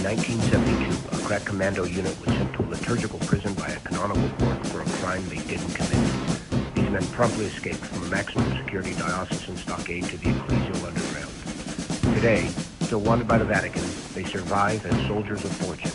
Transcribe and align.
In 0.00 0.06
1972, 0.06 1.14
a 1.14 1.26
crack 1.26 1.44
commando 1.44 1.84
unit 1.84 2.18
was 2.24 2.34
sent 2.34 2.54
to 2.54 2.62
a 2.62 2.68
liturgical 2.72 3.18
prison 3.18 3.52
by 3.52 3.68
a 3.68 3.78
canonical 3.80 4.30
court 4.38 4.66
for 4.68 4.80
a 4.80 4.84
crime 4.96 5.22
they 5.28 5.40
didn't 5.40 5.74
commit. 5.74 6.74
These 6.74 6.88
men 6.88 7.04
promptly 7.08 7.44
escaped 7.44 7.84
from 7.84 8.04
a 8.04 8.06
maximum 8.06 8.50
security 8.56 8.94
diocesan 8.94 9.58
stockade 9.58 10.04
to 10.04 10.16
the 10.16 10.30
ecclesial 10.30 10.88
underground. 10.88 12.14
Today, 12.16 12.48
still 12.80 13.00
wanted 13.00 13.28
by 13.28 13.36
the 13.36 13.44
Vatican, 13.44 13.84
they 14.14 14.24
survive 14.24 14.86
as 14.86 15.06
soldiers 15.06 15.44
of 15.44 15.52
fortune. 15.58 15.92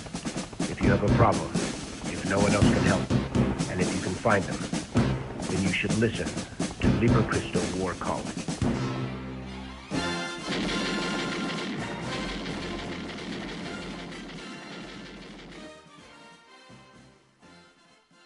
If 0.69 0.79
you 0.83 0.91
have 0.91 1.01
a 1.01 1.11
problem, 1.15 1.49
if 2.13 2.29
no 2.29 2.37
one 2.37 2.51
else 2.51 2.63
can 2.63 2.83
help, 2.83 3.09
and 3.71 3.81
if 3.81 3.91
you 3.91 4.01
can 4.01 4.13
find 4.13 4.43
them, 4.43 5.41
then 5.49 5.63
you 5.63 5.73
should 5.73 5.97
listen 5.97 6.27
to 6.79 6.87
Liber 6.99 7.23
Christo 7.23 7.59
War 7.79 7.95
College. 7.95 8.44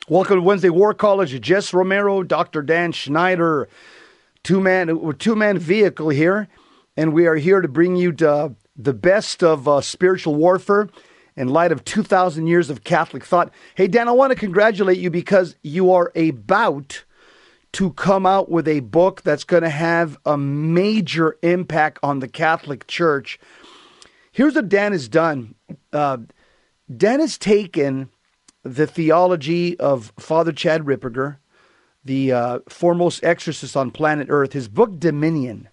Welcome 0.09 0.37
to 0.37 0.41
Wednesday 0.41 0.71
War 0.71 0.95
College. 0.95 1.39
Jess 1.39 1.71
Romero, 1.71 2.23
Dr. 2.23 2.63
Dan 2.63 2.91
Schneider, 2.93 3.69
two 4.41 4.59
man 4.59 5.13
two 5.19 5.35
man 5.35 5.59
vehicle 5.59 6.09
here, 6.09 6.47
and 6.97 7.13
we 7.13 7.27
are 7.27 7.35
here 7.35 7.61
to 7.61 7.67
bring 7.67 7.95
you 7.95 8.11
to 8.13 8.55
the 8.75 8.93
best 8.95 9.43
of 9.43 9.67
uh, 9.67 9.81
spiritual 9.81 10.33
warfare 10.33 10.89
in 11.35 11.49
light 11.49 11.71
of 11.71 11.85
2,000 11.85 12.47
years 12.47 12.71
of 12.71 12.83
Catholic 12.83 13.23
thought. 13.23 13.53
Hey, 13.75 13.87
Dan, 13.87 14.07
I 14.07 14.13
want 14.13 14.31
to 14.31 14.35
congratulate 14.35 14.97
you 14.97 15.11
because 15.11 15.55
you 15.61 15.93
are 15.93 16.11
about 16.15 17.03
to 17.73 17.93
come 17.93 18.25
out 18.25 18.49
with 18.49 18.67
a 18.67 18.79
book 18.79 19.21
that's 19.21 19.43
going 19.43 19.61
to 19.61 19.69
have 19.69 20.17
a 20.25 20.39
major 20.39 21.37
impact 21.43 21.99
on 22.01 22.17
the 22.17 22.27
Catholic 22.27 22.87
Church. 22.87 23.39
Here's 24.31 24.55
what 24.55 24.69
Dan 24.69 24.91
has 24.91 25.07
done 25.07 25.53
uh, 25.93 26.17
Dan 26.97 27.19
has 27.19 27.37
taken 27.37 28.09
the 28.63 28.87
theology 28.87 29.79
of 29.79 30.13
Father 30.19 30.51
Chad 30.51 30.83
Ripperger, 30.83 31.37
the 32.03 32.31
uh, 32.31 32.59
foremost 32.69 33.23
exorcist 33.23 33.75
on 33.75 33.91
planet 33.91 34.27
Earth, 34.29 34.53
his 34.53 34.67
book 34.67 34.99
Dominion. 34.99 35.69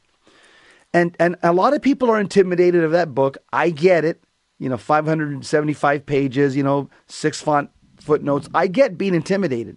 And, 0.92 1.16
and 1.18 1.36
a 1.42 1.52
lot 1.52 1.74
of 1.74 1.82
people 1.82 2.10
are 2.10 2.20
intimidated 2.20 2.82
of 2.82 2.92
that 2.92 3.14
book. 3.14 3.38
I 3.52 3.70
get 3.70 4.04
it. 4.04 4.22
You 4.58 4.70
know, 4.70 4.78
575 4.78 6.06
pages, 6.06 6.56
you 6.56 6.62
know, 6.62 6.88
six 7.06 7.42
font 7.42 7.70
footnotes. 8.00 8.48
I 8.54 8.68
get 8.68 8.96
being 8.96 9.14
intimidated. 9.14 9.76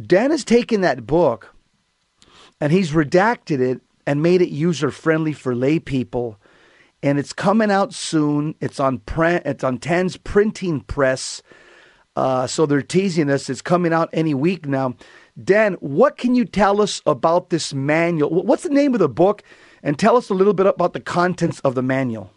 Dan 0.00 0.30
has 0.30 0.44
taken 0.44 0.80
that 0.80 1.06
book 1.06 1.54
and 2.60 2.72
he's 2.72 2.92
redacted 2.92 3.60
it 3.60 3.80
and 4.06 4.22
made 4.22 4.40
it 4.40 4.48
user 4.48 4.90
friendly 4.90 5.32
for 5.32 5.54
lay 5.54 5.78
people. 5.78 6.38
And 7.02 7.18
it's 7.18 7.32
coming 7.32 7.70
out 7.70 7.92
soon. 7.92 8.54
It's 8.60 8.80
on 8.80 8.98
print. 9.00 9.42
It's 9.44 9.64
on 9.64 9.78
Tan's 9.78 10.16
printing 10.16 10.80
press. 10.80 11.42
Uh, 12.16 12.46
so 12.46 12.66
they're 12.66 12.82
teasing 12.82 13.30
us. 13.30 13.48
It's 13.48 13.62
coming 13.62 13.92
out 13.92 14.08
any 14.12 14.34
week 14.34 14.66
now. 14.66 14.94
Dan, 15.42 15.74
what 15.74 16.16
can 16.16 16.34
you 16.34 16.46
tell 16.46 16.80
us 16.80 17.02
about 17.06 17.50
this 17.50 17.74
manual? 17.74 18.30
What's 18.30 18.62
the 18.62 18.70
name 18.70 18.94
of 18.94 19.00
the 19.00 19.08
book? 19.08 19.42
And 19.82 19.98
tell 19.98 20.16
us 20.16 20.30
a 20.30 20.34
little 20.34 20.54
bit 20.54 20.66
about 20.66 20.94
the 20.94 21.00
contents 21.00 21.60
of 21.60 21.74
the 21.74 21.82
manual. 21.82 22.32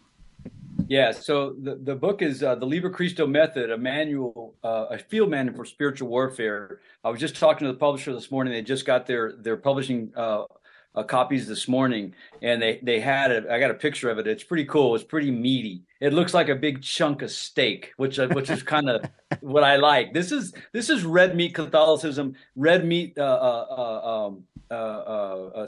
Yeah, 0.87 1.11
so 1.11 1.55
the, 1.61 1.75
the 1.75 1.95
book 1.95 2.21
is 2.21 2.41
uh, 2.41 2.55
the 2.55 2.65
Liber 2.65 2.89
Christo 2.89 3.27
Method, 3.27 3.69
a 3.71 3.77
manual, 3.77 4.55
uh, 4.63 4.85
a 4.89 4.97
field 4.97 5.29
manual 5.29 5.55
for 5.55 5.65
spiritual 5.65 6.09
warfare. 6.09 6.79
I 7.03 7.09
was 7.09 7.19
just 7.19 7.35
talking 7.35 7.67
to 7.67 7.71
the 7.73 7.77
publisher 7.77 8.13
this 8.13 8.31
morning. 8.31 8.53
They 8.53 8.61
just 8.61 8.85
got 8.85 9.05
their 9.05 9.33
their 9.33 9.57
publishing 9.57 10.11
uh, 10.15 10.45
uh, 10.95 11.03
copies 11.03 11.47
this 11.47 11.67
morning, 11.67 12.13
and 12.41 12.61
they 12.61 12.79
they 12.81 12.99
had 12.99 13.31
it. 13.31 13.47
I 13.47 13.59
got 13.59 13.71
a 13.71 13.75
picture 13.75 14.09
of 14.09 14.17
it. 14.17 14.27
It's 14.27 14.43
pretty 14.43 14.65
cool. 14.65 14.95
It's 14.95 15.03
pretty 15.03 15.31
meaty. 15.31 15.83
It 16.01 16.13
looks 16.13 16.33
like 16.33 16.49
a 16.49 16.55
big 16.55 16.81
chunk 16.81 17.21
of 17.21 17.31
steak, 17.31 17.93
which 17.97 18.19
uh, 18.19 18.27
which 18.29 18.49
is 18.49 18.63
kind 18.63 18.89
of 18.89 19.05
what 19.41 19.63
I 19.63 19.75
like. 19.75 20.13
This 20.13 20.31
is 20.31 20.53
this 20.73 20.89
is 20.89 21.05
red 21.05 21.35
meat 21.35 21.53
Catholicism, 21.53 22.35
red 22.55 22.85
meat 22.85 23.17
uh, 23.17 23.21
uh, 23.21 23.65
uh 23.69 24.27
um, 24.27 24.43
uh, 24.71 25.65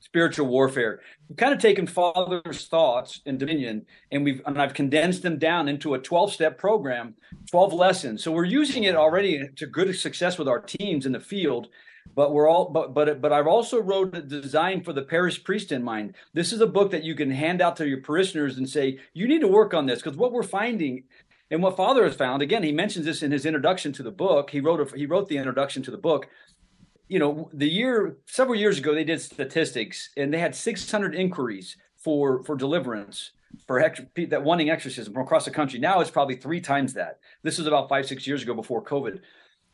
spiritual 0.00 0.46
warfare. 0.46 1.00
We've 1.28 1.36
kind 1.36 1.52
of 1.52 1.60
taken 1.60 1.86
Father's 1.86 2.66
thoughts 2.66 3.20
in 3.26 3.38
Dominion, 3.38 3.84
and 4.12 4.24
we've 4.24 4.42
and 4.46 4.60
I've 4.60 4.74
condensed 4.74 5.22
them 5.22 5.38
down 5.38 5.68
into 5.68 5.94
a 5.94 5.98
twelve 5.98 6.32
step 6.32 6.56
program, 6.56 7.14
twelve 7.50 7.72
lessons. 7.72 8.22
So 8.22 8.30
we're 8.30 8.44
using 8.44 8.84
it 8.84 8.94
already 8.94 9.48
to 9.56 9.66
good 9.66 9.94
success 9.96 10.38
with 10.38 10.48
our 10.48 10.60
teams 10.60 11.04
in 11.04 11.12
the 11.12 11.20
field 11.20 11.68
but 12.14 12.32
we're 12.32 12.48
all 12.48 12.68
but 12.70 12.94
but 12.94 13.20
but 13.20 13.32
I've 13.32 13.46
also 13.46 13.80
wrote 13.80 14.14
a 14.16 14.22
design 14.22 14.82
for 14.82 14.92
the 14.92 15.02
parish 15.02 15.42
priest 15.44 15.72
in 15.72 15.82
mind. 15.82 16.14
This 16.32 16.52
is 16.52 16.60
a 16.60 16.66
book 16.66 16.90
that 16.90 17.04
you 17.04 17.14
can 17.14 17.30
hand 17.30 17.60
out 17.60 17.76
to 17.76 17.88
your 17.88 18.00
parishioners 18.00 18.56
and 18.56 18.68
say 18.68 18.98
you 19.12 19.26
need 19.26 19.40
to 19.40 19.48
work 19.48 19.74
on 19.74 19.86
this 19.86 20.00
because 20.02 20.16
what 20.16 20.32
we're 20.32 20.42
finding 20.42 21.04
and 21.50 21.62
what 21.62 21.76
Father 21.76 22.04
has 22.04 22.16
found 22.16 22.42
again 22.42 22.62
he 22.62 22.72
mentions 22.72 23.04
this 23.04 23.22
in 23.22 23.30
his 23.30 23.46
introduction 23.46 23.92
to 23.94 24.02
the 24.02 24.10
book. 24.10 24.50
He 24.50 24.60
wrote 24.60 24.80
a, 24.80 24.96
he 24.96 25.06
wrote 25.06 25.28
the 25.28 25.38
introduction 25.38 25.82
to 25.84 25.90
the 25.90 25.98
book. 25.98 26.28
You 27.08 27.18
know, 27.18 27.50
the 27.52 27.68
year 27.68 28.16
several 28.26 28.58
years 28.58 28.78
ago 28.78 28.94
they 28.94 29.04
did 29.04 29.20
statistics 29.20 30.10
and 30.16 30.32
they 30.32 30.38
had 30.38 30.54
600 30.54 31.14
inquiries 31.14 31.76
for 31.96 32.42
for 32.44 32.56
deliverance 32.56 33.32
for 33.66 33.80
that 34.16 34.44
wanting 34.44 34.70
exorcism 34.70 35.12
from 35.12 35.22
across 35.22 35.44
the 35.44 35.50
country. 35.50 35.78
Now 35.78 36.00
it's 36.00 36.10
probably 36.10 36.36
three 36.36 36.60
times 36.60 36.94
that. 36.94 37.18
This 37.42 37.58
was 37.58 37.66
about 37.66 37.88
five 37.88 38.06
six 38.06 38.26
years 38.26 38.42
ago 38.42 38.54
before 38.54 38.82
COVID. 38.82 39.20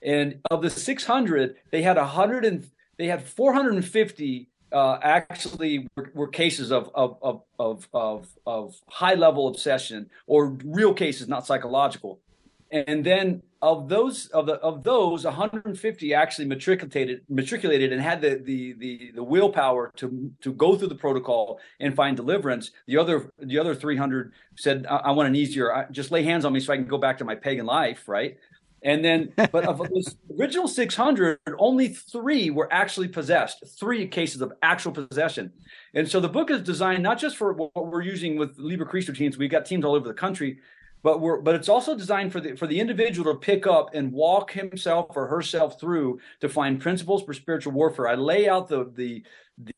And 0.04 0.40
of 0.50 0.62
the 0.62 0.70
600, 0.70 1.56
they 1.70 1.82
had 1.82 1.96
100 1.96 2.44
and 2.44 2.68
they 2.98 3.06
had 3.06 3.22
450 3.22 4.48
uh, 4.72 4.98
actually 5.02 5.88
were, 5.94 6.10
were, 6.14 6.28
cases 6.28 6.72
of 6.72 6.90
of, 6.94 7.18
of 7.58 7.88
of 7.92 8.28
of 8.46 8.76
high 8.88 9.14
level 9.14 9.48
obsession 9.48 10.08
or 10.26 10.56
real 10.64 10.94
cases, 10.94 11.28
not 11.28 11.46
psychological. 11.46 12.20
And 12.70 13.04
then 13.04 13.42
of 13.60 13.88
those 13.88 14.26
of 14.28 14.46
the 14.46 14.54
of 14.54 14.82
those 14.82 15.24
150 15.24 16.14
actually 16.14 16.46
matriculated 16.46 17.20
matriculated 17.28 17.92
and 17.92 18.00
had 18.00 18.22
the 18.22 18.36
the 18.42 18.72
the, 18.72 19.12
the 19.14 19.22
willpower 19.22 19.92
to 19.96 20.32
to 20.40 20.52
go 20.52 20.74
through 20.74 20.88
the 20.88 20.94
protocol 20.94 21.60
and 21.78 21.94
find 21.94 22.16
deliverance. 22.16 22.70
The 22.86 22.96
other 22.96 23.30
the 23.38 23.58
other 23.58 23.74
300 23.74 24.32
said, 24.56 24.86
"I, 24.88 24.96
I 24.96 25.10
want 25.12 25.28
an 25.28 25.36
easier. 25.36 25.72
I, 25.72 25.84
just 25.90 26.10
lay 26.10 26.22
hands 26.22 26.46
on 26.46 26.52
me 26.52 26.60
so 26.60 26.72
I 26.72 26.76
can 26.76 26.86
go 26.86 26.98
back 26.98 27.18
to 27.18 27.24
my 27.24 27.34
pagan 27.34 27.66
life." 27.66 28.08
Right. 28.08 28.38
And 28.84 29.04
then, 29.04 29.32
but 29.36 29.64
of 29.64 29.78
those 29.78 30.16
original 30.40 30.66
600, 30.66 31.38
only 31.58 31.88
three 31.88 32.50
were 32.50 32.72
actually 32.72 33.08
possessed, 33.08 33.64
three 33.78 34.06
cases 34.08 34.40
of 34.40 34.52
actual 34.62 34.92
possession. 34.92 35.52
And 35.94 36.08
so 36.08 36.20
the 36.20 36.28
book 36.28 36.50
is 36.50 36.62
designed 36.62 37.02
not 37.02 37.18
just 37.18 37.36
for 37.36 37.52
what 37.52 37.74
we're 37.74 38.02
using 38.02 38.36
with 38.36 38.58
Liber 38.58 38.84
Christo 38.84 39.12
teams, 39.12 39.38
we've 39.38 39.50
got 39.50 39.66
teams 39.66 39.84
all 39.84 39.94
over 39.94 40.08
the 40.08 40.14
country, 40.14 40.58
but 41.02 41.20
we're 41.20 41.40
but 41.40 41.54
it's 41.54 41.68
also 41.68 41.96
designed 41.96 42.32
for 42.32 42.40
the 42.40 42.56
for 42.56 42.66
the 42.66 42.78
individual 42.78 43.32
to 43.32 43.38
pick 43.38 43.66
up 43.66 43.94
and 43.94 44.12
walk 44.12 44.52
himself 44.52 45.16
or 45.16 45.26
herself 45.26 45.78
through 45.80 46.20
to 46.40 46.48
find 46.48 46.80
principles 46.80 47.22
for 47.24 47.34
spiritual 47.34 47.72
warfare. 47.72 48.08
I 48.08 48.14
lay 48.14 48.48
out 48.48 48.68
the 48.68 48.90
the 48.94 49.24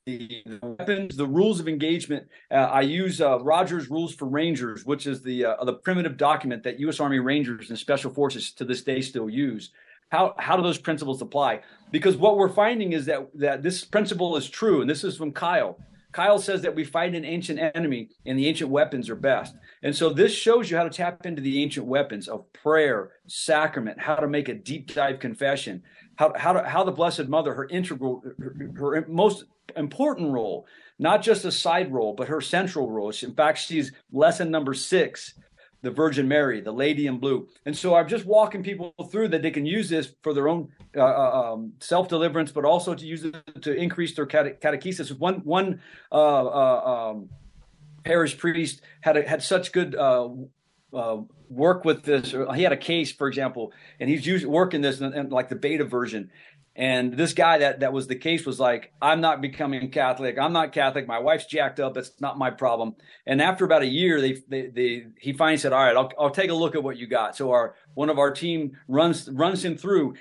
the, 0.07 0.45
weapons, 0.63 1.17
the 1.17 1.27
rules 1.27 1.61
of 1.61 1.69
engagement. 1.69 2.27
Uh, 2.51 2.55
I 2.55 2.83
use 2.83 3.21
uh, 3.21 3.39
Rogers 3.41 3.91
Rules 3.91 4.15
for 4.15 4.27
Rangers, 4.27 4.85
which 4.85 5.07
is 5.07 5.23
the 5.23 5.45
uh, 5.47 5.65
the 5.65 5.75
primitive 5.75 6.17
document 6.17 6.63
that 6.63 6.81
U.S. 6.81 7.01
Army 7.01 7.19
Rangers 7.19 7.71
and 7.71 7.79
Special 7.79 8.13
Forces 8.13 8.53
to 8.53 8.65
this 8.65 8.83
day 8.83 9.01
still 9.01 9.29
use. 9.29 9.71
How 10.11 10.35
how 10.39 10.57
do 10.57 10.63
those 10.63 10.79
principles 10.79 11.21
apply? 11.23 11.63
Because 11.91 12.17
what 12.17 12.37
we're 12.37 12.49
finding 12.49 12.93
is 12.93 13.07
that 13.07 13.29
that 13.35 13.63
this 13.63 13.85
principle 13.85 14.37
is 14.37 14.49
true, 14.49 14.81
and 14.81 14.89
this 14.89 15.05
is 15.05 15.17
from 15.17 15.33
Kyle. 15.33 15.79
Kyle 16.13 16.39
says 16.39 16.63
that 16.63 16.77
we 16.77 16.85
fight 16.85 17.13
an 17.17 17.25
ancient 17.25 17.59
enemy, 17.75 18.09
and 18.25 18.39
the 18.39 18.47
ancient 18.47 18.71
weapons 18.71 19.11
are 19.11 19.17
best. 19.17 19.57
And 19.83 19.95
so 19.95 20.11
this 20.11 20.33
shows 20.33 20.71
you 20.71 20.77
how 20.77 20.85
to 20.85 20.91
tap 20.91 21.27
into 21.27 21.43
the 21.43 21.61
ancient 21.61 21.87
weapons 21.87 22.29
of 22.29 22.51
prayer, 22.53 23.11
sacrament, 23.27 23.99
how 23.99 24.15
to 24.15 24.29
make 24.29 24.49
a 24.49 24.55
deep 24.55 24.95
dive 24.95 25.19
confession, 25.19 25.83
how 26.15 26.33
how 26.37 26.53
to, 26.53 26.63
how 26.63 26.85
the 26.85 26.93
Blessed 26.93 27.27
Mother, 27.27 27.53
her 27.55 27.67
integral, 27.67 28.23
her, 28.39 28.55
her 28.77 29.05
most 29.09 29.47
important 29.77 30.33
role, 30.33 30.67
not 30.99 31.23
just 31.23 31.45
a 31.45 31.53
side 31.53 31.93
role, 31.93 32.15
but 32.15 32.29
her 32.29 32.41
central 32.41 32.91
role. 32.91 33.13
In 33.23 33.35
fact, 33.35 33.59
she's 33.59 33.93
lesson 34.13 34.51
number 34.51 34.75
six, 34.75 35.35
the 35.83 35.91
Virgin 35.91 36.27
Mary, 36.27 36.61
the 36.61 36.73
Lady 36.73 37.07
in 37.07 37.19
Blue. 37.19 37.47
And 37.67 37.77
so 37.77 37.95
I'm 37.95 38.09
just 38.09 38.25
walking 38.25 38.63
people 38.63 38.95
through 39.11 39.29
that 39.29 39.43
they 39.43 39.51
can 39.51 39.67
use 39.67 39.89
this 39.89 40.15
for 40.23 40.33
their 40.33 40.49
own 40.49 40.69
uh, 40.97 41.01
uh 41.03 41.53
um, 41.53 41.73
self 41.81 42.09
deliverance, 42.09 42.51
but 42.51 42.65
also 42.65 42.95
to 42.95 43.05
use 43.05 43.25
it 43.25 43.37
to 43.63 43.75
increase 43.75 44.15
their 44.15 44.27
cate- 44.27 44.61
catechesis. 44.61 45.17
One 45.17 45.37
one 45.45 45.81
uh, 46.11 46.45
uh, 46.47 47.11
um, 47.13 47.29
parish 48.03 48.37
priest 48.39 48.81
had 49.01 49.17
a, 49.17 49.29
had 49.29 49.43
such 49.43 49.73
good. 49.73 49.95
Uh, 49.95 50.31
uh, 50.93 51.23
work 51.49 51.85
with 51.85 52.05
this. 52.05 52.35
He 52.55 52.63
had 52.63 52.73
a 52.73 52.77
case, 52.77 53.13
for 53.13 53.27
example, 53.29 53.73
and 54.01 54.09
he's 54.09 54.27
using 54.27 54.49
working 54.49 54.81
this 54.81 55.01
in, 55.01 55.29
like 55.29 55.49
the 55.49 55.57
beta 55.57 55.85
version, 55.85 56.31
and 56.77 57.13
this 57.15 57.35
guy 57.35 57.59
that 57.59 57.81
that 57.81 57.93
was 57.93 58.09
the 58.09 58.17
case 58.17 58.45
was 58.45 58.59
like, 58.59 58.93
I'm 59.01 59.21
not 59.21 59.41
becoming 59.41 59.91
Catholic. 59.91 60.37
I'm 60.39 60.53
not 60.53 60.73
Catholic. 60.73 61.07
My 61.07 61.21
wife's 61.21 61.47
jacked 61.47 61.79
up. 61.79 61.97
It's 61.97 62.21
not 62.21 62.37
my 62.37 62.51
problem. 62.51 62.97
And 63.27 63.41
after 63.41 63.65
about 63.65 63.83
a 63.83 63.87
year, 63.87 64.21
they 64.21 64.43
they, 64.49 64.67
they 64.69 65.07
he 65.19 65.33
finally 65.33 65.59
said, 65.59 65.73
all 65.73 65.85
right, 65.85 65.97
I'll 65.97 66.11
I'll 66.19 66.31
take 66.31 66.51
a 66.51 66.55
look 66.55 66.75
at 66.75 66.83
what 66.83 66.97
you 66.97 67.07
got. 67.07 67.37
So 67.37 67.53
our 67.53 67.77
one 67.95 68.11
of 68.11 68.19
our 68.19 68.33
team 68.33 68.77
runs 68.89 69.29
runs 69.31 69.65
him 69.65 69.77
through. 69.77 70.15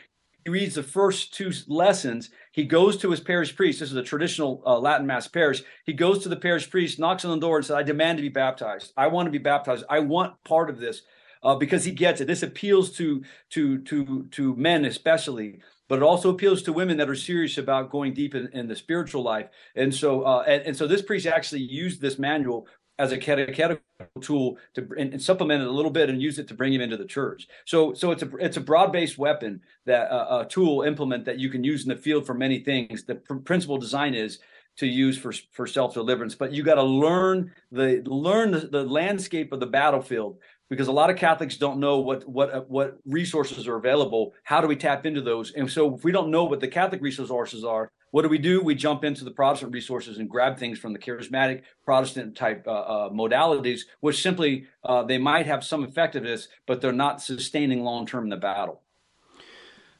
He 0.46 0.52
reads 0.52 0.76
the 0.76 0.84
first 0.84 1.34
two 1.34 1.52
lessons. 1.68 2.30
He 2.52 2.66
goes 2.66 2.98
to 2.98 3.10
his 3.10 3.22
parish 3.22 3.56
priest. 3.56 3.80
This 3.80 3.90
is 3.90 3.96
a 3.96 4.04
traditional 4.04 4.62
uh, 4.66 4.78
Latin 4.78 5.08
Mass 5.08 5.28
parish. 5.28 5.64
He 5.86 5.94
goes 5.94 6.20
to 6.20 6.30
the 6.30 6.36
parish 6.36 6.70
priest, 6.70 7.00
knocks 7.00 7.26
on 7.26 7.32
the 7.32 7.48
door, 7.48 7.58
and 7.58 7.66
says, 7.66 7.78
"I 7.78 7.84
demand 7.84 8.20
to 8.20 8.22
be 8.22 8.30
baptized. 8.30 8.94
I 8.96 9.08
want 9.08 9.26
to 9.26 9.32
be 9.32 9.38
baptized. 9.40 9.86
I 9.90 10.00
want 10.00 10.44
part 10.44 10.70
of 10.70 10.80
this." 10.80 11.02
Uh, 11.42 11.56
because 11.56 11.84
he 11.84 11.92
gets 11.92 12.22
it. 12.22 12.26
This 12.26 12.44
appeals 12.44 12.92
to 12.92 13.22
to 13.50 13.80
to 13.80 14.28
to 14.32 14.56
men 14.56 14.86
especially, 14.86 15.60
but 15.90 15.98
it 15.98 16.04
also 16.04 16.30
appeals 16.30 16.62
to 16.64 16.74
women 16.74 16.98
that 16.98 17.10
are 17.10 17.16
serious 17.16 17.58
about 17.58 17.90
going 17.90 18.14
deep 18.14 18.36
in, 18.36 18.50
in 18.54 18.68
the 18.68 18.76
spiritual 18.76 19.24
life. 19.24 19.48
And 19.76 19.94
so, 19.94 20.24
uh, 20.24 20.44
and, 20.48 20.64
and, 20.64 20.78
so 20.78 20.88
this 20.88 21.02
priest 21.02 21.28
actually 21.28 21.62
used 21.62 22.02
this 22.02 22.18
manual 22.18 22.68
as 23.00 23.12
a 23.12 23.18
catechetical 23.18 23.82
tool 24.22 24.58
to 24.76 24.88
and, 24.98 25.14
and, 25.14 25.22
supplement 25.22 25.62
it 25.62 25.68
a 25.68 25.72
little 25.72 25.92
bit 25.92 26.10
and 26.10 26.22
use 26.22 26.38
it 26.38 26.48
to 26.48 26.54
bring 26.54 26.74
him 26.74 26.82
into 26.82 26.98
the 26.98 27.06
church. 27.06 27.48
So 27.66 27.94
so 27.94 28.12
it's 28.12 28.24
a 28.24 28.30
it's 28.38 28.58
a 28.58 28.62
broad 28.62 28.92
based 28.92 29.18
weapon 29.18 29.62
that 29.86 30.12
uh, 30.12 30.44
a 30.46 30.50
tool 30.50 30.84
implement 30.84 31.26
that 31.26 31.40
you 31.40 31.50
can 31.50 31.64
use 31.64 31.84
in 31.84 31.90
the 31.90 31.96
field 31.96 32.26
for 32.26 32.34
many 32.34 32.60
things. 32.60 33.04
The 33.04 33.16
pr- 33.16 33.36
principal 33.36 33.78
design 33.78 34.14
is 34.14 34.40
to 34.78 34.88
use 34.88 35.18
for 35.18 35.34
for 35.52 35.68
self 35.68 35.94
deliverance, 35.94 36.36
but 36.36 36.52
you 36.52 36.64
got 36.64 36.76
to 36.76 36.84
learn 36.84 37.52
the 37.72 38.02
learn 38.06 38.52
the, 38.52 38.60
the 38.60 38.84
landscape 38.84 39.52
of 39.52 39.60
the 39.60 39.68
battlefield 39.68 40.38
because 40.69 40.88
a 40.88 40.92
lot 40.92 41.10
of 41.10 41.18
Catholics 41.18 41.57
don't 41.57 41.80
know 41.80 42.00
what 42.00 42.27
what 42.27 42.69
what 42.69 42.98
resources 43.06 43.68
are 43.68 43.75
available. 43.75 44.33
How 44.44 44.62
do 44.62 44.68
we 44.68 44.75
tap 44.75 45.06
into 45.06 45.21
those? 45.21 45.51
And 45.51 45.69
so 45.69 45.95
if 45.95 46.04
we 46.04 46.12
don't 46.12 46.31
know 46.31 46.45
what 46.45 46.60
the 46.60 46.68
Catholic 46.68 47.01
resources 47.01 47.63
are, 47.63 47.92
what 48.12 48.21
do 48.21 48.30
we 48.30 48.38
do? 48.38 48.62
We 48.62 48.75
jump 48.75 49.04
into 49.04 49.24
the 49.24 49.31
Protestant 49.31 49.74
resources 49.74 50.19
and 50.19 50.30
grab 50.30 50.57
things 50.57 50.77
from 50.80 50.94
the 50.94 51.00
charismatic 51.00 51.63
Protestant 51.83 52.36
type 52.36 52.65
uh, 52.68 52.71
uh, 52.71 53.10
modalities, 53.10 53.81
which 54.01 54.21
simply 54.21 54.68
uh, 54.83 55.04
they 55.04 55.18
might 55.18 55.48
have 55.48 55.63
some 55.63 55.83
effectiveness, 55.83 56.48
but 56.68 56.80
they're 56.80 56.92
not 56.92 57.21
sustaining 57.21 57.83
long 57.83 58.06
term 58.06 58.30
the 58.30 58.38
battle. 58.38 58.81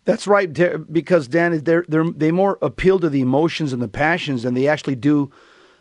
That's 0.06 0.27
right, 0.27 0.51
because 0.92 1.27
Dan, 1.27 1.63
they're, 1.63 1.86
they're, 1.88 2.10
they 2.10 2.31
more 2.31 2.57
appeal 2.62 3.00
to 3.00 3.10
the 3.10 3.21
emotions 3.21 3.71
and 3.71 3.81
the 3.81 3.88
passions 3.88 4.44
than 4.44 4.54
they 4.54 4.68
actually 4.68 4.95
do. 4.95 5.31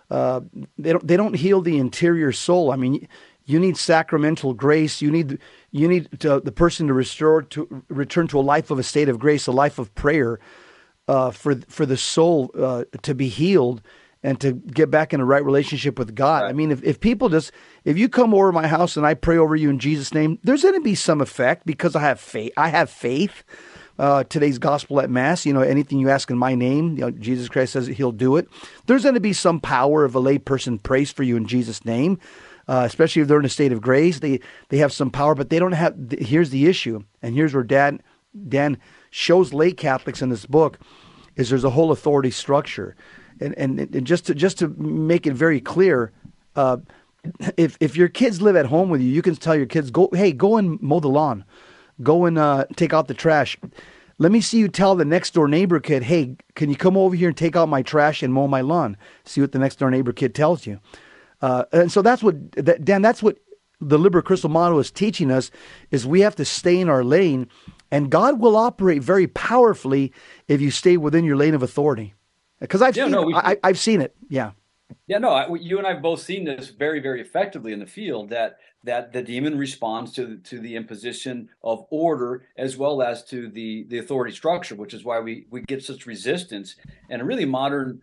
Uh, 0.08 0.42
they 0.78 0.92
don't 0.92 1.06
they 1.06 1.16
don't 1.16 1.34
heal 1.34 1.60
the 1.62 1.78
interior 1.78 2.32
soul. 2.32 2.70
I 2.70 2.76
mean, 2.76 3.08
you 3.44 3.58
need 3.58 3.76
sacramental 3.76 4.54
grace. 4.54 5.02
You 5.02 5.10
need 5.10 5.38
you 5.70 5.88
need 5.88 6.20
to, 6.20 6.40
the 6.40 6.52
person 6.52 6.86
to 6.86 6.94
restore 6.94 7.42
to 7.42 7.84
return 7.88 8.28
to 8.28 8.38
a 8.38 8.42
life 8.42 8.70
of 8.70 8.78
a 8.78 8.82
state 8.82 9.08
of 9.08 9.18
grace, 9.18 9.46
a 9.46 9.52
life 9.52 9.78
of 9.78 9.94
prayer 9.94 10.38
uh, 11.08 11.30
for 11.30 11.56
for 11.68 11.86
the 11.86 11.96
soul 11.96 12.50
uh, 12.58 12.84
to 13.02 13.14
be 13.14 13.28
healed 13.28 13.82
and 14.22 14.40
to 14.40 14.52
get 14.52 14.90
back 14.90 15.12
in 15.12 15.20
a 15.20 15.24
right 15.24 15.44
relationship 15.44 15.98
with 15.98 16.14
God. 16.14 16.42
Right. 16.42 16.50
I 16.50 16.52
mean, 16.52 16.70
if, 16.70 16.82
if 16.84 17.00
people 17.00 17.28
just 17.28 17.52
if 17.84 17.98
you 17.98 18.08
come 18.08 18.32
over 18.34 18.52
my 18.52 18.68
house 18.68 18.96
and 18.96 19.06
I 19.06 19.14
pray 19.14 19.36
over 19.36 19.56
you 19.56 19.70
in 19.70 19.78
Jesus' 19.78 20.14
name, 20.14 20.38
there's 20.42 20.62
going 20.62 20.74
to 20.74 20.80
be 20.80 20.94
some 20.94 21.20
effect 21.20 21.66
because 21.66 21.96
I 21.96 22.00
have 22.00 22.20
faith. 22.20 22.52
I 22.56 22.68
have 22.68 22.90
faith. 22.90 23.42
Uh, 23.98 24.24
today's 24.24 24.58
gospel 24.58 25.00
at 25.00 25.10
mass, 25.10 25.44
you 25.44 25.52
know, 25.52 25.60
anything 25.60 25.98
you 25.98 26.08
ask 26.08 26.30
in 26.30 26.38
my 26.38 26.54
name, 26.54 26.96
you 26.96 27.02
know, 27.02 27.10
Jesus 27.10 27.48
Christ 27.48 27.74
says 27.74 27.86
He'll 27.86 28.10
do 28.10 28.36
it. 28.36 28.48
There's 28.86 29.02
going 29.02 29.14
to 29.14 29.20
be 29.20 29.34
some 29.34 29.60
power 29.60 30.06
if 30.06 30.14
a 30.14 30.18
lay 30.18 30.38
person 30.38 30.78
prays 30.78 31.12
for 31.12 31.22
you 31.22 31.36
in 31.36 31.46
Jesus' 31.46 31.84
name. 31.84 32.18
Uh, 32.68 32.84
especially 32.86 33.22
if 33.22 33.28
they're 33.28 33.40
in 33.40 33.44
a 33.44 33.48
state 33.50 33.72
of 33.72 33.80
grace, 33.80 34.20
they 34.20 34.40
they 34.68 34.78
have 34.78 34.92
some 34.92 35.10
power, 35.10 35.34
but 35.34 35.50
they 35.50 35.58
don't 35.58 35.72
have. 35.72 35.96
Here's 36.18 36.50
the 36.50 36.66
issue, 36.66 37.02
and 37.20 37.34
here's 37.34 37.54
where 37.54 37.64
Dan 37.64 38.00
Dan 38.48 38.78
shows 39.10 39.52
lay 39.52 39.72
Catholics 39.72 40.22
in 40.22 40.28
this 40.30 40.46
book 40.46 40.78
is 41.36 41.50
there's 41.50 41.64
a 41.64 41.70
whole 41.70 41.90
authority 41.90 42.30
structure, 42.30 42.94
and 43.40 43.54
and, 43.58 43.80
and 43.80 44.06
just 44.06 44.26
to 44.26 44.34
just 44.34 44.58
to 44.58 44.68
make 44.68 45.26
it 45.26 45.34
very 45.34 45.60
clear. 45.60 46.12
Uh, 46.54 46.78
if 47.56 47.76
if 47.80 47.96
your 47.96 48.08
kids 48.08 48.42
live 48.42 48.56
at 48.56 48.66
home 48.66 48.90
with 48.90 49.00
you, 49.00 49.08
you 49.08 49.22
can 49.22 49.34
tell 49.36 49.54
your 49.54 49.66
kids 49.66 49.90
go, 49.90 50.08
hey, 50.12 50.32
go 50.32 50.56
and 50.56 50.80
mow 50.82 51.00
the 51.00 51.08
lawn, 51.08 51.44
go 52.02 52.24
and 52.24 52.38
uh, 52.38 52.64
take 52.76 52.92
out 52.92 53.08
the 53.08 53.14
trash. 53.14 53.56
Let 54.18 54.32
me 54.32 54.40
see 54.40 54.58
you 54.58 54.68
tell 54.68 54.94
the 54.94 55.04
next 55.04 55.34
door 55.34 55.48
neighbor 55.48 55.80
kid, 55.80 56.04
hey, 56.04 56.36
can 56.54 56.68
you 56.68 56.76
come 56.76 56.96
over 56.96 57.14
here 57.14 57.28
and 57.28 57.36
take 57.36 57.56
out 57.56 57.68
my 57.68 57.82
trash 57.82 58.22
and 58.22 58.32
mow 58.32 58.46
my 58.46 58.60
lawn? 58.60 58.96
See 59.24 59.40
what 59.40 59.52
the 59.52 59.58
next 59.58 59.76
door 59.76 59.90
neighbor 59.90 60.12
kid 60.12 60.34
tells 60.34 60.66
you. 60.66 60.80
Uh, 61.42 61.64
and 61.72 61.92
so 61.92 62.00
that's 62.00 62.22
what 62.22 62.52
that, 62.52 62.84
Dan. 62.84 63.02
That's 63.02 63.22
what 63.22 63.38
the 63.80 63.98
Liber 63.98 64.22
Christo 64.22 64.48
model 64.48 64.78
is 64.78 64.90
teaching 64.90 65.30
us: 65.30 65.50
is 65.90 66.06
we 66.06 66.20
have 66.20 66.36
to 66.36 66.44
stay 66.44 66.80
in 66.80 66.88
our 66.88 67.04
lane 67.04 67.48
and 67.92 68.10
God 68.10 68.40
will 68.40 68.56
operate 68.56 69.02
very 69.02 69.26
powerfully 69.28 70.12
if 70.48 70.60
you 70.60 70.70
stay 70.70 70.96
within 70.96 71.24
your 71.24 71.36
lane 71.36 71.54
of 71.54 71.62
authority. 71.62 72.14
Because 72.58 72.80
I've 72.80 72.96
yeah, 72.96 73.04
seen 73.04 73.12
no, 73.12 73.34
I, 73.34 73.58
have 73.62 73.78
seen 73.78 74.00
it. 74.00 74.16
Yeah. 74.28 74.52
Yeah, 75.06 75.18
no, 75.18 75.28
I, 75.28 75.54
you 75.54 75.78
and 75.78 75.86
I 75.86 75.92
have 75.94 76.02
both 76.02 76.20
seen 76.20 76.44
this 76.44 76.70
very, 76.70 77.00
very 77.00 77.20
effectively 77.20 77.72
in 77.72 77.80
the 77.80 77.86
field. 77.86 78.30
That 78.30 78.58
that 78.84 79.12
the 79.12 79.22
demon 79.22 79.56
responds 79.56 80.12
to 80.12 80.26
the, 80.26 80.36
to 80.36 80.58
the 80.58 80.76
imposition 80.76 81.48
of 81.62 81.86
order 81.90 82.44
as 82.56 82.76
well 82.76 83.02
as 83.02 83.24
to 83.24 83.48
the 83.48 83.84
the 83.88 83.98
authority 83.98 84.34
structure, 84.34 84.74
which 84.74 84.94
is 84.94 85.04
why 85.04 85.20
we 85.20 85.46
we 85.50 85.62
get 85.62 85.82
such 85.82 86.06
resistance 86.06 86.76
and 87.10 87.20
a 87.20 87.24
really 87.24 87.46
modern 87.46 88.00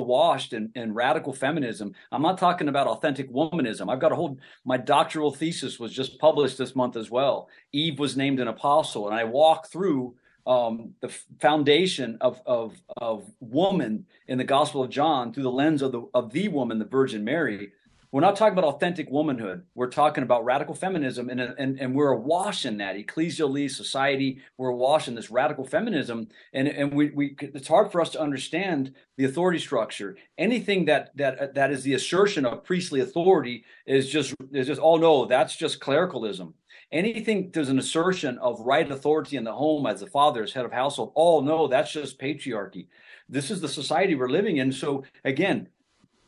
washed 0.00 0.52
in, 0.52 0.70
in 0.74 0.94
radical 0.94 1.32
feminism. 1.32 1.94
I'm 2.10 2.22
not 2.22 2.38
talking 2.38 2.68
about 2.68 2.86
authentic 2.86 3.30
womanism. 3.30 3.92
I've 3.92 4.00
got 4.00 4.12
a 4.12 4.16
whole 4.16 4.38
my 4.64 4.76
doctoral 4.76 5.32
thesis 5.32 5.78
was 5.78 5.92
just 5.92 6.18
published 6.18 6.58
this 6.58 6.74
month 6.74 6.96
as 6.96 7.10
well. 7.10 7.48
Eve 7.72 7.98
was 7.98 8.16
named 8.16 8.40
an 8.40 8.48
apostle, 8.48 9.08
and 9.08 9.14
I 9.14 9.24
walk 9.24 9.68
through 9.68 10.14
um, 10.46 10.94
the 11.00 11.08
foundation 11.40 12.18
of, 12.20 12.40
of 12.46 12.74
of 12.96 13.30
woman 13.40 14.06
in 14.28 14.38
the 14.38 14.44
Gospel 14.44 14.82
of 14.82 14.90
John 14.90 15.32
through 15.32 15.44
the 15.44 15.50
lens 15.50 15.82
of 15.82 15.92
the 15.92 16.02
of 16.14 16.32
the 16.32 16.48
woman, 16.48 16.78
the 16.78 16.84
Virgin 16.84 17.22
Mary, 17.22 17.72
we're 18.12 18.20
not 18.20 18.36
talking 18.36 18.56
about 18.56 18.74
authentic 18.74 19.10
womanhood. 19.10 19.64
We're 19.74 19.88
talking 19.88 20.22
about 20.22 20.44
radical 20.44 20.74
feminism, 20.74 21.30
and 21.30 21.40
and, 21.40 21.80
and 21.80 21.94
we're 21.94 22.12
awash 22.12 22.66
in 22.66 22.76
that 22.76 22.94
ecclesially 22.94 23.70
society. 23.70 24.42
We're 24.58 24.68
awash 24.68 25.08
in 25.08 25.14
this 25.14 25.30
radical 25.30 25.64
feminism, 25.64 26.28
and 26.52 26.68
and 26.68 26.92
we, 26.92 27.08
we 27.10 27.34
it's 27.40 27.68
hard 27.68 27.90
for 27.90 28.02
us 28.02 28.10
to 28.10 28.20
understand 28.20 28.94
the 29.16 29.24
authority 29.24 29.58
structure. 29.58 30.18
Anything 30.36 30.84
that 30.84 31.16
that 31.16 31.54
that 31.54 31.72
is 31.72 31.84
the 31.84 31.94
assertion 31.94 32.44
of 32.44 32.64
priestly 32.64 33.00
authority 33.00 33.64
is 33.86 34.10
just 34.10 34.34
is 34.52 34.66
just 34.66 34.80
oh 34.82 34.96
no, 34.96 35.24
that's 35.24 35.56
just 35.56 35.80
clericalism. 35.80 36.52
Anything 36.92 37.50
there's 37.54 37.70
an 37.70 37.78
assertion 37.78 38.36
of 38.38 38.60
right 38.60 38.90
authority 38.90 39.38
in 39.38 39.44
the 39.44 39.54
home 39.54 39.86
as 39.86 40.00
the 40.00 40.06
father, 40.06 40.42
as 40.42 40.52
head 40.52 40.66
of 40.66 40.72
household. 40.72 41.14
Oh 41.16 41.40
no, 41.40 41.66
that's 41.66 41.90
just 41.90 42.20
patriarchy. 42.20 42.88
This 43.26 43.50
is 43.50 43.62
the 43.62 43.68
society 43.68 44.14
we're 44.14 44.28
living 44.28 44.58
in. 44.58 44.70
So 44.70 45.04
again, 45.24 45.68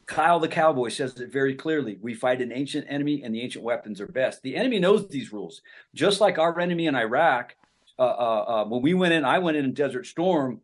Kyle 0.07 0.41
the 0.41 0.49
Cowboy 0.49 0.89
says 0.89 1.19
it 1.21 1.33
very 1.33 1.55
clearly. 1.55 1.99
We 2.01 2.15
fight 2.15 2.43
an 2.43 2.53
ancient 2.53 2.87
enemy, 2.89 3.23
and 3.23 3.35
the 3.35 3.41
ancient 3.41 3.65
weapons 3.65 4.01
are 4.01 4.07
best. 4.07 4.43
The 4.43 4.57
enemy 4.57 4.79
knows 4.79 5.09
these 5.09 5.33
rules, 5.33 5.63
just 5.95 6.21
like 6.21 6.39
our 6.39 6.59
enemy 6.61 6.87
in 6.87 6.95
Iraq. 6.95 7.57
Uh, 7.99 8.03
uh, 8.03 8.45
uh, 8.47 8.65
when 8.65 8.83
we 8.83 8.95
went 8.95 9.15
in, 9.15 9.25
I 9.25 9.39
went 9.39 9.57
in 9.57 9.73
Desert 9.73 10.07
Storm, 10.07 10.61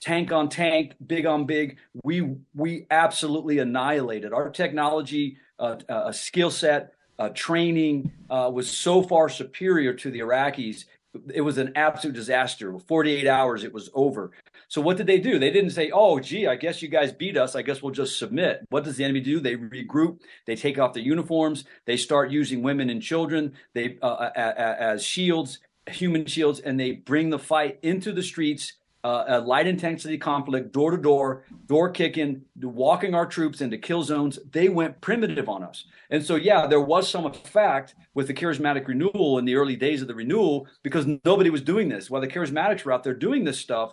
tank 0.00 0.32
on 0.32 0.48
tank, 0.48 0.94
big 1.06 1.26
on 1.26 1.46
big. 1.46 1.78
We 2.02 2.36
we 2.54 2.86
absolutely 2.90 3.58
annihilated 3.58 4.32
our 4.32 4.50
technology, 4.50 5.38
uh, 5.58 5.76
uh, 5.88 6.12
skill 6.12 6.50
set, 6.50 6.92
uh, 7.18 7.30
training 7.30 8.12
was 8.28 8.70
so 8.70 9.02
far 9.02 9.28
superior 9.28 9.94
to 9.94 10.10
the 10.10 10.20
Iraqis. 10.20 10.84
It 11.32 11.40
was 11.40 11.58
an 11.58 11.72
absolute 11.76 12.14
disaster. 12.14 12.76
48 12.78 13.26
hours, 13.28 13.64
it 13.64 13.72
was 13.72 13.88
over. 13.94 14.32
So 14.68 14.80
what 14.80 14.96
did 14.96 15.06
they 15.06 15.18
do? 15.18 15.38
They 15.38 15.50
didn't 15.50 15.70
say, 15.70 15.90
"Oh, 15.92 16.18
gee, 16.20 16.46
I 16.46 16.56
guess 16.56 16.82
you 16.82 16.88
guys 16.88 17.12
beat 17.12 17.36
us. 17.36 17.54
I 17.54 17.62
guess 17.62 17.82
we'll 17.82 17.92
just 17.92 18.18
submit." 18.18 18.64
What 18.70 18.84
does 18.84 18.96
the 18.96 19.04
enemy 19.04 19.20
do? 19.20 19.40
They 19.40 19.56
regroup. 19.56 20.20
They 20.46 20.56
take 20.56 20.78
off 20.78 20.94
their 20.94 21.02
uniforms. 21.02 21.64
They 21.84 21.96
start 21.96 22.30
using 22.30 22.62
women 22.62 22.90
and 22.90 23.02
children 23.02 23.52
they 23.72 23.98
uh, 24.02 24.30
as 24.34 25.04
shields, 25.04 25.60
human 25.88 26.26
shields, 26.26 26.60
and 26.60 26.78
they 26.78 26.92
bring 26.92 27.30
the 27.30 27.38
fight 27.38 27.78
into 27.82 28.12
the 28.12 28.22
streets 28.22 28.74
uh, 29.04 29.24
a 29.28 29.40
light 29.40 29.66
intensity 29.66 30.16
conflict, 30.16 30.72
door 30.72 30.90
to 30.90 30.96
door, 30.96 31.44
door 31.66 31.90
kicking, 31.90 32.40
walking 32.62 33.14
our 33.14 33.26
troops 33.26 33.60
into 33.60 33.76
kill 33.76 34.02
zones. 34.02 34.38
They 34.50 34.70
went 34.70 34.98
primitive 35.02 35.48
on 35.48 35.62
us. 35.62 35.84
And 36.10 36.24
so, 36.24 36.36
yeah, 36.36 36.66
there 36.66 36.80
was 36.80 37.08
some 37.08 37.26
effect 37.26 37.94
with 38.14 38.28
the 38.28 38.34
charismatic 38.34 38.88
renewal 38.88 39.38
in 39.38 39.44
the 39.44 39.56
early 39.56 39.76
days 39.76 40.00
of 40.00 40.08
the 40.08 40.14
renewal 40.14 40.66
because 40.82 41.06
nobody 41.24 41.50
was 41.50 41.60
doing 41.60 41.88
this. 41.88 42.08
While 42.08 42.22
the 42.22 42.28
charismatics 42.28 42.84
were 42.84 42.92
out 42.92 43.04
there 43.04 43.14
doing 43.14 43.44
this 43.44 43.58
stuff, 43.58 43.92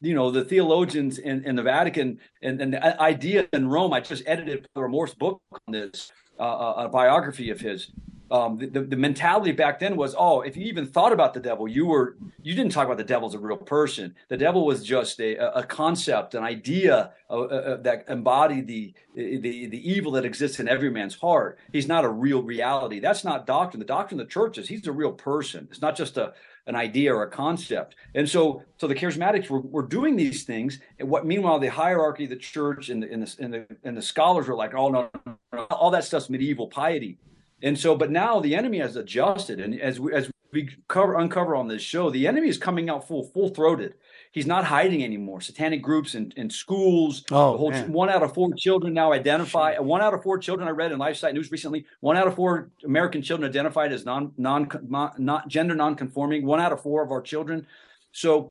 you 0.00 0.14
know, 0.14 0.30
the 0.30 0.44
theologians 0.44 1.18
in, 1.18 1.44
in 1.44 1.54
the 1.54 1.62
Vatican 1.62 2.18
and, 2.42 2.60
and, 2.60 2.74
the 2.74 3.00
idea 3.00 3.46
in 3.52 3.68
Rome, 3.68 3.92
I 3.92 4.00
just 4.00 4.24
edited 4.26 4.68
Amorth's 4.76 5.14
book 5.14 5.40
on 5.52 5.72
this, 5.72 6.10
uh, 6.40 6.74
a 6.76 6.88
biography 6.88 7.50
of 7.50 7.60
his 7.60 7.92
um, 8.30 8.58
the, 8.58 8.80
the 8.80 8.96
mentality 8.96 9.52
back 9.52 9.78
then 9.78 9.96
was, 9.96 10.14
oh, 10.18 10.42
if 10.42 10.56
you 10.56 10.66
even 10.66 10.86
thought 10.86 11.12
about 11.12 11.34
the 11.34 11.40
devil, 11.40 11.66
you 11.66 11.86
were 11.86 12.16
you 12.42 12.54
didn't 12.54 12.72
talk 12.72 12.86
about 12.86 12.98
the 12.98 13.04
devil 13.04 13.28
as 13.28 13.34
a 13.34 13.38
real 13.38 13.56
person. 13.56 14.14
The 14.28 14.36
devil 14.36 14.66
was 14.66 14.84
just 14.84 15.20
a, 15.20 15.58
a 15.58 15.64
concept, 15.64 16.34
an 16.34 16.44
idea 16.44 17.12
uh, 17.30 17.32
uh, 17.32 17.44
uh, 17.44 17.76
that 17.78 18.04
embodied 18.08 18.66
the, 18.66 18.92
the 19.14 19.66
the 19.66 19.90
evil 19.90 20.12
that 20.12 20.24
exists 20.24 20.60
in 20.60 20.68
every 20.68 20.90
man's 20.90 21.14
heart. 21.14 21.58
He's 21.72 21.88
not 21.88 22.04
a 22.04 22.08
real 22.08 22.42
reality. 22.42 23.00
That's 23.00 23.24
not 23.24 23.46
doctrine. 23.46 23.80
The 23.80 23.86
doctrine 23.86 24.20
of 24.20 24.26
the 24.26 24.32
church 24.32 24.58
is 24.58 24.68
he's 24.68 24.86
a 24.86 24.92
real 24.92 25.12
person. 25.12 25.68
It's 25.70 25.82
not 25.82 25.96
just 25.96 26.16
a 26.16 26.34
an 26.68 26.76
idea 26.76 27.14
or 27.14 27.22
a 27.22 27.30
concept. 27.30 27.96
And 28.14 28.28
so, 28.28 28.62
so 28.76 28.86
the 28.86 28.94
charismatics 28.94 29.48
were, 29.48 29.60
were 29.60 29.86
doing 29.86 30.16
these 30.16 30.44
things. 30.44 30.78
And 30.98 31.08
what, 31.08 31.24
meanwhile, 31.24 31.58
the 31.58 31.68
hierarchy 31.68 32.24
of 32.24 32.30
the 32.30 32.36
church 32.36 32.90
and 32.90 33.02
the, 33.02 33.10
and 33.10 33.22
the, 33.22 33.36
and 33.42 33.54
the, 33.54 33.66
and 33.84 33.96
the 33.96 34.02
scholars 34.02 34.48
were 34.48 34.54
like, 34.54 34.74
oh, 34.74 34.90
no, 34.90 35.10
no, 35.50 35.62
all 35.70 35.90
that 35.92 36.04
stuff's 36.04 36.28
medieval 36.28 36.66
piety. 36.66 37.16
And 37.62 37.78
so, 37.78 37.96
but 37.96 38.10
now 38.10 38.40
the 38.40 38.54
enemy 38.54 38.78
has 38.78 38.96
adjusted, 38.96 39.60
and 39.60 39.80
as 39.80 39.98
we, 39.98 40.12
as 40.12 40.30
we 40.52 40.70
cover 40.86 41.18
uncover 41.18 41.56
on 41.56 41.68
this 41.68 41.82
show, 41.82 42.10
the 42.10 42.26
enemy 42.26 42.48
is 42.48 42.58
coming 42.58 42.88
out 42.88 43.06
full 43.06 43.24
full 43.24 43.48
throated. 43.48 43.94
He's 44.30 44.46
not 44.46 44.64
hiding 44.64 45.02
anymore. 45.02 45.40
Satanic 45.40 45.82
groups 45.82 46.14
and, 46.14 46.32
in 46.36 46.50
schools. 46.50 47.24
Oh, 47.30 47.56
whole, 47.56 47.72
one 47.72 48.10
out 48.10 48.22
of 48.22 48.34
four 48.34 48.52
children 48.54 48.94
now 48.94 49.12
identify. 49.12 49.78
One 49.78 50.00
out 50.02 50.14
of 50.14 50.22
four 50.22 50.38
children 50.38 50.68
I 50.68 50.72
read 50.72 50.92
in 50.92 50.98
LifeSite 50.98 51.34
News 51.34 51.50
recently. 51.50 51.84
One 52.00 52.16
out 52.16 52.28
of 52.28 52.36
four 52.36 52.70
American 52.84 53.22
children 53.22 53.48
identified 53.48 53.92
as 53.92 54.04
non 54.04 54.32
non 54.36 54.68
not 54.88 55.48
gender 55.48 55.74
non-conforming. 55.74 56.44
One 56.44 56.60
out 56.60 56.72
of 56.72 56.82
four 56.82 57.02
of 57.02 57.10
our 57.10 57.22
children. 57.22 57.66
So 58.12 58.48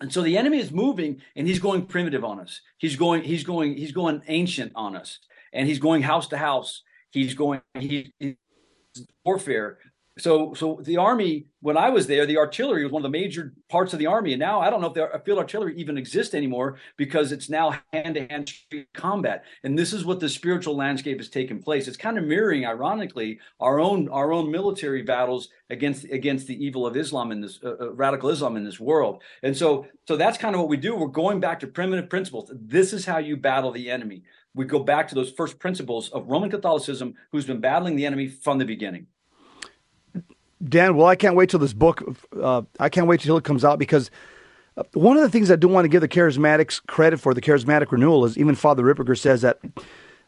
and 0.00 0.12
so 0.12 0.22
the 0.22 0.38
enemy 0.38 0.58
is 0.58 0.70
moving 0.70 1.20
and 1.34 1.46
he's 1.46 1.58
going 1.58 1.86
primitive 1.86 2.24
on 2.24 2.38
us. 2.38 2.60
He's 2.78 2.96
going, 2.96 3.22
he's 3.22 3.42
going, 3.42 3.76
he's 3.76 3.92
going 3.92 4.22
ancient 4.28 4.72
on 4.74 4.94
us. 4.94 5.18
And 5.52 5.66
he's 5.66 5.78
going 5.78 6.02
house 6.02 6.28
to 6.28 6.36
house. 6.36 6.82
He's 7.10 7.34
going, 7.34 7.60
he, 7.78 8.12
he's 8.18 8.36
warfare. 9.24 9.78
So 10.18 10.52
so 10.54 10.80
the 10.82 10.96
army 10.96 11.46
when 11.60 11.76
i 11.76 11.90
was 11.90 12.06
there 12.06 12.26
the 12.26 12.38
artillery 12.38 12.82
was 12.82 12.92
one 12.92 13.04
of 13.04 13.10
the 13.10 13.18
major 13.18 13.54
parts 13.68 13.92
of 13.92 13.98
the 13.98 14.06
army. 14.06 14.32
And 14.32 14.40
now 14.40 14.60
i 14.60 14.68
don't 14.68 14.80
know 14.80 14.88
if 14.88 14.94
the 14.94 15.22
field 15.24 15.38
artillery 15.38 15.74
even 15.76 15.96
exists 15.96 16.34
anymore 16.34 16.78
because 16.96 17.30
it's 17.32 17.48
now 17.48 17.78
hand-to-hand 17.92 18.52
combat. 18.94 19.44
And 19.62 19.78
this 19.78 19.92
is 19.92 20.04
what 20.04 20.20
the 20.20 20.28
spiritual 20.28 20.76
landscape 20.76 21.18
has 21.18 21.28
taken 21.28 21.62
place. 21.62 21.86
It's 21.86 21.96
kind 21.96 22.18
of 22.18 22.24
mirroring 22.24 22.66
ironically 22.66 23.38
our 23.60 23.78
own 23.80 24.08
our 24.08 24.32
own 24.32 24.50
military 24.50 25.02
battles 25.02 25.48
against 25.70 26.04
against 26.04 26.46
the 26.48 26.64
evil 26.64 26.86
of 26.86 26.96
islam 26.96 27.30
in 27.30 27.40
this 27.40 27.60
uh, 27.62 27.76
uh, 27.80 27.92
radical 27.92 28.30
islam 28.30 28.56
in 28.56 28.64
this 28.64 28.80
world. 28.80 29.22
And 29.42 29.56
so 29.56 29.86
so 30.06 30.16
that's 30.16 30.38
kind 30.38 30.54
of 30.54 30.60
what 30.60 30.68
we 30.68 30.76
do. 30.76 30.96
We're 30.96 31.06
going 31.06 31.38
back 31.38 31.60
to 31.60 31.68
primitive 31.68 32.10
principles. 32.10 32.50
This 32.52 32.92
is 32.92 33.04
how 33.04 33.18
you 33.18 33.36
battle 33.36 33.70
the 33.70 33.90
enemy 33.90 34.24
we 34.58 34.64
go 34.64 34.78
back 34.80 35.08
to 35.08 35.14
those 35.14 35.30
first 35.30 35.58
principles 35.58 36.10
of 36.10 36.28
roman 36.28 36.50
catholicism 36.50 37.14
who's 37.32 37.46
been 37.46 37.60
battling 37.60 37.96
the 37.96 38.04
enemy 38.04 38.28
from 38.28 38.58
the 38.58 38.64
beginning 38.64 39.06
Dan, 40.66 40.96
well, 40.96 41.06
I 41.06 41.14
can't 41.14 41.36
wait 41.36 41.50
till 41.50 41.60
this 41.60 41.72
book. 41.72 42.02
Uh, 42.36 42.62
I 42.80 42.88
can't 42.88 43.06
wait 43.06 43.20
till 43.20 43.36
it 43.36 43.44
comes 43.44 43.64
out 43.64 43.78
because 43.78 44.10
uh, 44.76 44.82
one 44.92 45.16
of 45.16 45.22
the 45.22 45.28
things 45.28 45.50
I 45.50 45.56
do 45.56 45.68
want 45.68 45.84
to 45.84 45.88
give 45.88 46.00
the 46.00 46.08
charismatics 46.08 46.84
credit 46.86 47.18
for 47.20 47.32
the 47.32 47.40
charismatic 47.40 47.92
renewal 47.92 48.24
is 48.24 48.36
even 48.36 48.54
Father 48.54 48.82
Ripperger 48.82 49.16
says 49.16 49.42
that 49.42 49.60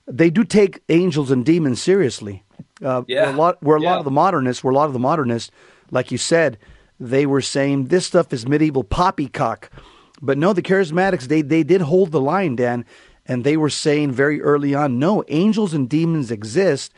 they 0.07 0.31
do 0.31 0.45
take 0.45 0.83
angels 0.89 1.31
and 1.31 1.45
demons 1.45 1.83
seriously. 1.83 2.45
Uh, 2.83 3.03
yeah. 3.09 3.23
Where 3.23 3.35
a 3.35 3.37
lot, 3.37 3.63
where 3.63 3.77
a 3.77 3.81
yeah. 3.81 3.91
lot 3.91 3.99
of 3.99 4.05
the 4.05 4.11
modernists, 4.11 4.63
where 4.63 4.73
a 4.73 4.75
lot 4.75 4.87
of 4.87 4.93
the 4.93 4.99
modernists, 4.99 5.51
like 5.91 6.13
you 6.13 6.19
said, 6.19 6.59
they 6.99 7.27
were 7.27 7.41
saying 7.41 7.87
this 7.87 8.07
stuff 8.07 8.33
is 8.33 8.47
medieval 8.47 8.85
poppycock. 8.85 9.71
But 10.23 10.39
no, 10.39 10.53
the 10.53 10.63
charismatics 10.63 11.23
they 11.23 11.43
they 11.43 11.63
did 11.63 11.81
hold 11.81 12.13
the 12.13 12.21
line, 12.21 12.55
Dan, 12.55 12.85
and 13.31 13.45
they 13.45 13.57
were 13.57 13.71
saying 13.71 14.11
very 14.11 14.43
early 14.43 14.75
on, 14.75 14.99
no, 14.99 15.23
angels 15.29 15.73
and 15.73 15.89
demons 15.89 16.33
exist, 16.33 16.93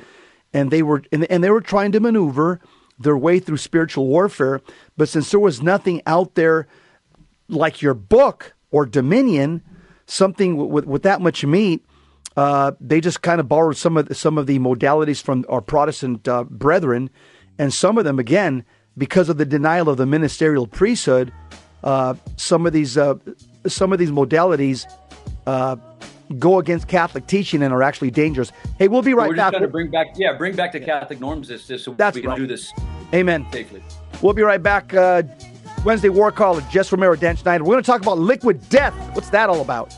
and 0.54 0.70
they 0.70 0.82
were 0.82 1.02
and, 1.12 1.24
and 1.30 1.44
they 1.44 1.50
were 1.50 1.60
trying 1.60 1.92
to 1.92 2.00
maneuver 2.00 2.58
their 2.98 3.18
way 3.18 3.38
through 3.38 3.58
spiritual 3.58 4.06
warfare. 4.06 4.62
But 4.96 5.10
since 5.10 5.30
there 5.30 5.38
was 5.38 5.60
nothing 5.60 6.00
out 6.06 6.34
there 6.34 6.66
like 7.48 7.82
your 7.82 7.92
book 7.92 8.54
or 8.70 8.86
Dominion, 8.86 9.60
something 10.06 10.56
with, 10.56 10.70
with, 10.70 10.86
with 10.86 11.02
that 11.02 11.20
much 11.20 11.44
meat, 11.44 11.84
uh, 12.34 12.72
they 12.80 13.02
just 13.02 13.20
kind 13.20 13.38
of 13.38 13.46
borrowed 13.46 13.76
some 13.76 13.98
of 13.98 14.08
the, 14.08 14.14
some 14.14 14.38
of 14.38 14.46
the 14.46 14.58
modalities 14.58 15.22
from 15.22 15.44
our 15.50 15.60
Protestant 15.60 16.26
uh, 16.26 16.44
brethren, 16.44 17.10
and 17.58 17.74
some 17.74 17.98
of 17.98 18.04
them 18.04 18.18
again 18.18 18.64
because 18.96 19.28
of 19.28 19.36
the 19.36 19.44
denial 19.44 19.90
of 19.90 19.98
the 19.98 20.06
ministerial 20.06 20.66
priesthood. 20.66 21.30
Uh, 21.84 22.14
some 22.38 22.64
of 22.64 22.72
these 22.72 22.96
uh, 22.96 23.16
some 23.66 23.92
of 23.92 23.98
these 23.98 24.10
modalities 24.10 24.86
uh, 25.46 25.76
go 26.32 26.58
against 26.58 26.88
Catholic 26.88 27.26
teaching 27.26 27.62
and 27.62 27.72
are 27.72 27.82
actually 27.82 28.10
dangerous. 28.10 28.52
Hey, 28.78 28.88
we'll 28.88 29.02
be 29.02 29.14
right 29.14 29.28
We're 29.28 29.36
back. 29.36 29.52
Just 29.52 29.58
trying 29.58 29.68
to 29.68 29.72
bring 29.72 29.90
back, 29.90 30.06
yeah, 30.16 30.32
bring 30.32 30.56
back 30.56 30.72
the 30.72 30.80
Catholic 30.80 31.20
norms. 31.20 31.48
This, 31.48 31.66
this 31.66 31.84
so 31.84 31.94
That's 31.94 32.14
we 32.14 32.22
can 32.22 32.30
right. 32.30 32.38
do 32.38 32.46
this 32.46 32.72
Amen. 33.14 33.46
safely. 33.52 33.82
We'll 34.20 34.34
be 34.34 34.42
right 34.42 34.62
back. 34.62 34.94
Uh, 34.94 35.22
Wednesday 35.84 36.10
War 36.10 36.30
College, 36.30 36.68
Jess 36.70 36.92
Romero, 36.92 37.16
Dan 37.16 37.36
Schneider. 37.36 37.64
We're 37.64 37.74
going 37.74 37.82
to 37.82 37.86
talk 37.90 38.02
about 38.02 38.18
liquid 38.18 38.68
death. 38.68 38.94
What's 39.14 39.30
that 39.30 39.48
all 39.48 39.60
about? 39.60 39.94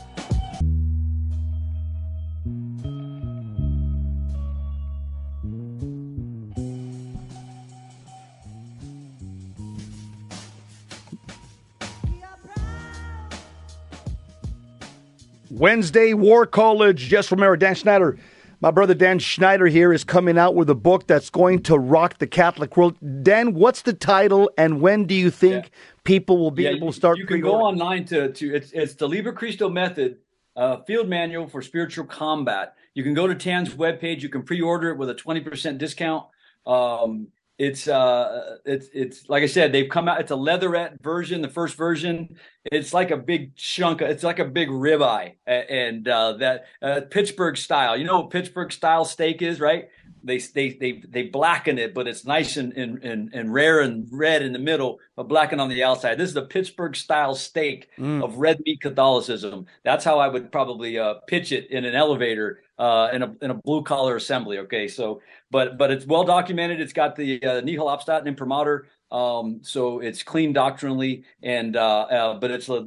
Wednesday 15.59 16.13
War 16.13 16.45
College, 16.45 16.99
Jess 17.07 17.31
Romero, 17.31 17.55
Dan 17.55 17.75
Schneider. 17.75 18.17
My 18.59 18.71
brother 18.71 18.93
Dan 18.93 19.19
Schneider 19.19 19.67
here 19.67 19.93
is 19.93 20.03
coming 20.03 20.37
out 20.37 20.53
with 20.55 20.69
a 20.69 20.75
book 20.75 21.07
that's 21.07 21.29
going 21.29 21.61
to 21.63 21.77
rock 21.77 22.17
the 22.17 22.27
Catholic 22.27 22.75
world. 22.75 22.97
Dan, 23.23 23.53
what's 23.53 23.81
the 23.83 23.93
title, 23.93 24.49
and 24.57 24.81
when 24.81 25.05
do 25.05 25.15
you 25.15 25.29
think 25.29 25.65
Yeah. 25.65 25.69
people 26.03 26.37
will 26.39 26.51
be 26.51 26.63
Yeah, 26.63 26.71
able 26.71 26.87
you, 26.87 26.91
to 26.91 26.97
start? 26.97 27.17
you 27.17 27.25
can 27.25 27.39
go 27.41 27.55
online 27.55 28.03
to 28.05 28.31
to 28.33 28.53
it's 28.55 28.71
it's 28.73 28.95
the 28.95 29.07
Liber 29.07 29.31
Christo 29.33 29.69
Method 29.69 30.17
uh, 30.57 30.77
Field 30.87 31.07
Manual 31.07 31.47
for 31.47 31.61
Spiritual 31.61 32.05
Combat. 32.05 32.73
You 32.93 33.03
can 33.03 33.13
go 33.13 33.25
to 33.27 33.35
Tan's 33.35 33.73
webpage. 33.75 34.21
You 34.21 34.29
can 34.29 34.43
pre-order 34.43 34.89
it 34.89 34.97
with 34.97 35.09
a 35.09 35.15
twenty 35.15 35.41
percent 35.41 35.77
discount. 35.77 36.25
Um, 36.65 37.27
it's 37.57 37.87
uh, 37.87 38.57
it's 38.65 38.87
it's 38.93 39.29
like 39.29 39.43
I 39.43 39.45
said, 39.45 39.71
they've 39.71 39.89
come 39.89 40.09
out. 40.09 40.19
It's 40.19 40.31
a 40.31 40.35
leatherette 40.35 41.01
version. 41.01 41.41
The 41.41 41.49
first 41.49 41.75
version, 41.75 42.35
it's 42.65 42.93
like 42.93 43.11
a 43.11 43.17
big 43.17 43.55
chunk. 43.55 44.01
It's 44.01 44.23
like 44.23 44.39
a 44.39 44.45
big 44.45 44.67
ribeye, 44.67 45.35
and 45.47 46.07
uh, 46.07 46.33
that 46.33 46.65
uh, 46.81 47.01
Pittsburgh 47.09 47.55
style. 47.55 47.95
You 47.95 48.03
know 48.03 48.21
what 48.21 48.29
Pittsburgh 48.29 48.73
style 48.73 49.05
steak 49.05 49.41
is, 49.41 49.61
right? 49.61 49.87
They 50.25 50.39
they 50.39 50.69
they 50.73 51.03
they 51.07 51.23
blacken 51.23 51.77
it, 51.77 51.93
but 51.93 52.07
it's 52.07 52.25
nice 52.25 52.57
and 52.57 52.73
and, 52.73 53.03
and, 53.03 53.33
and 53.33 53.53
rare 53.53 53.81
and 53.81 54.07
red 54.11 54.41
in 54.41 54.53
the 54.53 54.59
middle, 54.59 54.99
but 55.15 55.27
blackened 55.27 55.61
on 55.61 55.69
the 55.69 55.83
outside. 55.83 56.17
This 56.17 56.29
is 56.29 56.33
the 56.33 56.45
Pittsburgh 56.45 56.95
style 56.95 57.35
steak 57.35 57.89
of 57.97 58.37
red 58.37 58.59
meat 58.65 58.81
Catholicism. 58.81 59.65
That's 59.83 60.03
how 60.03 60.19
I 60.19 60.27
would 60.27 60.51
probably 60.51 60.97
uh, 60.99 61.15
pitch 61.27 61.51
it 61.51 61.69
in 61.71 61.85
an 61.85 61.95
elevator 61.95 62.61
uh, 62.77 63.09
in 63.13 63.23
a 63.23 63.35
in 63.41 63.51
a 63.51 63.53
blue 63.53 63.83
collar 63.83 64.15
assembly. 64.15 64.59
Okay, 64.59 64.87
so 64.87 65.21
but 65.51 65.77
but 65.77 65.91
it's 65.91 66.05
well 66.05 66.23
documented. 66.23 66.81
It's 66.81 66.93
got 66.93 67.15
the 67.15 67.41
uh, 67.43 67.61
nihil 67.61 67.85
obstat 67.85 68.25
imprimatur. 68.25 68.87
Um, 69.11 69.59
so 69.61 69.99
it's 69.99 70.23
clean 70.23 70.51
doctrinally, 70.51 71.23
and 71.43 71.75
uh, 71.75 72.01
uh, 72.01 72.39
but 72.39 72.51
it's 72.51 72.67
a 72.67 72.83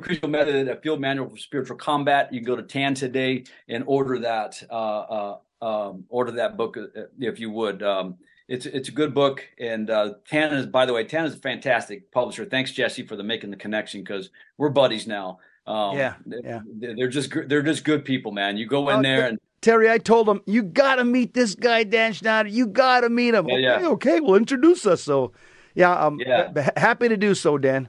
Christo 0.00 0.26
method, 0.26 0.68
a 0.68 0.76
field 0.80 1.00
manual 1.00 1.30
for 1.30 1.36
spiritual 1.36 1.76
combat. 1.76 2.32
You 2.32 2.40
can 2.40 2.46
go 2.46 2.56
to 2.56 2.62
TAN 2.62 2.94
today 2.94 3.44
and 3.68 3.84
order 3.86 4.18
that. 4.18 4.62
Uh, 4.70 4.74
uh, 4.74 5.38
um, 5.62 6.04
order 6.08 6.32
that 6.32 6.56
book 6.56 6.76
uh, 6.76 7.02
if 7.18 7.38
you 7.40 7.50
would. 7.50 7.82
Um, 7.82 8.16
it's 8.48 8.66
it's 8.66 8.88
a 8.88 8.92
good 8.92 9.14
book, 9.14 9.48
and 9.58 9.88
uh, 9.88 10.14
TAN 10.28 10.52
is, 10.52 10.66
by 10.66 10.84
the 10.84 10.92
way, 10.92 11.04
TAN 11.04 11.24
is 11.24 11.34
a 11.34 11.38
fantastic 11.38 12.10
publisher. 12.10 12.44
Thanks, 12.44 12.72
Jesse, 12.72 13.06
for 13.06 13.16
the 13.16 13.22
making 13.22 13.50
the 13.50 13.56
connection 13.56 14.02
because 14.02 14.30
we're 14.58 14.68
buddies 14.68 15.06
now. 15.06 15.38
Um, 15.66 15.96
Yeah, 15.96 16.14
yeah. 16.26 16.60
They're 16.66 17.08
just 17.08 17.32
they're 17.46 17.62
just 17.62 17.84
good 17.84 18.04
people, 18.04 18.32
man. 18.32 18.56
You 18.56 18.66
go 18.66 18.88
in 18.90 18.96
Uh, 18.96 19.02
there 19.02 19.26
and 19.28 19.38
Terry, 19.62 19.88
I 19.88 19.98
told 19.98 20.28
him 20.28 20.42
you 20.44 20.64
got 20.64 20.96
to 20.96 21.04
meet 21.04 21.34
this 21.34 21.54
guy, 21.54 21.84
Dan 21.84 22.12
Schneider. 22.12 22.48
You 22.48 22.66
got 22.66 23.02
to 23.02 23.08
meet 23.08 23.32
him. 23.32 23.48
Yeah, 23.48 23.54
okay, 23.54 23.82
yeah. 23.82 23.88
okay, 23.90 24.20
well, 24.20 24.34
introduce 24.34 24.84
us. 24.86 25.02
So, 25.02 25.32
yeah, 25.76 25.94
I'm 26.04 26.18
Yeah. 26.18 26.50
ha- 26.60 26.72
happy 26.76 27.08
to 27.08 27.16
do 27.16 27.32
so, 27.36 27.58
Dan. 27.58 27.88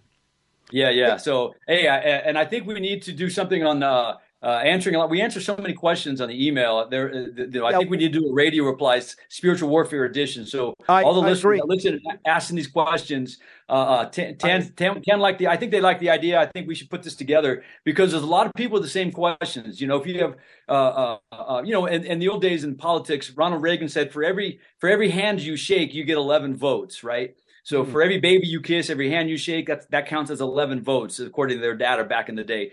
Yeah, 0.71 0.91
yeah. 0.91 1.17
So, 1.17 1.55
hey, 1.67 1.87
I, 1.87 1.97
and 1.97 2.37
I 2.37 2.45
think 2.45 2.67
we 2.67 2.79
need 2.79 3.01
to 3.03 3.11
do 3.11 3.27
something 3.27 3.63
on 3.63 3.81
uh, 3.81 4.17
uh, 4.43 4.57
answering 4.57 4.95
a 4.95 4.99
lot. 4.99 5.09
We 5.09 5.21
answer 5.21 5.39
so 5.39 5.55
many 5.57 5.73
questions 5.73 6.19
on 6.19 6.27
the 6.27 6.47
email. 6.47 6.87
There, 6.89 7.09
uh, 7.09 7.17
you 7.37 7.47
know, 7.47 7.65
I 7.65 7.71
Yeah. 7.71 7.77
think 7.77 7.89
we 7.89 7.97
need 7.97 8.11
to 8.13 8.19
do 8.19 8.27
a 8.27 8.33
radio 8.33 8.65
replies, 8.65 9.15
spiritual 9.29 9.69
warfare 9.69 10.03
edition. 10.03 10.45
So, 10.45 10.73
I- 10.89 11.03
all 11.03 11.13
the 11.13 11.21
I 11.21 11.29
listeners 11.29 11.61
listen, 11.65 12.01
asking 12.25 12.57
these 12.57 12.67
questions, 12.67 13.39
uh, 13.69 13.71
uh, 13.73 14.05
Tan, 14.09 14.35
Tan, 14.35 14.73
Tan, 14.75 15.01
Tan 15.01 15.19
like 15.19 15.37
the. 15.37 15.47
I 15.47 15.55
think 15.55 15.71
they 15.71 15.79
like 15.79 15.99
the 15.99 16.09
idea. 16.09 16.39
I 16.39 16.45
think 16.47 16.67
we 16.67 16.75
should 16.75 16.89
put 16.89 17.03
this 17.03 17.15
together 17.15 17.63
because 17.85 18.11
there's 18.11 18.23
a 18.23 18.27
lot 18.27 18.45
of 18.45 18.53
people 18.55 18.73
with 18.73 18.83
the 18.83 18.89
same 18.89 19.11
questions. 19.11 19.79
You 19.79 19.87
know, 19.87 19.95
if 19.95 20.05
you 20.05 20.19
have, 20.19 20.35
uh, 20.67 20.71
uh, 20.71 21.17
uh, 21.31 21.61
you 21.63 21.71
know, 21.71 21.85
in, 21.85 22.03
in 22.05 22.19
the 22.19 22.27
old 22.27 22.41
days 22.41 22.65
in 22.65 22.75
politics, 22.75 23.31
Ronald 23.35 23.61
Reagan 23.61 23.87
said, 23.87 24.11
for 24.11 24.23
every 24.23 24.59
for 24.79 24.89
every 24.89 25.09
hand 25.09 25.39
you 25.41 25.55
shake, 25.55 25.93
you 25.93 26.03
get 26.03 26.17
11 26.17 26.55
votes, 26.57 27.03
right? 27.03 27.33
So 27.65 27.85
for 27.85 28.01
every 28.03 28.19
baby 28.19 28.45
you 28.45 28.59
kiss, 28.59 28.89
every 28.89 29.09
hand 29.09 29.29
you 29.29 29.37
shake, 29.37 29.67
that 29.67 29.89
that 29.91 30.05
counts 30.05 30.29
as 30.29 30.41
11 30.41 30.83
votes 30.83 31.19
according 31.19 31.57
to 31.57 31.61
their 31.61 31.75
data 31.75 32.03
back 32.03 32.27
in 32.27 32.35
the 32.35 32.43
day. 32.43 32.71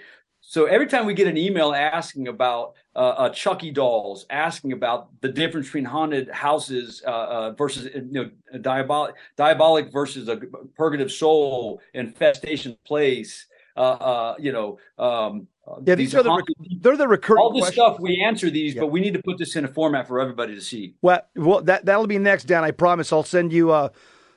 So 0.50 0.64
every 0.64 0.88
time 0.88 1.06
we 1.06 1.14
get 1.14 1.28
an 1.28 1.36
email 1.36 1.72
asking 1.72 2.26
about 2.26 2.74
uh, 2.96 2.98
uh, 3.10 3.28
Chucky 3.30 3.70
dolls, 3.70 4.26
asking 4.30 4.72
about 4.72 5.08
the 5.20 5.28
difference 5.28 5.68
between 5.68 5.84
haunted 5.84 6.28
houses 6.28 7.04
uh, 7.06 7.10
uh, 7.10 7.50
versus 7.52 7.88
you 7.94 8.02
know 8.10 8.30
diabolic, 8.60 9.14
diabolic 9.36 9.92
versus 9.92 10.28
a 10.28 10.40
purgative 10.76 11.12
soul, 11.12 11.80
infestation 11.94 12.76
place, 12.84 13.46
uh, 13.76 13.80
uh, 13.80 14.34
you 14.40 14.50
know, 14.50 14.76
um, 14.98 15.46
Yeah, 15.86 15.94
these 15.94 16.16
are 16.16 16.24
the 16.24 16.30
haunted- 16.30 16.56
rec- 16.58 16.80
they're 16.82 16.96
the 16.96 17.06
recurring 17.06 17.42
all 17.42 17.52
this 17.52 17.66
questions. 17.66 17.74
stuff. 17.86 18.00
We 18.00 18.20
answer 18.20 18.50
these, 18.50 18.74
Yeah. 18.74 18.80
but 18.80 18.88
we 18.88 18.98
need 18.98 19.14
to 19.14 19.22
put 19.22 19.38
this 19.38 19.54
in 19.54 19.64
a 19.64 19.68
format 19.68 20.08
for 20.08 20.18
everybody 20.18 20.56
to 20.56 20.60
see. 20.60 20.94
Well, 21.00 21.20
well, 21.36 21.60
that 21.62 21.84
that'll 21.84 22.08
be 22.08 22.18
next, 22.18 22.46
Dan. 22.48 22.64
I 22.64 22.72
promise. 22.72 23.12
I'll 23.12 23.22
send 23.22 23.52
you. 23.52 23.70
Uh, 23.70 23.90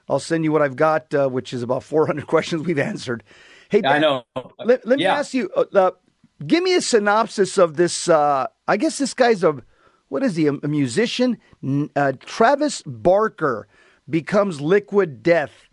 I'll 0.07 0.19
send 0.19 0.43
you 0.43 0.51
what 0.51 0.61
I've 0.61 0.75
got, 0.75 1.11
uh, 1.15 1.27
which 1.27 1.53
is 1.53 1.63
about 1.63 1.81
400 1.81 2.27
questions 2.35 2.67
we've 2.67 2.77
answered. 2.77 3.23
Hey, 3.69 3.81
Dan, 3.81 3.91
I 3.93 3.97
know. 3.97 4.23
Let, 4.63 4.85
let 4.85 4.97
me 4.99 5.05
Yeah. 5.05 5.15
ask 5.17 5.33
you. 5.33 5.49
Give 6.45 6.63
me 6.63 6.75
a 6.75 6.81
synopsis 6.81 7.57
of 7.57 7.75
this. 7.75 8.09
Uh, 8.09 8.47
I 8.67 8.77
guess 8.77 8.97
this 8.97 9.13
guy's 9.13 9.43
a 9.43 9.61
what 10.13 10.21
is 10.23 10.35
he? 10.35 10.45
A, 10.45 10.53
musician? 10.67 11.39
Uh, 11.95 12.13
Travis 12.19 12.83
Barker 12.85 13.67
becomes 14.07 14.61
liquid 14.61 15.23
death. 15.23 15.67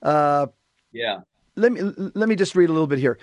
Uh, 0.00 0.46
yeah. 0.92 1.20
Let 1.56 1.72
me 1.72 1.80
let 2.14 2.28
me 2.28 2.34
just 2.34 2.56
read 2.56 2.70
a 2.70 2.72
little 2.72 2.86
bit 2.86 2.98
here. 2.98 3.18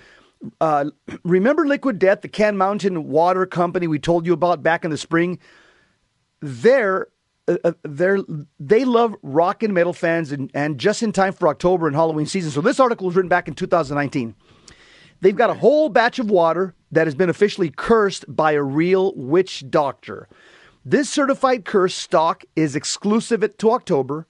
Uh, 0.60 0.86
remember 1.24 1.66
Liquid 1.66 1.98
Death, 1.98 2.22
the 2.22 2.28
Can 2.28 2.56
Mountain 2.56 3.08
Water 3.08 3.44
Company 3.46 3.86
we 3.86 3.98
told 3.98 4.24
you 4.26 4.32
about 4.32 4.62
back 4.62 4.84
in 4.84 4.90
the 4.90 4.96
spring? 4.96 5.38
They're 6.40 7.08
uh, 7.48 7.56
uh, 7.64 7.72
they're 7.82 8.20
they 8.60 8.84
love 8.84 9.16
rock 9.22 9.64
and 9.64 9.74
metal 9.74 9.92
fans, 9.92 10.30
and, 10.30 10.50
and 10.54 10.78
just 10.78 11.02
in 11.02 11.10
time 11.10 11.32
for 11.32 11.48
October 11.48 11.88
and 11.88 11.96
Halloween 11.96 12.26
season. 12.26 12.52
So 12.52 12.60
this 12.60 12.78
article 12.78 13.06
was 13.06 13.16
written 13.16 13.28
back 13.28 13.48
in 13.48 13.54
2019. 13.54 14.36
They've 15.20 15.36
got 15.36 15.50
a 15.50 15.54
whole 15.54 15.88
batch 15.88 16.18
of 16.18 16.30
water 16.30 16.74
that 16.92 17.06
has 17.06 17.14
been 17.14 17.30
officially 17.30 17.70
cursed 17.70 18.24
by 18.28 18.52
a 18.52 18.62
real 18.62 19.14
witch 19.14 19.64
doctor. 19.70 20.28
This 20.84 21.10
certified 21.10 21.64
curse 21.64 21.94
stock 21.94 22.44
is 22.56 22.74
exclusive 22.74 23.56
to 23.58 23.70
October 23.70 24.26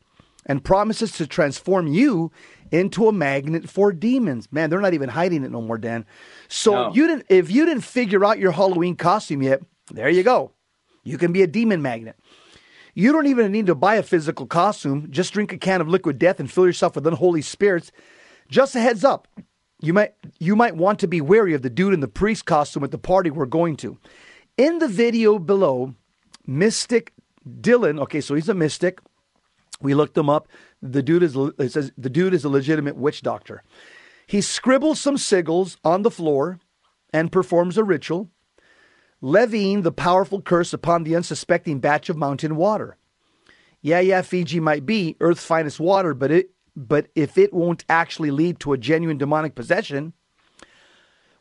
and 0.47 0.65
promises 0.65 1.13
to 1.13 1.27
transform 1.27 1.87
you 1.87 2.33
into 2.73 3.09
a 3.09 3.13
magnet 3.13 3.69
for 3.69 3.93
demons. 3.93 4.49
Man, 4.51 4.71
they're 4.71 4.81
not 4.81 4.95
even 4.95 5.09
hiding 5.09 5.45
it 5.45 5.51
no 5.51 5.61
more, 5.61 5.79
Dan. 5.79 6.05
So 6.49 6.73
no. 6.73 6.95
you 6.95 7.07
didn't 7.07 7.27
if 7.29 7.51
you 7.51 7.65
didn't 7.65 7.85
figure 7.85 8.25
out 8.25 8.39
your 8.39 8.53
Halloween 8.53 8.97
costume 8.97 9.43
yet, 9.43 9.63
there 9.93 10.09
you 10.09 10.23
go. 10.23 10.53
You 11.05 11.19
can 11.19 11.33
be 11.33 11.43
a 11.43 11.47
demon 11.47 11.83
magnet. 11.83 12.17
You 12.95 13.13
don't 13.13 13.27
even 13.27 13.53
need 13.53 13.67
to 13.67 13.75
buy 13.75 13.95
a 13.95 14.03
physical 14.03 14.47
costume. 14.47 15.09
Just 15.11 15.33
drink 15.33 15.53
a 15.53 15.59
can 15.59 15.81
of 15.81 15.89
liquid 15.89 16.19
death 16.19 16.41
and 16.41 16.51
fill 16.51 16.67
yourself 16.67 16.97
with 16.97 17.07
unholy 17.07 17.43
spirits. 17.43 17.93
Just 18.49 18.75
a 18.75 18.81
heads 18.81 19.05
up. 19.05 19.29
You 19.81 19.95
might 19.95 20.15
you 20.39 20.57
might 20.57 20.77
want 20.77 20.99
to 21.01 21.09
be 21.09 21.21
wary 21.21 21.55
of 21.55 21.63
the 21.63 21.71
dude 21.71 21.95
in 21.95 22.01
the 22.01 22.09
priest 22.09 22.45
costume 22.45 22.85
at 22.85 22.91
the 22.91 22.99
party 22.99 23.31
we're 23.31 23.47
going 23.47 23.77
to. 23.79 23.99
In 24.57 24.79
the 24.79 24.89
video 24.89 25.39
below, 25.39 25.95
Mystic 26.47 27.13
Dylan, 27.49 27.99
okay, 28.01 28.21
so 28.21 28.35
he's 28.35 28.49
a 28.49 28.55
mystic. 28.55 29.01
We 29.81 29.95
looked 29.95 30.19
him 30.19 30.29
up. 30.29 30.49
The 30.83 31.03
dude 31.03 31.23
is 31.23 31.35
it 31.37 31.73
says 31.73 31.93
the 31.97 32.11
dude 32.11 32.35
is 32.35 32.45
a 32.45 32.51
legitimate 32.51 32.97
witch 32.97 33.23
doctor. 33.23 33.63
He 34.27 34.43
scribbles 34.43 35.01
some 35.01 35.17
sigils 35.17 35.77
on 35.83 36.03
the 36.03 36.11
floor 36.11 36.61
and 37.13 37.33
performs 37.33 37.79
a 37.79 37.85
ritual, 37.85 38.31
levying 39.21 39.83
the 39.83 39.93
powerful 39.93 40.41
curse 40.43 40.73
upon 40.73 41.03
the 41.03 41.17
unsuspecting 41.17 41.81
batch 41.81 42.09
of 42.09 42.17
mountain 42.17 42.57
water. 42.57 42.97
Yeah, 43.83 44.01
yeah, 44.01 44.21
Fiji 44.23 44.61
might 44.61 44.85
be 44.85 45.17
Earth's 45.21 45.45
finest 45.45 45.81
water, 45.81 46.13
but 46.13 46.31
it 46.31 46.51
but 46.89 47.09
if 47.15 47.37
it 47.37 47.53
won't 47.53 47.85
actually 47.89 48.31
lead 48.31 48.59
to 48.61 48.73
a 48.73 48.79
genuine 48.79 49.19
demonic 49.19 49.55
possession, 49.55 50.15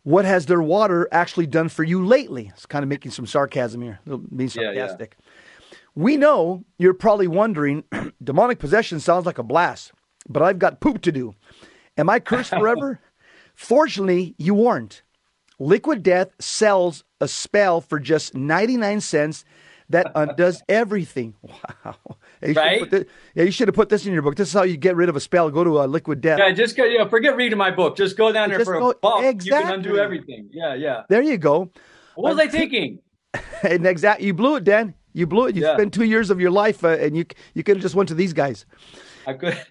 what 0.04 0.26
has 0.26 0.46
their 0.48 0.62
water 0.62 1.08
actually 1.12 1.48
done 1.48 1.70
for 1.70 1.84
you 1.84 2.06
lately? 2.06 2.52
It's 2.54 2.66
kind 2.66 2.84
of 2.84 2.90
making 2.90 3.12
some 3.12 3.26
sarcasm 3.26 3.82
here, 3.82 4.00
being 4.36 4.50
sarcastic. 4.50 5.16
Yeah, 5.18 5.26
yeah. 5.72 5.76
We 5.96 6.18
know 6.18 6.64
you're 6.78 6.94
probably 6.94 7.28
wondering, 7.28 7.84
demonic 8.24 8.60
possession 8.60 9.00
sounds 9.00 9.26
like 9.26 9.38
a 9.38 9.44
blast, 9.44 9.92
but 10.28 10.44
I've 10.44 10.60
got 10.60 10.82
poop 10.82 11.02
to 11.04 11.12
do. 11.12 11.36
Am 11.98 12.10
I 12.10 12.20
cursed 12.20 12.52
forever? 12.52 13.00
Fortunately, 13.56 14.36
you 14.38 14.68
aren't. 14.68 15.04
Liquid 15.58 16.04
Death 16.04 16.30
sells 16.40 17.04
a 17.20 17.28
spell 17.28 17.82
for 17.82 18.00
just 18.00 18.34
99 18.34 19.02
cents 19.02 19.44
that 19.90 20.12
undoes 20.16 20.62
everything. 20.68 21.36
Wow. 21.86 21.96
You 22.42 22.54
right? 22.54 22.90
This, 22.90 23.06
yeah, 23.36 23.44
you 23.44 23.52
should 23.52 23.68
have 23.68 23.76
put 23.76 23.90
this 23.90 24.06
in 24.06 24.14
your 24.14 24.22
book. 24.22 24.36
This 24.36 24.48
is 24.48 24.54
how 24.54 24.64
you 24.64 24.78
get 24.78 24.96
rid 24.96 25.10
of 25.10 25.16
a 25.16 25.20
spell. 25.20 25.50
Go 25.50 25.64
to 25.64 25.82
a 25.82 25.86
liquid 25.86 26.22
death. 26.22 26.40
Yeah, 26.40 26.52
just 26.52 26.78
go. 26.78 26.86
Yeah, 26.86 27.08
forget 27.08 27.36
reading 27.36 27.58
my 27.58 27.72
book. 27.72 27.98
Just 27.98 28.18
go 28.18 28.32
down 28.32 28.50
there 28.50 28.60
just 28.60 28.70
for 28.70 28.80
go, 28.80 28.92
a 28.92 28.96
buck. 28.96 29.24
Exactly. 29.24 29.60
You 29.60 29.66
can 29.66 29.86
undo 29.86 29.98
everything. 29.98 30.50
Yeah, 30.52 30.74
yeah. 30.74 31.04
There 31.10 31.22
you 31.22 31.38
go. 31.38 31.70
What 32.16 32.36
was 32.36 32.40
uh, 32.40 32.44
I 32.44 32.48
thinking? 32.48 33.00
and 33.64 33.86
exact, 33.86 34.22
you 34.22 34.34
blew 34.34 34.56
it, 34.56 34.64
Dan. 34.64 34.94
You 35.14 35.28
blew 35.28 35.48
it. 35.48 35.56
You 35.56 35.64
yeah. 35.64 35.76
spent 35.76 35.94
two 35.94 36.04
years 36.04 36.30
of 36.30 36.40
your 36.40 36.52
life, 36.52 36.84
uh, 36.84 36.90
and 36.90 37.18
you 37.18 37.26
you 37.54 37.64
could 37.64 37.78
have 37.78 37.82
just 37.82 37.96
went 37.96 38.10
to 38.10 38.16
these 38.16 38.34
guys. 38.34 38.66
I 39.28 39.34
could. 39.34 39.62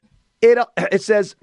It 0.43 0.59
uh, 0.59 0.67
it 0.93 1.03
says 1.03 1.37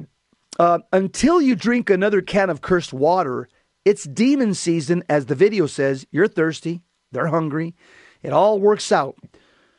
uh, 0.60 0.80
until 0.94 1.42
you 1.42 1.56
drink 1.56 1.90
another 1.90 2.22
can 2.22 2.50
of 2.50 2.62
cursed 2.62 2.94
water, 2.94 3.50
it's 3.84 4.04
demon 4.04 4.54
season. 4.54 5.04
As 5.10 5.26
the 5.26 5.36
video 5.36 5.66
says, 5.66 6.06
you're 6.12 6.28
thirsty. 6.28 6.82
They're 7.12 7.28
hungry. 7.28 7.76
It 8.24 8.34
all 8.34 8.60
works 8.60 8.92
out. 8.92 9.16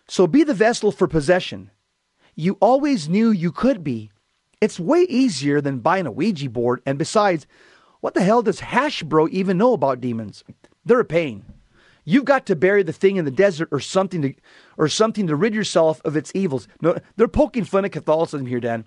So 0.08 0.26
be 0.26 0.45
the 0.45 0.54
vessel 0.54 0.92
for 0.92 1.08
possession. 1.08 1.71
You 2.34 2.56
always 2.60 3.08
knew 3.08 3.30
you 3.30 3.50
could 3.50 3.82
be. 3.82 4.10
It's 4.60 4.80
way 4.80 5.02
easier 5.08 5.60
than 5.60 5.80
buying 5.80 6.06
a 6.06 6.12
Ouija 6.12 6.49
board. 6.49 6.82
And 6.86 6.99
besides, 6.99 7.47
what 8.00 8.14
the 8.14 8.23
hell 8.23 8.42
does 8.42 8.60
Hasbro 8.60 9.28
even 9.30 9.58
know 9.58 9.73
about 9.73 10.00
demons? 10.00 10.45
They're 10.84 11.00
a 11.00 11.04
pain. 11.04 11.45
You've 12.04 12.25
got 12.25 12.47
to 12.47 12.56
bury 12.56 12.84
the 12.84 12.92
thing 12.92 13.16
in 13.16 13.25
the 13.25 13.32
desert 13.32 13.69
or 13.73 13.80
something 13.80 14.23
to 14.23 14.34
or 14.76 14.86
something 14.86 15.26
to 15.26 15.34
rid 15.34 15.54
yourself 15.54 16.00
of 16.04 16.16
its 16.16 16.30
evils. 16.34 16.69
No, 16.80 16.97
they're 17.16 17.26
poking 17.26 17.64
fun 17.64 17.84
at 17.84 17.92
Catholicism 17.92 18.47
here, 18.47 18.60
Dan. 18.60 18.84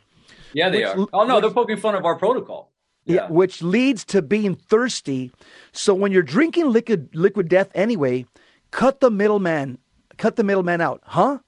Yeah, 0.53 0.69
they 0.69 0.86
which, 0.86 0.88
are. 0.88 1.08
Oh 1.12 1.25
no, 1.25 1.36
which, 1.36 1.41
they're 1.41 1.51
poking 1.51 1.77
fun 1.77 1.95
of 1.95 2.05
our 2.05 2.15
protocol. 2.15 2.71
Yeah. 3.03 3.15
yeah, 3.15 3.27
which 3.29 3.62
leads 3.62 4.05
to 4.05 4.21
being 4.21 4.55
thirsty. 4.55 5.32
So 5.73 5.93
when 5.93 6.13
you're 6.13 6.23
drinking 6.23 6.71
liquid 6.71 7.10
liquid 7.13 7.49
death 7.49 7.71
anyway, 7.75 8.25
cut 8.71 9.01
the 9.01 9.12
middleman, 9.12 9.79
cut 10.19 10.36
the 10.36 10.43
middleman 10.43 10.82
out, 10.82 11.01
huh? 11.03 11.39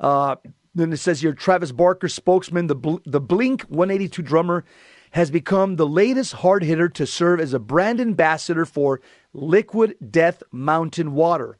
Uh, 0.00 0.36
then 0.74 0.92
it 0.92 0.96
says 0.96 1.20
here, 1.20 1.34
Travis 1.34 1.72
Barker, 1.72 2.08
spokesman, 2.08 2.68
the 2.68 2.98
the 3.04 3.20
Blink 3.20 3.62
182 3.62 4.22
drummer, 4.22 4.64
has 5.10 5.30
become 5.30 5.76
the 5.76 5.86
latest 5.86 6.32
hard 6.34 6.64
hitter 6.64 6.88
to 6.88 7.06
serve 7.06 7.40
as 7.40 7.52
a 7.52 7.58
brand 7.58 8.00
ambassador 8.00 8.64
for 8.64 9.00
liquid 9.34 9.96
death 10.10 10.42
mountain 10.50 11.12
water. 11.12 11.58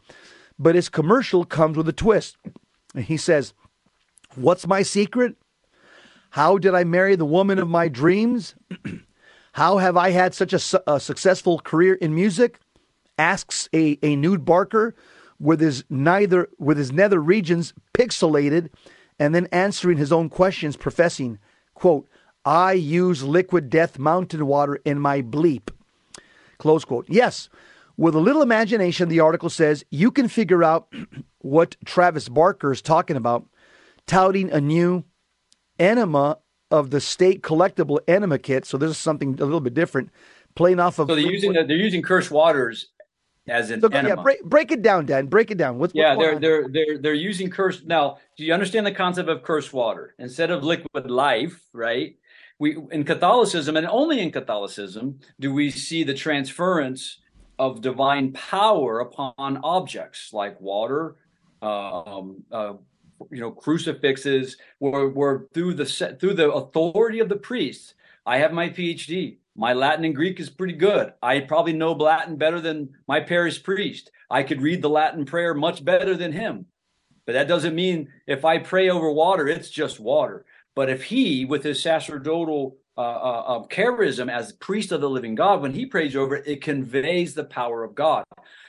But 0.58 0.74
his 0.74 0.88
commercial 0.88 1.44
comes 1.44 1.76
with 1.76 1.88
a 1.88 1.92
twist. 1.92 2.36
He 2.96 3.18
says, 3.18 3.52
What's 4.34 4.66
my 4.66 4.82
secret? 4.82 5.36
How 6.30 6.56
did 6.56 6.74
I 6.74 6.84
marry 6.84 7.14
the 7.14 7.26
woman 7.26 7.58
of 7.58 7.68
my 7.68 7.88
dreams? 7.88 8.54
How 9.52 9.76
have 9.76 9.98
I 9.98 10.10
had 10.10 10.32
such 10.32 10.54
a, 10.54 10.58
su- 10.58 10.80
a, 10.86 10.98
successful 10.98 11.58
career 11.58 11.92
in 11.92 12.14
music? 12.14 12.58
Asks 13.18 13.68
a, 13.74 13.98
a 14.02 14.16
nude 14.16 14.46
Barker 14.46 14.94
with 15.42 15.60
his 15.60 15.84
neither 15.90 16.48
with 16.58 16.78
his 16.78 16.92
nether 16.92 17.20
regions 17.20 17.74
pixelated 17.92 18.70
and 19.18 19.34
then 19.34 19.48
answering 19.52 19.98
his 19.98 20.12
own 20.12 20.28
questions, 20.28 20.76
professing, 20.76 21.38
quote, 21.74 22.08
I 22.44 22.72
use 22.72 23.22
liquid 23.22 23.68
death 23.68 23.98
mountain 23.98 24.46
water 24.46 24.76
in 24.84 24.98
my 24.98 25.20
bleep. 25.20 25.70
Close 26.58 26.84
quote. 26.84 27.06
Yes, 27.08 27.48
with 27.96 28.14
a 28.14 28.20
little 28.20 28.42
imagination, 28.42 29.08
the 29.08 29.20
article 29.20 29.50
says 29.50 29.84
you 29.90 30.10
can 30.10 30.28
figure 30.28 30.62
out 30.64 30.92
what 31.38 31.76
Travis 31.84 32.28
Barker 32.28 32.72
is 32.72 32.80
talking 32.80 33.16
about, 33.16 33.44
touting 34.06 34.50
a 34.50 34.60
new 34.60 35.04
enema 35.78 36.38
of 36.70 36.90
the 36.90 37.00
state 37.00 37.42
collectible 37.42 37.98
enema 38.06 38.38
kit. 38.38 38.64
So 38.64 38.78
this 38.78 38.90
is 38.90 38.98
something 38.98 39.30
a 39.40 39.44
little 39.44 39.60
bit 39.60 39.74
different, 39.74 40.10
playing 40.54 40.78
off 40.78 41.00
of. 41.00 41.08
So 41.08 41.16
they're 41.16 41.24
using 41.24 41.52
the, 41.52 41.64
they're 41.64 41.76
using 41.76 42.00
cursed 42.00 42.30
waters 42.30 42.91
as 43.48 43.70
an 43.70 43.80
so, 43.80 43.88
enema. 43.88 44.08
Yeah, 44.08 44.22
break, 44.22 44.44
break 44.44 44.70
it 44.70 44.82
down, 44.82 45.06
Dan. 45.06 45.26
Break 45.26 45.50
it 45.50 45.58
down. 45.58 45.78
What's, 45.78 45.94
yeah, 45.94 46.14
they're 46.14 46.38
they're 46.38 46.68
they're 46.68 46.98
they're 46.98 47.14
using 47.14 47.50
cursed. 47.50 47.86
Now, 47.86 48.18
do 48.36 48.44
you 48.44 48.52
understand 48.52 48.86
the 48.86 48.92
concept 48.92 49.28
of 49.28 49.42
cursed 49.42 49.72
water 49.72 50.14
instead 50.18 50.50
of 50.50 50.62
liquid 50.62 51.10
life? 51.10 51.60
Right 51.72 52.16
we 52.62 52.76
in 52.92 53.02
Catholicism 53.02 53.76
and 53.76 53.88
only 53.88 54.20
in 54.20 54.30
Catholicism 54.30 55.18
do 55.40 55.52
we 55.52 55.68
see 55.68 56.04
the 56.04 56.14
transference 56.14 57.18
of 57.58 57.80
divine 57.80 58.32
power 58.32 59.00
upon 59.00 59.58
objects 59.64 60.32
like 60.32 60.60
water, 60.60 61.16
um, 61.60 62.44
uh, 62.52 62.74
you 63.32 63.40
know, 63.40 63.50
crucifixes, 63.50 64.58
where, 64.78 65.08
where 65.08 65.46
through 65.52 65.74
the 65.74 65.86
through 66.20 66.34
the 66.34 66.52
authority 66.52 67.18
of 67.18 67.28
the 67.28 67.36
priest. 67.36 67.94
I 68.24 68.38
have 68.38 68.52
my 68.52 68.68
PhD. 68.68 69.38
My 69.54 69.74
Latin 69.74 70.04
and 70.04 70.14
Greek 70.14 70.40
is 70.40 70.48
pretty 70.48 70.74
good. 70.74 71.12
I 71.22 71.40
probably 71.40 71.74
know 71.74 71.92
Latin 71.92 72.36
better 72.36 72.60
than 72.60 72.90
my 73.06 73.20
parish 73.20 73.62
priest. 73.62 74.10
I 74.30 74.42
could 74.42 74.62
read 74.62 74.80
the 74.80 74.88
Latin 74.88 75.24
prayer 75.24 75.52
much 75.52 75.84
better 75.84 76.16
than 76.16 76.32
him. 76.32 76.66
But 77.26 77.32
that 77.32 77.48
doesn't 77.48 77.74
mean 77.74 78.08
if 78.26 78.44
I 78.44 78.58
pray 78.58 78.88
over 78.88 79.10
water, 79.12 79.46
it's 79.46 79.70
just 79.70 80.00
water. 80.00 80.44
But 80.74 80.88
if 80.88 81.04
he, 81.04 81.44
with 81.44 81.62
his 81.62 81.82
sacerdotal 81.82 82.78
uh, 82.96 83.00
uh, 83.00 83.66
charism 83.68 84.30
as 84.30 84.52
priest 84.52 84.90
of 84.90 85.00
the 85.00 85.10
living 85.10 85.34
God, 85.34 85.60
when 85.60 85.72
he 85.72 85.86
prays 85.86 86.16
over 86.16 86.36
it, 86.36 86.46
it 86.46 86.62
conveys 86.62 87.34
the 87.34 87.44
power 87.44 87.84
of 87.84 87.94
God. 87.94 88.24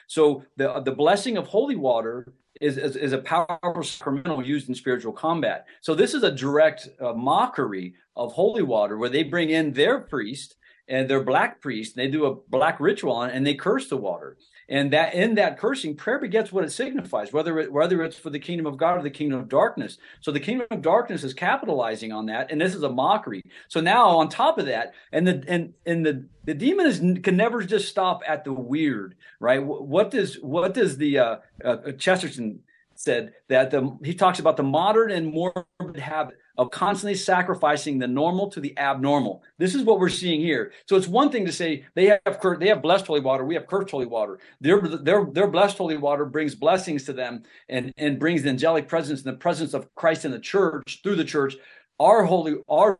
So 0.07 0.43
the 0.57 0.81
the 0.81 0.91
blessing 0.91 1.37
of 1.37 1.47
holy 1.47 1.77
water 1.77 2.33
is, 2.61 2.77
is, 2.77 2.95
is 2.95 3.13
a 3.13 3.17
powerful 3.19 3.83
sacramental 3.83 4.45
used 4.45 4.69
in 4.69 4.75
spiritual 4.75 5.13
combat. 5.13 5.65
So 5.81 5.95
this 5.95 6.13
is 6.13 6.23
a 6.23 6.31
direct 6.31 6.89
uh, 7.01 7.13
mockery 7.13 7.95
of 8.15 8.33
holy 8.33 8.63
water, 8.63 8.97
where 8.97 9.09
they 9.09 9.23
bring 9.23 9.49
in 9.49 9.73
their 9.73 9.99
priest 9.99 10.55
and 10.87 11.09
their 11.09 11.23
black 11.23 11.61
priest, 11.61 11.95
and 11.95 12.03
they 12.05 12.11
do 12.11 12.25
a 12.25 12.35
black 12.35 12.79
ritual 12.79 13.13
on, 13.13 13.29
and 13.29 13.45
they 13.45 13.55
curse 13.55 13.87
the 13.87 13.97
water. 13.97 14.37
And 14.69 14.91
that 14.93 15.13
in 15.13 15.35
that 15.35 15.57
cursing 15.57 15.95
prayer 15.95 16.19
begets 16.19 16.51
what 16.51 16.63
it 16.63 16.71
signifies 16.71 17.33
whether 17.33 17.59
it 17.59 17.71
whether 17.71 18.01
it's 18.01 18.17
for 18.17 18.29
the 18.29 18.39
kingdom 18.39 18.65
of 18.65 18.77
god 18.77 18.97
or 18.97 19.01
the 19.01 19.09
kingdom 19.09 19.39
of 19.39 19.49
darkness. 19.49 19.97
So 20.21 20.31
the 20.31 20.39
kingdom 20.39 20.67
of 20.71 20.81
darkness 20.81 21.23
is 21.23 21.33
capitalizing 21.33 22.13
on 22.13 22.27
that 22.27 22.49
and 22.49 22.61
this 22.61 22.73
is 22.73 22.83
a 22.83 22.89
mockery. 22.89 23.43
So 23.67 23.81
now 23.81 24.07
on 24.07 24.29
top 24.29 24.57
of 24.57 24.65
that 24.67 24.93
and 25.11 25.27
the 25.27 25.43
and 25.47 25.73
and 25.85 26.05
the 26.05 26.25
the 26.45 26.53
demon 26.53 26.85
is 26.85 26.99
can 26.99 27.35
never 27.35 27.61
just 27.61 27.89
stop 27.89 28.21
at 28.25 28.45
the 28.45 28.53
weird 28.53 29.15
right? 29.39 29.61
What 29.63 30.11
does 30.11 30.35
what 30.35 30.73
does 30.73 30.97
the 30.97 31.19
uh, 31.19 31.35
uh 31.63 31.91
chesterton 31.97 32.61
said 33.03 33.33
that 33.49 33.71
the 33.71 33.97
he 34.03 34.13
talks 34.13 34.39
about 34.39 34.57
the 34.57 34.63
modern 34.63 35.11
and 35.11 35.27
morbid 35.27 35.99
habit 35.99 36.37
of 36.57 36.69
constantly 36.71 37.15
sacrificing 37.15 37.97
the 37.97 38.07
normal 38.07 38.49
to 38.49 38.59
the 38.59 38.77
abnormal. 38.77 39.41
This 39.57 39.73
is 39.73 39.83
what 39.83 39.99
we're 39.99 40.09
seeing 40.09 40.39
here. 40.39 40.71
So 40.87 40.95
it's 40.95 41.07
one 41.07 41.31
thing 41.31 41.45
to 41.45 41.51
say 41.51 41.85
they 41.95 42.05
have 42.05 42.59
they 42.59 42.67
have 42.67 42.81
blessed 42.81 43.07
holy 43.07 43.21
water, 43.21 43.43
we 43.43 43.55
have 43.55 43.67
cursed 43.67 43.91
holy 43.91 44.05
water. 44.05 44.39
Their 44.61 44.81
their 44.81 45.25
their 45.25 45.47
blessed 45.47 45.77
holy 45.77 45.97
water 45.97 46.25
brings 46.25 46.55
blessings 46.55 47.03
to 47.05 47.13
them 47.13 47.43
and 47.69 47.91
and 47.97 48.19
brings 48.19 48.43
the 48.43 48.49
angelic 48.49 48.87
presence 48.87 49.23
and 49.23 49.33
the 49.33 49.39
presence 49.39 49.73
of 49.73 49.93
Christ 49.95 50.25
in 50.25 50.31
the 50.31 50.39
church 50.39 51.01
through 51.03 51.15
the 51.15 51.25
church. 51.25 51.55
Our 51.99 52.23
holy 52.23 52.55
our 52.69 52.99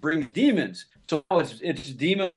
brings 0.00 0.26
demons. 0.32 0.86
So 1.08 1.24
it's 1.32 1.60
it's 1.62 1.90
demon, 1.90 2.30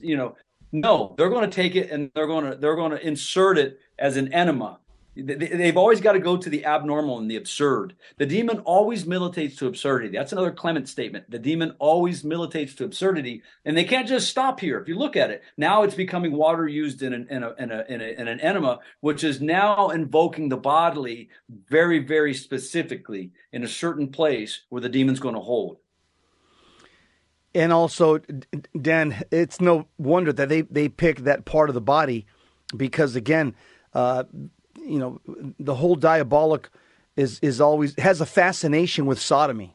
you 0.00 0.16
know. 0.16 0.36
No, 0.72 1.16
they're 1.18 1.30
going 1.30 1.50
to 1.50 1.54
take 1.54 1.74
it 1.74 1.90
and 1.90 2.12
they're 2.14 2.28
going 2.28 2.48
to 2.48 2.56
they're 2.56 2.76
going 2.76 2.92
to 2.92 3.04
insert 3.04 3.58
it 3.58 3.80
as 3.98 4.16
an 4.16 4.32
enema 4.32 4.78
They've 5.16 5.76
always 5.76 6.00
got 6.00 6.12
to 6.12 6.20
go 6.20 6.36
to 6.36 6.48
the 6.48 6.64
abnormal 6.64 7.18
and 7.18 7.28
the 7.28 7.36
absurd. 7.36 7.96
The 8.16 8.26
demon 8.26 8.60
always 8.60 9.06
militates 9.06 9.56
to 9.56 9.66
absurdity. 9.66 10.16
That's 10.16 10.30
another 10.30 10.52
Clement 10.52 10.88
statement. 10.88 11.28
The 11.28 11.38
demon 11.38 11.74
always 11.80 12.22
militates 12.22 12.74
to 12.76 12.84
absurdity, 12.84 13.42
and 13.64 13.76
they 13.76 13.84
can't 13.84 14.06
just 14.06 14.28
stop 14.28 14.60
here. 14.60 14.78
If 14.78 14.86
you 14.86 14.96
look 14.96 15.16
at 15.16 15.30
it, 15.30 15.42
now 15.56 15.82
it's 15.82 15.96
becoming 15.96 16.32
water 16.32 16.68
used 16.68 17.02
in 17.02 17.12
an, 17.12 17.26
in, 17.28 17.42
a, 17.42 17.54
in, 17.58 17.72
a, 17.72 17.84
in, 17.88 18.00
a, 18.00 18.20
in 18.20 18.28
an 18.28 18.40
enema, 18.40 18.78
which 19.00 19.24
is 19.24 19.40
now 19.40 19.88
invoking 19.88 20.48
the 20.48 20.56
bodily 20.56 21.28
very, 21.68 21.98
very 21.98 22.32
specifically 22.32 23.32
in 23.52 23.64
a 23.64 23.68
certain 23.68 24.08
place 24.08 24.60
where 24.68 24.80
the 24.80 24.88
demon's 24.88 25.20
going 25.20 25.34
to 25.34 25.40
hold. 25.40 25.78
And 27.52 27.72
also, 27.72 28.20
Dan, 28.80 29.24
it's 29.32 29.60
no 29.60 29.88
wonder 29.98 30.32
that 30.32 30.48
they, 30.48 30.60
they 30.62 30.88
pick 30.88 31.20
that 31.20 31.44
part 31.44 31.68
of 31.68 31.74
the 31.74 31.80
body 31.80 32.26
because, 32.76 33.16
again, 33.16 33.56
uh, 33.92 34.22
you 34.84 34.98
know, 34.98 35.20
the 35.58 35.74
whole 35.74 35.96
diabolic 35.96 36.68
is 37.16 37.38
is 37.40 37.60
always 37.60 37.94
has 37.98 38.20
a 38.20 38.26
fascination 38.26 39.06
with 39.06 39.20
sodomy. 39.20 39.74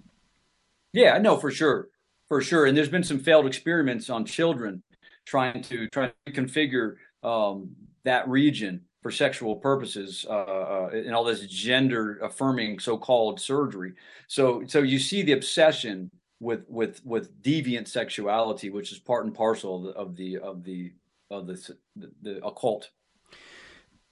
Yeah, 0.93 1.13
I 1.13 1.19
know 1.19 1.37
for 1.37 1.51
sure, 1.51 1.89
for 2.27 2.41
sure. 2.41 2.65
And 2.65 2.77
there's 2.77 2.89
been 2.89 3.03
some 3.03 3.19
failed 3.19 3.45
experiments 3.45 4.09
on 4.09 4.25
children 4.25 4.81
trying 5.25 5.61
to 5.63 5.87
try 5.89 6.11
to 6.25 6.31
configure 6.31 6.95
um, 7.23 7.75
that 8.03 8.27
region 8.29 8.81
for 9.01 9.11
sexual 9.11 9.55
purposes 9.57 10.25
uh, 10.27 10.33
uh, 10.33 10.89
and 10.93 11.13
all 11.13 11.23
this 11.23 11.45
gender 11.45 12.17
affirming 12.23 12.79
so-called 12.79 13.39
surgery. 13.39 13.93
So, 14.27 14.63
so 14.65 14.81
you 14.81 14.97
see 14.97 15.21
the 15.21 15.33
obsession 15.33 16.09
with 16.39 16.65
with 16.67 17.05
with 17.05 17.41
deviant 17.41 17.87
sexuality, 17.87 18.69
which 18.69 18.91
is 18.91 18.99
part 18.99 19.25
and 19.25 19.33
parcel 19.33 19.89
of 19.89 20.15
the 20.15 20.37
of 20.37 20.63
the 20.63 20.91
of 21.29 21.47
the, 21.47 21.53
of 21.53 21.77
the, 21.95 22.11
the 22.21 22.45
occult. 22.45 22.89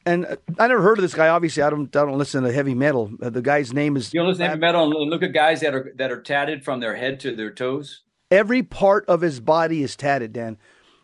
And 0.06 0.26
uh, 0.26 0.36
I 0.60 0.68
never 0.68 0.82
heard 0.82 0.98
of 0.98 1.02
this 1.02 1.14
guy. 1.14 1.30
Obviously, 1.30 1.64
I 1.64 1.70
don't. 1.70 1.94
I 1.96 2.06
don't 2.06 2.18
listen 2.18 2.44
to 2.44 2.52
heavy 2.52 2.74
metal. 2.74 3.12
Uh, 3.22 3.30
the 3.30 3.42
guy's 3.42 3.74
name 3.74 3.96
is. 3.96 4.14
You 4.14 4.20
don't 4.20 4.30
listen 4.30 4.44
to 4.44 4.50
heavy 4.50 4.60
metal 4.60 4.84
and 4.84 5.10
look 5.10 5.24
at 5.24 5.34
guys 5.34 5.62
that 5.62 5.74
are 5.74 5.94
that 5.98 6.12
are 6.12 6.22
tatted 6.22 6.64
from 6.64 6.80
their 6.80 6.96
head 6.96 7.20
to 7.22 7.36
their 7.36 7.52
toes. 7.52 8.04
Every 8.30 8.64
part 8.64 9.06
of 9.08 9.22
his 9.22 9.40
body 9.40 9.84
is 9.84 9.96
tatted, 9.96 10.34
Dan. 10.34 10.58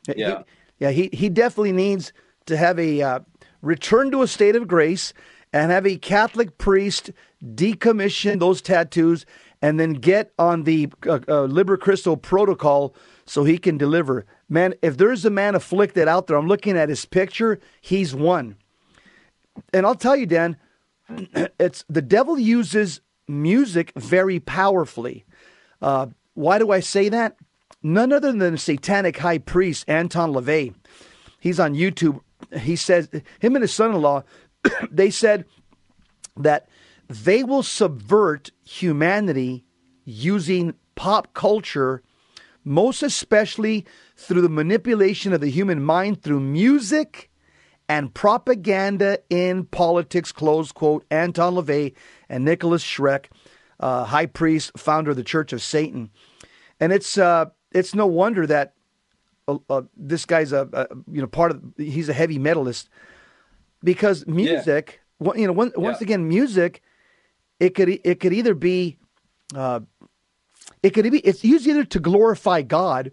Yeah, 0.07 0.15
he, 0.15 0.43
yeah. 0.79 0.91
He 0.91 1.09
he 1.13 1.29
definitely 1.29 1.71
needs 1.71 2.11
to 2.47 2.57
have 2.57 2.79
a 2.79 3.01
uh, 3.01 3.19
return 3.61 4.11
to 4.11 4.21
a 4.21 4.27
state 4.27 4.55
of 4.55 4.67
grace 4.67 5.13
and 5.53 5.71
have 5.71 5.85
a 5.85 5.97
Catholic 5.97 6.57
priest 6.57 7.11
decommission 7.43 8.39
those 8.39 8.61
tattoos 8.61 9.25
and 9.61 9.79
then 9.79 9.93
get 9.93 10.31
on 10.37 10.63
the 10.63 10.89
uh, 11.07 11.19
uh, 11.27 11.43
Liber 11.43 11.77
Christo 11.77 12.15
protocol 12.15 12.95
so 13.25 13.43
he 13.43 13.57
can 13.57 13.77
deliver. 13.77 14.25
Man, 14.47 14.73
if 14.81 14.97
there's 14.97 15.25
a 15.25 15.29
man 15.29 15.55
afflicted 15.55 16.07
out 16.07 16.27
there, 16.27 16.37
I'm 16.37 16.47
looking 16.47 16.77
at 16.77 16.89
his 16.89 17.05
picture. 17.05 17.59
He's 17.81 18.15
one 18.15 18.55
and 19.73 19.85
I'll 19.85 19.95
tell 19.95 20.15
you, 20.15 20.25
Dan, 20.25 20.57
it's 21.59 21.83
the 21.89 22.01
devil 22.01 22.37
uses 22.37 23.01
music 23.27 23.91
very 23.95 24.39
powerfully. 24.39 25.25
Uh, 25.81 26.07
why 26.33 26.59
do 26.59 26.71
I 26.71 26.79
say 26.79 27.09
that? 27.09 27.37
None 27.81 28.11
other 28.11 28.31
than 28.31 28.53
the 28.53 28.57
satanic 28.57 29.17
high 29.17 29.37
priest 29.37 29.85
Anton 29.87 30.33
LaVey. 30.33 30.73
He's 31.39 31.59
on 31.59 31.75
YouTube. 31.75 32.19
He 32.57 32.75
says 32.75 33.09
him 33.39 33.55
and 33.55 33.61
his 33.61 33.73
son-in-law. 33.73 34.23
they 34.91 35.09
said 35.09 35.45
that 36.35 36.67
they 37.07 37.43
will 37.43 37.63
subvert 37.63 38.51
humanity 38.63 39.65
using 40.03 40.73
pop 40.95 41.33
culture, 41.33 42.03
most 42.63 43.03
especially 43.03 43.85
through 44.15 44.41
the 44.41 44.49
manipulation 44.49 45.33
of 45.33 45.41
the 45.41 45.49
human 45.49 45.81
mind 45.81 46.21
through 46.21 46.39
music 46.39 47.28
and 47.89 48.13
propaganda 48.13 49.17
in 49.31 49.65
politics, 49.65 50.31
close 50.31 50.71
quote, 50.71 51.03
Anton 51.09 51.55
LaVey 51.55 51.95
and 52.29 52.45
Nicholas 52.45 52.83
Schreck, 52.83 53.25
uh, 53.79 54.05
high 54.05 54.27
priest, 54.27 54.71
founder 54.77 55.09
of 55.09 55.17
the 55.17 55.23
Church 55.23 55.51
of 55.51 55.61
Satan. 55.61 56.11
And 56.79 56.93
it's, 56.93 57.17
uh, 57.17 57.45
it's 57.71 57.95
no 57.95 58.05
wonder 58.05 58.45
that 58.45 58.73
uh, 59.47 59.57
uh 59.69 59.81
this 59.97 60.25
guy's 60.25 60.53
a, 60.53 60.69
a, 60.71 60.87
you 61.11 61.19
know, 61.19 61.27
part 61.27 61.51
of, 61.51 61.61
he's 61.77 62.07
a 62.07 62.13
heavy 62.13 62.37
metalist 62.37 62.89
because 63.83 64.27
music, 64.27 65.01
yeah. 65.19 65.33
you 65.35 65.47
know, 65.47 65.53
once 65.53 65.73
yeah. 65.75 65.97
again, 65.99 66.27
music, 66.27 66.83
it 67.59 67.73
could, 67.73 67.89
it 67.89 68.19
could 68.19 68.33
either 68.33 68.53
be, 68.53 68.97
uh, 69.55 69.79
it 70.83 70.91
could 70.91 71.11
be, 71.11 71.19
it's 71.19 71.43
used 71.43 71.65
either 71.65 71.85
to 71.85 71.99
glorify 71.99 72.61
God, 72.61 73.11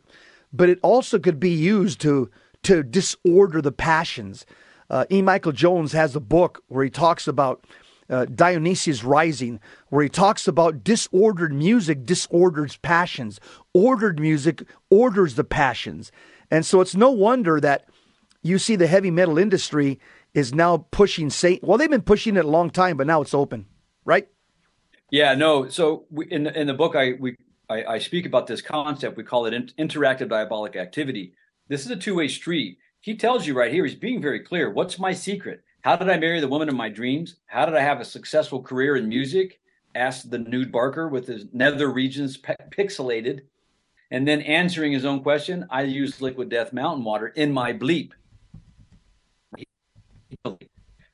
but 0.52 0.68
it 0.68 0.78
also 0.82 1.18
could 1.18 1.40
be 1.40 1.50
used 1.50 1.98
to, 2.02 2.30
to 2.64 2.82
disorder 2.82 3.62
the 3.62 3.72
passions 3.72 4.44
uh, 4.90 5.04
E. 5.10 5.22
Michael 5.22 5.52
Jones 5.52 5.92
has 5.92 6.14
a 6.16 6.20
book 6.20 6.62
where 6.68 6.84
he 6.84 6.90
talks 6.90 7.26
about 7.26 7.64
uh, 8.08 8.24
Dionysius 8.26 9.02
Rising, 9.02 9.60
where 9.88 10.02
he 10.02 10.08
talks 10.08 10.46
about 10.46 10.84
disordered 10.84 11.52
music 11.52 12.04
disorders 12.04 12.76
passions. 12.78 13.40
Ordered 13.72 14.20
music 14.20 14.62
orders 14.90 15.34
the 15.34 15.44
passions. 15.44 16.12
And 16.50 16.64
so 16.64 16.80
it's 16.80 16.94
no 16.94 17.10
wonder 17.10 17.60
that 17.60 17.88
you 18.42 18.58
see 18.58 18.76
the 18.76 18.86
heavy 18.86 19.10
metal 19.10 19.38
industry 19.38 19.98
is 20.34 20.54
now 20.54 20.86
pushing 20.90 21.30
Satan. 21.30 21.66
Well, 21.68 21.78
they've 21.78 21.90
been 21.90 22.02
pushing 22.02 22.36
it 22.36 22.44
a 22.44 22.48
long 22.48 22.70
time, 22.70 22.96
but 22.96 23.06
now 23.06 23.22
it's 23.22 23.34
open, 23.34 23.66
right? 24.04 24.28
Yeah, 25.10 25.34
no. 25.34 25.68
So 25.68 26.04
we, 26.10 26.26
in 26.26 26.46
in 26.46 26.66
the 26.66 26.74
book, 26.74 26.94
I 26.94 27.12
we 27.18 27.36
I, 27.68 27.84
I 27.84 27.98
speak 27.98 28.26
about 28.26 28.46
this 28.46 28.60
concept. 28.60 29.16
We 29.16 29.24
call 29.24 29.46
it 29.46 29.54
in, 29.54 29.70
interactive 29.78 30.28
diabolic 30.28 30.76
activity. 30.76 31.32
This 31.68 31.84
is 31.84 31.90
a 31.90 31.96
two 31.96 32.14
way 32.14 32.28
street 32.28 32.78
he 33.06 33.14
tells 33.14 33.46
you 33.46 33.56
right 33.56 33.72
here, 33.72 33.84
he's 33.84 33.94
being 33.94 34.20
very 34.20 34.40
clear. 34.40 34.68
What's 34.68 34.98
my 34.98 35.12
secret? 35.12 35.62
How 35.82 35.94
did 35.94 36.10
I 36.10 36.18
marry 36.18 36.40
the 36.40 36.48
woman 36.48 36.68
of 36.68 36.74
my 36.74 36.88
dreams? 36.88 37.36
How 37.46 37.64
did 37.64 37.76
I 37.76 37.80
have 37.80 38.00
a 38.00 38.04
successful 38.04 38.60
career 38.60 38.96
in 38.96 39.08
music? 39.08 39.60
Asked 39.94 40.28
the 40.28 40.40
nude 40.40 40.72
Barker 40.72 41.06
with 41.06 41.24
his 41.28 41.44
nether 41.52 41.88
regions 41.88 42.36
pe- 42.36 42.56
pixelated. 42.76 43.42
And 44.10 44.26
then 44.26 44.40
answering 44.40 44.90
his 44.90 45.04
own 45.04 45.22
question, 45.22 45.68
I 45.70 45.82
use 45.82 46.20
liquid 46.20 46.48
death 46.48 46.72
mountain 46.72 47.04
water 47.04 47.28
in 47.28 47.52
my 47.52 47.72
bleep. 47.72 48.10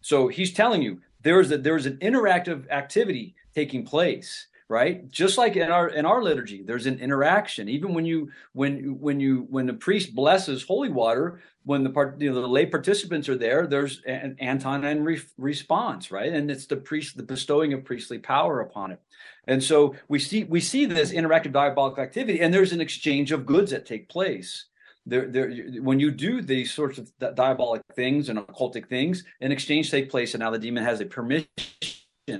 So 0.00 0.28
he's 0.28 0.54
telling 0.54 0.80
you 0.80 0.98
there's 1.20 1.50
a 1.50 1.58
there's 1.58 1.84
an 1.84 1.98
interactive 1.98 2.70
activity 2.70 3.34
taking 3.54 3.84
place 3.84 4.46
right? 4.72 5.10
Just 5.10 5.36
like 5.36 5.54
in 5.54 5.70
our 5.70 5.86
in 5.88 6.06
our 6.06 6.22
liturgy 6.22 6.62
there's 6.62 6.86
an 6.86 6.98
interaction. 6.98 7.68
Even 7.68 7.92
when 7.92 8.06
you 8.06 8.30
when 8.54 8.98
when 8.98 9.20
you 9.20 9.46
when 9.50 9.66
the 9.66 9.74
priest 9.74 10.14
blesses 10.14 10.62
holy 10.62 10.88
water 10.88 11.42
when 11.64 11.84
the 11.84 11.90
part 11.90 12.18
you 12.18 12.32
know 12.32 12.40
the 12.40 12.48
lay 12.48 12.64
participants 12.64 13.28
are 13.28 13.36
there 13.36 13.66
there's 13.66 14.02
an 14.06 14.34
antiphon 14.40 14.84
and 14.84 15.04
re- 15.04 15.20
response 15.36 16.10
right? 16.10 16.32
And 16.32 16.50
it's 16.50 16.66
the 16.66 16.76
priest 16.76 17.18
the 17.18 17.22
bestowing 17.22 17.74
of 17.74 17.84
priestly 17.84 18.18
power 18.18 18.60
upon 18.60 18.92
it. 18.92 19.00
And 19.46 19.62
so 19.62 19.94
we 20.08 20.18
see 20.18 20.44
we 20.44 20.60
see 20.60 20.86
this 20.86 21.12
interactive 21.12 21.52
diabolic 21.52 21.98
activity 21.98 22.40
and 22.40 22.52
there's 22.52 22.72
an 22.72 22.80
exchange 22.80 23.30
of 23.30 23.44
goods 23.44 23.72
that 23.72 23.84
take 23.84 24.08
place. 24.08 24.64
There, 25.04 25.26
there, 25.26 25.50
when 25.80 26.00
you 26.00 26.12
do 26.12 26.40
these 26.40 26.72
sorts 26.72 26.96
of 26.96 27.12
diabolic 27.18 27.82
things 27.94 28.28
and 28.28 28.38
occultic 28.38 28.88
things, 28.88 29.24
an 29.40 29.50
exchange 29.50 29.90
take 29.90 30.08
place, 30.08 30.32
and 30.32 30.40
now 30.40 30.50
the 30.50 30.60
demon 30.60 30.84
has 30.84 31.00
a 31.00 31.06
permission 31.06 31.48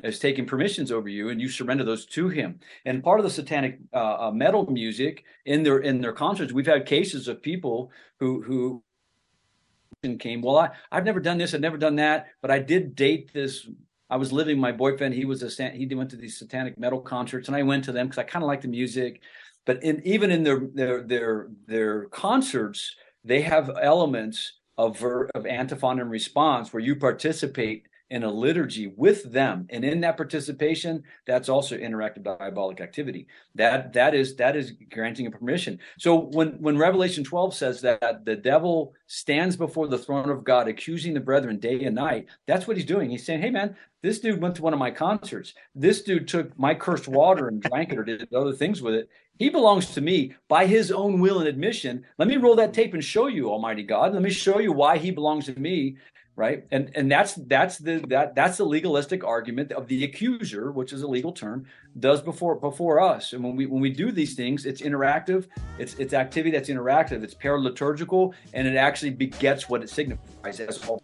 is 0.05 0.19
taking 0.19 0.47
permissions 0.47 0.91
over 0.91 1.09
you 1.09 1.29
and 1.29 1.41
you 1.41 1.49
surrender 1.49 1.85
those 1.85 2.07
to 2.07 2.29
him. 2.29 2.61
And 2.85 3.03
part 3.03 3.21
of 3.21 3.25
the 3.25 3.31
satanic 3.31 3.79
uh, 3.93 4.29
uh, 4.29 4.31
metal 4.31 4.71
music 4.71 5.25
in 5.47 5.63
their 5.63 5.79
in 5.79 6.01
their 6.01 6.13
concerts 6.13 6.53
we've 6.53 6.67
had 6.67 6.87
cases 6.87 7.29
of 7.29 7.43
people 7.43 7.91
who 8.19 8.43
who 8.43 8.83
came 10.19 10.43
well 10.43 10.59
I, 10.59 10.71
i've 10.91 11.05
never 11.05 11.21
done 11.21 11.39
this 11.39 11.55
i've 11.55 11.61
never 11.61 11.79
done 11.79 11.97
that 11.97 12.27
but 12.41 12.51
i 12.51 12.59
did 12.59 12.97
date 12.97 13.33
this 13.33 13.69
i 14.11 14.17
was 14.17 14.33
living 14.33 14.59
my 14.59 14.73
boyfriend 14.73 15.15
he 15.15 15.25
was 15.25 15.43
a 15.45 15.71
he 15.71 15.87
went 15.95 16.11
to 16.11 16.17
these 16.17 16.39
satanic 16.39 16.77
metal 16.77 17.01
concerts 17.01 17.47
and 17.47 17.57
i 17.57 17.63
went 17.63 17.85
to 17.85 17.93
them 17.93 18.07
because 18.07 18.19
i 18.19 18.25
kind 18.25 18.43
of 18.43 18.49
like 18.49 18.61
the 18.61 18.69
music. 18.69 19.21
But 19.65 19.85
in, 19.85 20.03
even 20.05 20.33
in 20.33 20.43
their 20.43 20.61
their 20.75 21.03
their 21.03 21.49
their 21.67 22.05
concerts 22.07 22.97
they 23.25 23.43
have 23.43 23.71
elements 23.81 24.55
of 24.77 24.99
ver, 24.99 25.27
of 25.35 25.47
antiphon 25.47 26.01
and 26.01 26.11
response 26.11 26.73
where 26.73 26.83
you 26.83 26.97
participate 26.97 27.87
in 28.13 28.25
a 28.25 28.31
liturgy 28.31 28.93
with 28.95 29.33
them. 29.33 29.67
And 29.71 29.85
in 29.85 30.03
that 30.03 30.19
participation 30.19 31.03
that's 31.27 31.49
also 31.49 31.79
interactive 31.79 32.23
diabolic 32.23 32.81
activity. 32.81 33.27
That 33.55 33.95
that 33.95 34.15
is 34.15 34.37
that 34.37 34.55
is 34.55 34.75
granting 34.93 35.27
a 35.27 35.31
permission. 35.31 35.79
So 35.99 36.17
when 36.17 36.51
when 36.61 36.77
revelation 36.77 37.25
12 37.25 37.55
says 37.55 37.81
that 37.81 38.27
the 38.27 38.37
devil 38.37 38.93
stands 39.07 39.57
before 39.57 39.89
the 39.89 39.99
throne 39.99 40.29
of 40.29 40.45
god 40.45 40.69
accusing 40.69 41.15
the 41.15 41.21
brethren 41.21 41.59
day 41.59 41.85
and 41.85 41.97
night 41.97 42.27
that's 42.47 42.69
what 42.69 42.77
he's 42.77 42.87
doing. 42.87 43.09
He's 43.09 43.25
saying 43.25 43.41
hey 43.41 43.51
man 43.51 43.77
this 44.03 44.19
dude 44.19 44.43
went 44.43 44.57
to 44.57 44.63
one 44.63 44.73
of 44.73 44.81
my 44.81 44.91
concerts. 44.91 45.55
This 45.75 46.03
dude 46.03 46.27
took 46.27 46.59
my 46.59 46.75
cursed 46.75 47.07
water 47.09 47.49
and 47.49 47.63
drank 47.63 47.93
it 47.93 47.99
or 47.99 48.05
did 48.05 48.35
other 48.35 48.53
things 48.53 48.83
with 48.83 48.95
it. 48.95 49.09
He 49.39 49.49
belongs 49.49 49.95
to 49.95 50.01
me 50.01 50.35
by 50.49 50.67
his 50.67 50.93
own 50.93 51.21
will 51.21 51.39
and 51.39 51.49
admission. 51.49 52.05
Let 52.19 52.29
me 52.29 52.37
roll 52.37 52.57
that 52.57 52.75
tape 52.75 52.95
and 52.95 53.03
show 53.03 53.29
you, 53.29 53.51
Almighty 53.51 53.83
God. 53.83 54.13
Let 54.13 54.23
me 54.23 54.31
show 54.31 54.59
you 54.59 54.73
why 54.73 54.99
he 54.99 55.11
belongs 55.11 55.47
to 55.47 55.59
me 55.59 55.97
right? 56.37 56.65
And 56.71 56.91
and 56.95 57.11
that's 57.11 57.35
that's 57.35 57.79
the 57.79 58.05
that 58.09 58.35
that's 58.35 58.57
the 58.57 58.65
legalistic 58.65 59.25
argument 59.25 59.73
of 59.73 59.89
the 59.89 60.05
accuser 60.05 60.73
which 60.73 60.93
is 60.93 61.03
a 61.03 61.07
legal 61.07 61.33
term 61.33 61.67
does 61.99 62.23
before 62.23 62.55
before 62.55 63.01
us. 63.01 63.33
And 63.33 63.45
when 63.45 63.57
we 63.57 63.67
when 63.67 63.81
we 63.81 63.91
do 63.91 64.11
these 64.11 64.35
things 64.35 64.65
it's 64.65 64.81
interactive 64.81 65.47
it's 65.79 65.95
it's 65.95 66.15
activity 66.15 66.57
that's 66.57 66.69
interactive 66.69 67.23
it's 67.23 67.35
paraliturgical 67.35 68.33
and 68.55 68.67
it 68.67 68.77
actually 68.77 69.11
begets 69.11 69.69
what 69.69 69.83
it 69.83 69.91
signifies 69.91 70.61
as 70.61 70.87
well 70.87 71.03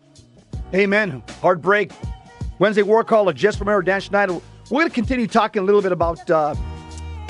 amen. 0.74 1.22
Hard 1.40 1.60
break 1.60 1.92
wednesday 2.58 2.82
war 2.82 3.04
college 3.04 3.36
Jess 3.36 3.60
Romero 3.60 3.82
Dan 3.82 4.00
Schneider 4.00 4.40
we're 4.70 4.80
going 4.80 4.88
to 4.88 4.94
continue 4.94 5.26
talking 5.26 5.62
a 5.62 5.64
little 5.64 5.80
bit 5.80 5.92
about 5.92 6.30
uh, 6.30 6.54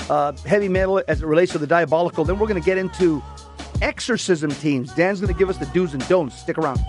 uh, 0.09 0.33
heavy 0.45 0.67
metal 0.67 1.01
as 1.07 1.21
it 1.21 1.25
relates 1.25 1.53
to 1.53 1.57
the 1.57 1.67
diabolical. 1.67 2.25
Then 2.25 2.37
we're 2.37 2.47
going 2.47 2.61
to 2.61 2.65
get 2.65 2.77
into 2.77 3.23
exorcism 3.81 4.51
teams. 4.51 4.93
Dan's 4.93 5.21
going 5.21 5.33
to 5.33 5.37
give 5.37 5.49
us 5.49 5.57
the 5.57 5.67
do's 5.67 5.93
and 5.93 6.05
don'ts. 6.09 6.37
Stick 6.37 6.57
around 6.57 6.79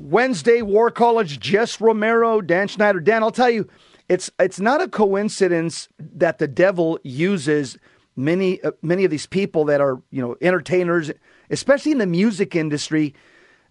Wednesday 0.00 0.62
War 0.62 0.90
College, 0.90 1.38
Jess 1.38 1.80
Romero, 1.80 2.40
Dan 2.40 2.68
Schneider. 2.68 3.00
Dan, 3.00 3.22
I'll 3.22 3.30
tell 3.30 3.50
you, 3.50 3.68
it's 4.08 4.30
it's 4.40 4.58
not 4.58 4.80
a 4.80 4.88
coincidence 4.88 5.88
that 5.98 6.38
the 6.38 6.48
devil 6.48 6.98
uses 7.04 7.78
many 8.16 8.62
uh, 8.62 8.72
many 8.82 9.04
of 9.04 9.10
these 9.10 9.26
people 9.26 9.64
that 9.66 9.80
are 9.80 10.00
you 10.10 10.20
know 10.20 10.36
entertainers, 10.40 11.10
especially 11.50 11.92
in 11.92 11.98
the 11.98 12.06
music 12.06 12.56
industry, 12.56 13.14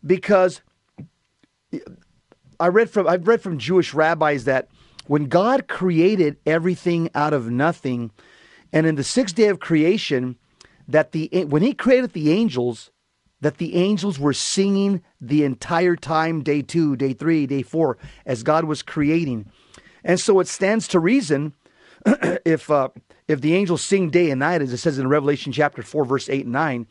because 0.06 0.62
I 2.60 2.68
read 2.68 2.90
from 2.90 3.08
I've 3.08 3.28
read 3.28 3.42
from 3.42 3.58
Jewish 3.58 3.94
rabbis 3.94 4.46
that 4.46 4.70
when 5.08 5.26
God 5.26 5.68
created 5.68 6.38
everything 6.46 7.10
out 7.16 7.34
of 7.34 7.50
nothing, 7.50 8.12
and 8.72 8.86
in 8.86 8.96
the 8.96 9.04
sixth 9.04 9.36
day 9.36 9.48
of 9.48 9.60
creation, 9.60 10.38
that 10.88 11.12
the 11.12 11.30
when 11.50 11.64
He 11.64 11.74
created 11.74 12.14
the 12.14 12.32
angels, 12.32 12.92
that 13.42 13.58
the 13.58 13.76
angels 13.76 14.20
were 14.20 14.34
singing 14.34 15.02
the 15.22 15.44
entire 15.44 15.96
time, 15.96 16.44
day 16.44 16.62
two, 16.62 16.96
day 16.96 17.14
three, 17.14 17.46
day 17.46 17.62
four, 17.62 17.98
as 18.26 18.44
God 18.44 18.66
was 18.66 18.82
creating. 18.82 19.50
And 20.04 20.20
so 20.20 20.40
it 20.40 20.48
stands 20.48 20.88
to 20.90 21.00
reason 21.00 21.54
if 22.06 22.70
uh, 22.70 22.90
if 23.28 23.42
the 23.42 23.56
angels 23.56 23.82
sing 23.82 24.10
day 24.10 24.32
and 24.32 24.40
night, 24.40 24.62
as 24.62 24.74
it 24.74 24.78
says 24.78 25.00
in 25.00 25.08
Revelation 25.08 25.52
chapter 25.52 25.82
four, 25.82 26.06
verse 26.06 26.30
eight 26.30 26.46
and 26.46 26.54
nine, 26.54 26.88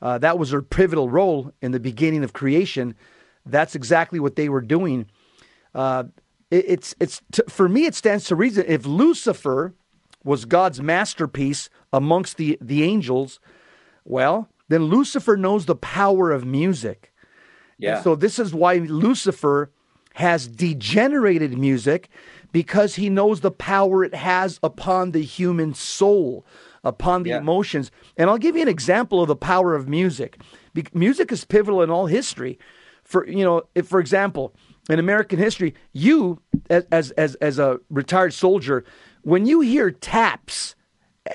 uh, 0.00 0.18
that 0.18 0.38
was 0.38 0.50
their 0.50 0.62
pivotal 0.62 1.08
role 1.08 1.52
in 1.60 1.72
the 1.72 1.80
beginning 1.80 2.24
of 2.24 2.32
creation. 2.32 2.94
That's 3.46 3.74
exactly 3.74 4.20
what 4.20 4.36
they 4.36 4.48
were 4.48 4.60
doing. 4.60 5.06
Uh, 5.74 6.04
it, 6.50 6.64
it's 6.68 6.94
it's 7.00 7.22
t- 7.32 7.42
for 7.48 7.68
me, 7.68 7.86
it 7.86 7.94
stands 7.94 8.24
to 8.26 8.36
reason 8.36 8.64
if 8.68 8.86
Lucifer 8.86 9.74
was 10.22 10.44
God's 10.44 10.80
masterpiece 10.80 11.68
amongst 11.92 12.36
the 12.36 12.58
the 12.60 12.82
angels, 12.82 13.40
well, 14.04 14.48
then 14.74 14.84
Lucifer 14.84 15.36
knows 15.36 15.66
the 15.66 15.76
power 15.76 16.32
of 16.32 16.44
music. 16.44 17.12
Yeah. 17.78 17.96
And 17.96 18.04
so 18.04 18.16
this 18.16 18.38
is 18.38 18.52
why 18.52 18.74
Lucifer 18.78 19.70
has 20.14 20.48
degenerated 20.48 21.56
music 21.56 22.08
because 22.50 22.96
he 22.96 23.08
knows 23.08 23.40
the 23.40 23.50
power 23.50 24.04
it 24.04 24.14
has 24.14 24.58
upon 24.62 25.12
the 25.12 25.22
human 25.22 25.74
soul, 25.74 26.44
upon 26.82 27.22
the 27.22 27.30
yeah. 27.30 27.38
emotions. 27.38 27.90
And 28.16 28.28
I'll 28.28 28.38
give 28.38 28.56
you 28.56 28.62
an 28.62 28.68
example 28.68 29.22
of 29.22 29.28
the 29.28 29.36
power 29.36 29.74
of 29.74 29.88
music. 29.88 30.38
Be- 30.72 30.86
music 30.92 31.30
is 31.32 31.44
pivotal 31.44 31.82
in 31.82 31.90
all 31.90 32.06
history. 32.06 32.58
For 33.04 33.26
you 33.28 33.44
know, 33.44 33.62
if 33.74 33.86
for 33.86 34.00
example, 34.00 34.54
in 34.88 34.98
American 34.98 35.38
history, 35.38 35.74
you 35.92 36.40
as 36.68 36.84
as 36.90 37.10
as, 37.12 37.34
as 37.36 37.58
a 37.58 37.80
retired 37.90 38.34
soldier, 38.34 38.84
when 39.22 39.46
you 39.46 39.60
hear 39.60 39.90
taps 39.90 40.74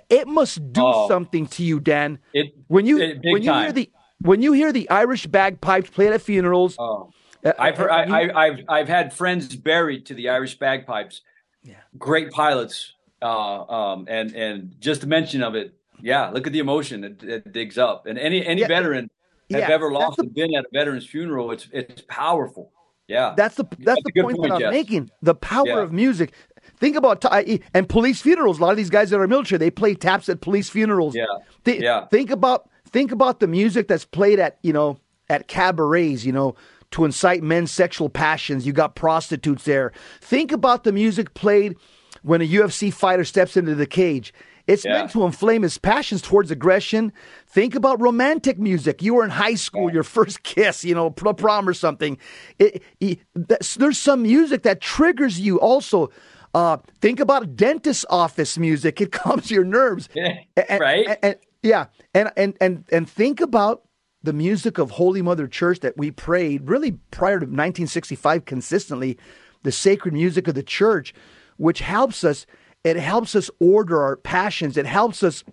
it 0.09 0.27
must 0.27 0.71
do 0.71 0.81
oh, 0.83 1.07
something 1.07 1.47
to 1.47 1.63
you, 1.63 1.79
Dan. 1.79 2.19
It, 2.33 2.53
when 2.67 2.85
you 2.85 2.99
it, 2.99 3.19
when 3.23 3.41
you 3.41 3.49
time. 3.49 3.63
hear 3.63 3.71
the 3.71 3.91
when 4.21 4.41
you 4.41 4.53
hear 4.53 4.71
the 4.71 4.89
Irish 4.89 5.25
bagpipes 5.27 5.89
played 5.89 6.13
at 6.13 6.21
funerals. 6.21 6.75
Oh. 6.77 7.11
Uh, 7.43 7.53
I've 7.57 7.77
heard, 7.77 7.89
I, 7.89 8.47
have 8.47 8.59
I've 8.67 8.87
had 8.89 9.13
friends 9.13 9.55
buried 9.55 10.05
to 10.07 10.13
the 10.13 10.27
Irish 10.27 10.59
bagpipes. 10.59 11.21
Yeah. 11.63 11.75
Great 11.97 12.31
pilots, 12.31 12.95
uh, 13.21 13.61
um, 13.61 14.05
and 14.09 14.35
and 14.35 14.75
just 14.79 15.01
the 15.01 15.07
mention 15.07 15.41
of 15.41 15.55
it, 15.55 15.73
yeah. 16.01 16.29
Look 16.29 16.47
at 16.47 16.53
the 16.53 16.59
emotion 16.59 17.03
it, 17.03 17.23
it 17.23 17.53
digs 17.53 17.77
up, 17.77 18.05
and 18.07 18.17
any 18.19 18.45
any 18.45 18.61
yeah. 18.61 18.67
veteran 18.67 19.09
have 19.51 19.61
yeah. 19.61 19.69
ever 19.69 19.91
lost 19.91 20.19
and 20.19 20.33
been 20.33 20.53
at 20.55 20.65
a 20.65 20.67
veteran's 20.73 21.05
funeral, 21.05 21.51
it's 21.51 21.67
it's 21.71 22.01
powerful. 22.07 22.71
Yeah, 23.07 23.33
that's 23.35 23.55
the 23.55 23.63
that's, 23.63 23.83
that's 23.85 24.01
the 24.03 24.21
point, 24.21 24.37
point, 24.37 24.49
that 24.49 24.55
I'm 24.55 24.61
Jeff. 24.61 24.71
making. 24.71 25.11
The 25.21 25.35
power 25.35 25.65
yeah. 25.65 25.81
of 25.81 25.91
music. 25.91 26.33
Think 26.79 26.95
about 26.95 27.25
and 27.73 27.89
police 27.89 28.21
funerals. 28.21 28.59
A 28.59 28.61
lot 28.61 28.71
of 28.71 28.77
these 28.77 28.89
guys 28.89 29.09
that 29.09 29.19
are 29.19 29.27
military, 29.27 29.59
they 29.59 29.71
play 29.71 29.93
taps 29.93 30.29
at 30.29 30.41
police 30.41 30.69
funerals. 30.69 31.15
Yeah. 31.15 31.25
Th- 31.65 31.81
yeah. 31.81 32.05
Think 32.07 32.31
about 32.31 32.69
think 32.85 33.11
about 33.11 33.39
the 33.39 33.47
music 33.47 33.87
that's 33.87 34.05
played 34.05 34.39
at 34.39 34.59
you 34.63 34.73
know 34.73 34.97
at 35.29 35.47
cabarets. 35.47 36.23
You 36.23 36.31
know 36.31 36.55
to 36.91 37.05
incite 37.05 37.43
men's 37.43 37.71
sexual 37.71 38.09
passions. 38.09 38.65
You 38.65 38.73
got 38.73 38.95
prostitutes 38.95 39.65
there. 39.65 39.91
Think 40.21 40.51
about 40.51 40.83
the 40.83 40.91
music 40.91 41.33
played 41.33 41.75
when 42.23 42.41
a 42.41 42.47
UFC 42.47 42.91
fighter 42.91 43.23
steps 43.23 43.55
into 43.55 43.75
the 43.75 43.85
cage. 43.85 44.33
It's 44.67 44.85
yeah. 44.85 44.93
meant 44.93 45.11
to 45.11 45.23
inflame 45.23 45.63
his 45.63 45.79
passions 45.79 46.21
towards 46.21 46.51
aggression. 46.51 47.11
Think 47.47 47.73
about 47.73 47.99
romantic 47.99 48.59
music. 48.59 49.01
You 49.01 49.15
were 49.15 49.23
in 49.23 49.31
high 49.31 49.55
school, 49.55 49.91
your 49.91 50.03
first 50.03 50.43
kiss, 50.43 50.85
you 50.85 50.93
know, 50.93 51.09
prom 51.09 51.67
or 51.67 51.73
something. 51.73 52.19
It, 52.59 52.83
it, 52.99 53.19
there's 53.33 53.97
some 53.97 54.21
music 54.23 54.61
that 54.63 54.79
triggers 54.79 55.39
you 55.39 55.59
also. 55.59 56.11
Uh, 56.53 56.77
think 56.99 57.19
about 57.19 57.55
dentist 57.55 58.05
office 58.09 58.57
music. 58.57 59.01
It 59.01 59.11
calms 59.11 59.51
your 59.51 59.63
nerves. 59.63 60.09
Yeah, 60.13 60.37
and, 60.55 60.79
right. 60.79 61.07
And, 61.07 61.17
and, 61.21 61.35
yeah. 61.61 61.85
And, 62.13 62.31
and, 62.35 62.57
and, 62.59 62.85
and 62.91 63.09
think 63.09 63.41
about 63.41 63.83
the 64.23 64.33
music 64.33 64.77
of 64.77 64.91
Holy 64.91 65.21
Mother 65.21 65.47
Church 65.47 65.79
that 65.79 65.97
we 65.97 66.11
prayed 66.11 66.67
really 66.67 66.91
prior 67.11 67.39
to 67.39 67.45
1965 67.45 68.45
consistently, 68.45 69.17
the 69.63 69.71
sacred 69.71 70.13
music 70.13 70.47
of 70.47 70.55
the 70.55 70.63
church, 70.63 71.13
which 71.57 71.79
helps 71.79 72.23
us. 72.23 72.45
It 72.83 72.95
helps 72.95 73.35
us 73.35 73.49
order 73.59 74.01
our 74.01 74.15
passions. 74.15 74.77
It 74.77 74.85
helps 74.85 75.21
us 75.21 75.43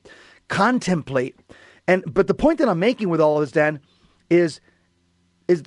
contemplate. 0.48 1.36
And 1.88 2.02
but 2.12 2.26
the 2.26 2.34
point 2.34 2.58
that 2.58 2.68
I'm 2.68 2.78
making 2.78 3.08
with 3.08 3.20
all 3.20 3.36
of 3.36 3.42
this, 3.42 3.52
Dan, 3.52 3.80
is 4.30 4.60
is 5.48 5.64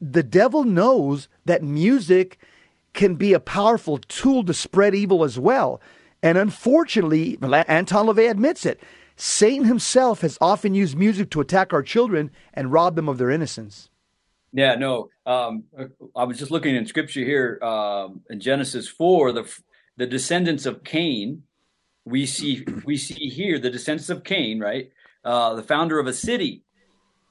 the 0.00 0.22
devil 0.22 0.64
knows 0.64 1.28
that 1.44 1.62
music 1.62 2.38
can 2.92 3.14
be 3.14 3.32
a 3.32 3.40
powerful 3.40 3.98
tool 3.98 4.44
to 4.44 4.54
spread 4.54 4.94
evil 4.94 5.24
as 5.24 5.38
well. 5.38 5.80
And 6.22 6.36
unfortunately, 6.36 7.38
Anton 7.42 8.06
LaVey 8.06 8.30
admits 8.30 8.66
it. 8.66 8.80
Satan 9.16 9.64
himself 9.64 10.20
has 10.20 10.38
often 10.40 10.74
used 10.74 10.96
music 10.96 11.30
to 11.30 11.40
attack 11.40 11.72
our 11.72 11.82
children 11.82 12.30
and 12.54 12.72
rob 12.72 12.96
them 12.96 13.08
of 13.08 13.18
their 13.18 13.30
innocence. 13.30 13.90
Yeah, 14.52 14.76
no. 14.76 15.10
Um, 15.26 15.64
I 16.16 16.24
was 16.24 16.38
just 16.38 16.50
looking 16.50 16.74
in 16.74 16.86
scripture 16.86 17.20
here 17.20 17.58
um, 17.62 18.22
in 18.30 18.40
Genesis 18.40 18.88
four, 18.88 19.32
the 19.32 19.44
the 19.96 20.06
descendants 20.06 20.66
of 20.66 20.84
Cain. 20.84 21.42
We 22.04 22.24
see 22.26 22.64
we 22.84 22.96
see 22.96 23.28
here 23.28 23.58
the 23.58 23.70
descendants 23.70 24.08
of 24.08 24.24
Cain, 24.24 24.60
right? 24.60 24.90
Uh, 25.24 25.54
the 25.54 25.62
founder 25.62 25.98
of 25.98 26.06
a 26.06 26.14
city, 26.14 26.62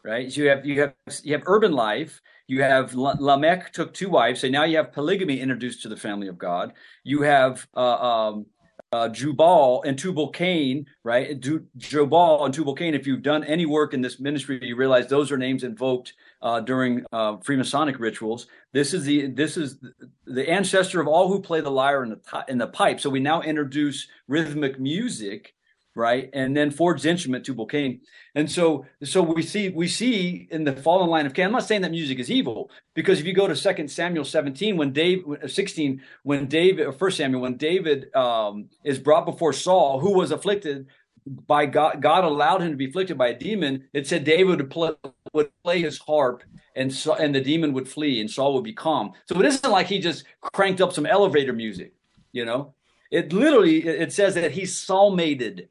right? 0.03 0.31
So 0.31 0.41
you 0.41 0.49
have 0.49 0.65
you 0.65 0.81
have 0.81 0.93
you 1.23 1.33
have 1.33 1.43
urban 1.47 1.71
life, 1.71 2.21
you 2.47 2.61
have 2.61 2.95
Lamech 2.95 3.73
took 3.73 3.93
two 3.93 4.09
wives. 4.09 4.41
So 4.41 4.47
now 4.47 4.63
you 4.63 4.77
have 4.77 4.93
polygamy 4.93 5.39
introduced 5.39 5.81
to 5.83 5.89
the 5.89 5.97
family 5.97 6.27
of 6.27 6.37
God. 6.37 6.73
You 7.03 7.21
have 7.21 7.67
uh, 7.75 7.97
um, 7.97 8.45
uh, 8.93 9.09
Jubal 9.09 9.83
and 9.83 9.99
Tubal 9.99 10.29
Cain, 10.29 10.85
right? 11.03 11.37
Jubal 11.77 12.45
and 12.45 12.53
Tubal 12.53 12.73
Cain. 12.73 12.95
If 12.95 13.05
you've 13.05 13.21
done 13.21 13.43
any 13.43 13.65
work 13.65 13.93
in 13.93 14.01
this 14.01 14.19
ministry, 14.19 14.59
you 14.61 14.77
realize 14.77 15.07
those 15.07 15.29
are 15.31 15.37
names 15.37 15.63
invoked 15.65 16.13
uh, 16.41 16.61
during 16.61 17.05
uh, 17.11 17.33
Freemasonic 17.37 17.99
rituals. 17.99 18.47
This 18.71 18.93
is 18.93 19.03
the 19.03 19.27
this 19.27 19.57
is 19.57 19.77
the 20.25 20.49
ancestor 20.49 21.01
of 21.01 21.07
all 21.07 21.27
who 21.27 21.41
play 21.41 21.59
the 21.59 21.69
lyre 21.69 22.03
and 22.03 22.13
the 22.13 22.45
in 22.47 22.57
the 22.57 22.67
pipe. 22.67 23.01
So 23.01 23.09
we 23.09 23.19
now 23.19 23.41
introduce 23.41 24.07
rhythmic 24.27 24.79
music 24.79 25.53
right? 25.97 26.29
And 26.31 26.55
then 26.55 26.69
forged 26.71 27.05
instrument, 27.05 27.45
Tubal 27.45 27.65
Cain. 27.65 28.01
And 28.35 28.49
so, 28.49 28.85
so 29.03 29.21
we 29.21 29.41
see 29.41 29.69
we 29.69 29.87
see 29.87 30.47
in 30.51 30.63
the 30.63 30.73
fallen 30.73 31.09
line 31.09 31.25
of 31.25 31.33
Cain. 31.33 31.47
I'm 31.47 31.51
not 31.51 31.63
saying 31.63 31.81
that 31.81 31.91
music 31.91 32.19
is 32.19 32.29
evil, 32.29 32.69
because 32.93 33.19
if 33.19 33.25
you 33.25 33.33
go 33.33 33.47
to 33.47 33.55
Second 33.55 33.89
Samuel 33.89 34.23
17, 34.23 34.77
when 34.77 34.93
Dave 34.93 35.25
16, 35.45 36.01
when 36.23 36.45
David 36.45 36.85
or 36.85 36.91
First 36.91 37.17
Samuel, 37.17 37.41
when 37.41 37.57
David 37.57 38.15
um, 38.15 38.69
is 38.83 38.99
brought 38.99 39.25
before 39.25 39.51
Saul, 39.51 39.99
who 39.99 40.13
was 40.13 40.31
afflicted 40.31 40.87
by 41.25 41.65
God, 41.65 42.01
God 42.01 42.23
allowed 42.23 42.61
him 42.61 42.71
to 42.71 42.77
be 42.77 42.87
afflicted 42.87 43.17
by 43.17 43.29
a 43.29 43.37
demon. 43.37 43.89
It 43.91 44.07
said 44.07 44.23
David 44.23 44.61
would 44.61 44.69
play, 44.69 44.91
would 45.33 45.49
play 45.63 45.81
his 45.81 45.97
harp, 45.97 46.43
and 46.75 46.93
so, 46.93 47.15
and 47.15 47.33
the 47.33 47.41
demon 47.41 47.73
would 47.73 47.89
flee, 47.89 48.21
and 48.21 48.29
Saul 48.29 48.53
would 48.53 48.63
be 48.63 48.73
calm. 48.73 49.13
So 49.27 49.39
it 49.39 49.45
isn't 49.45 49.69
like 49.69 49.87
he 49.87 49.99
just 49.99 50.25
cranked 50.41 50.79
up 50.79 50.93
some 50.93 51.05
elevator 51.05 51.53
music, 51.53 51.93
you 52.31 52.45
know. 52.45 52.75
It 53.09 53.31
literally 53.33 53.85
it 53.85 54.11
says 54.11 54.35
that 54.35 54.51
he 54.51 54.63
psalmated 54.63 55.67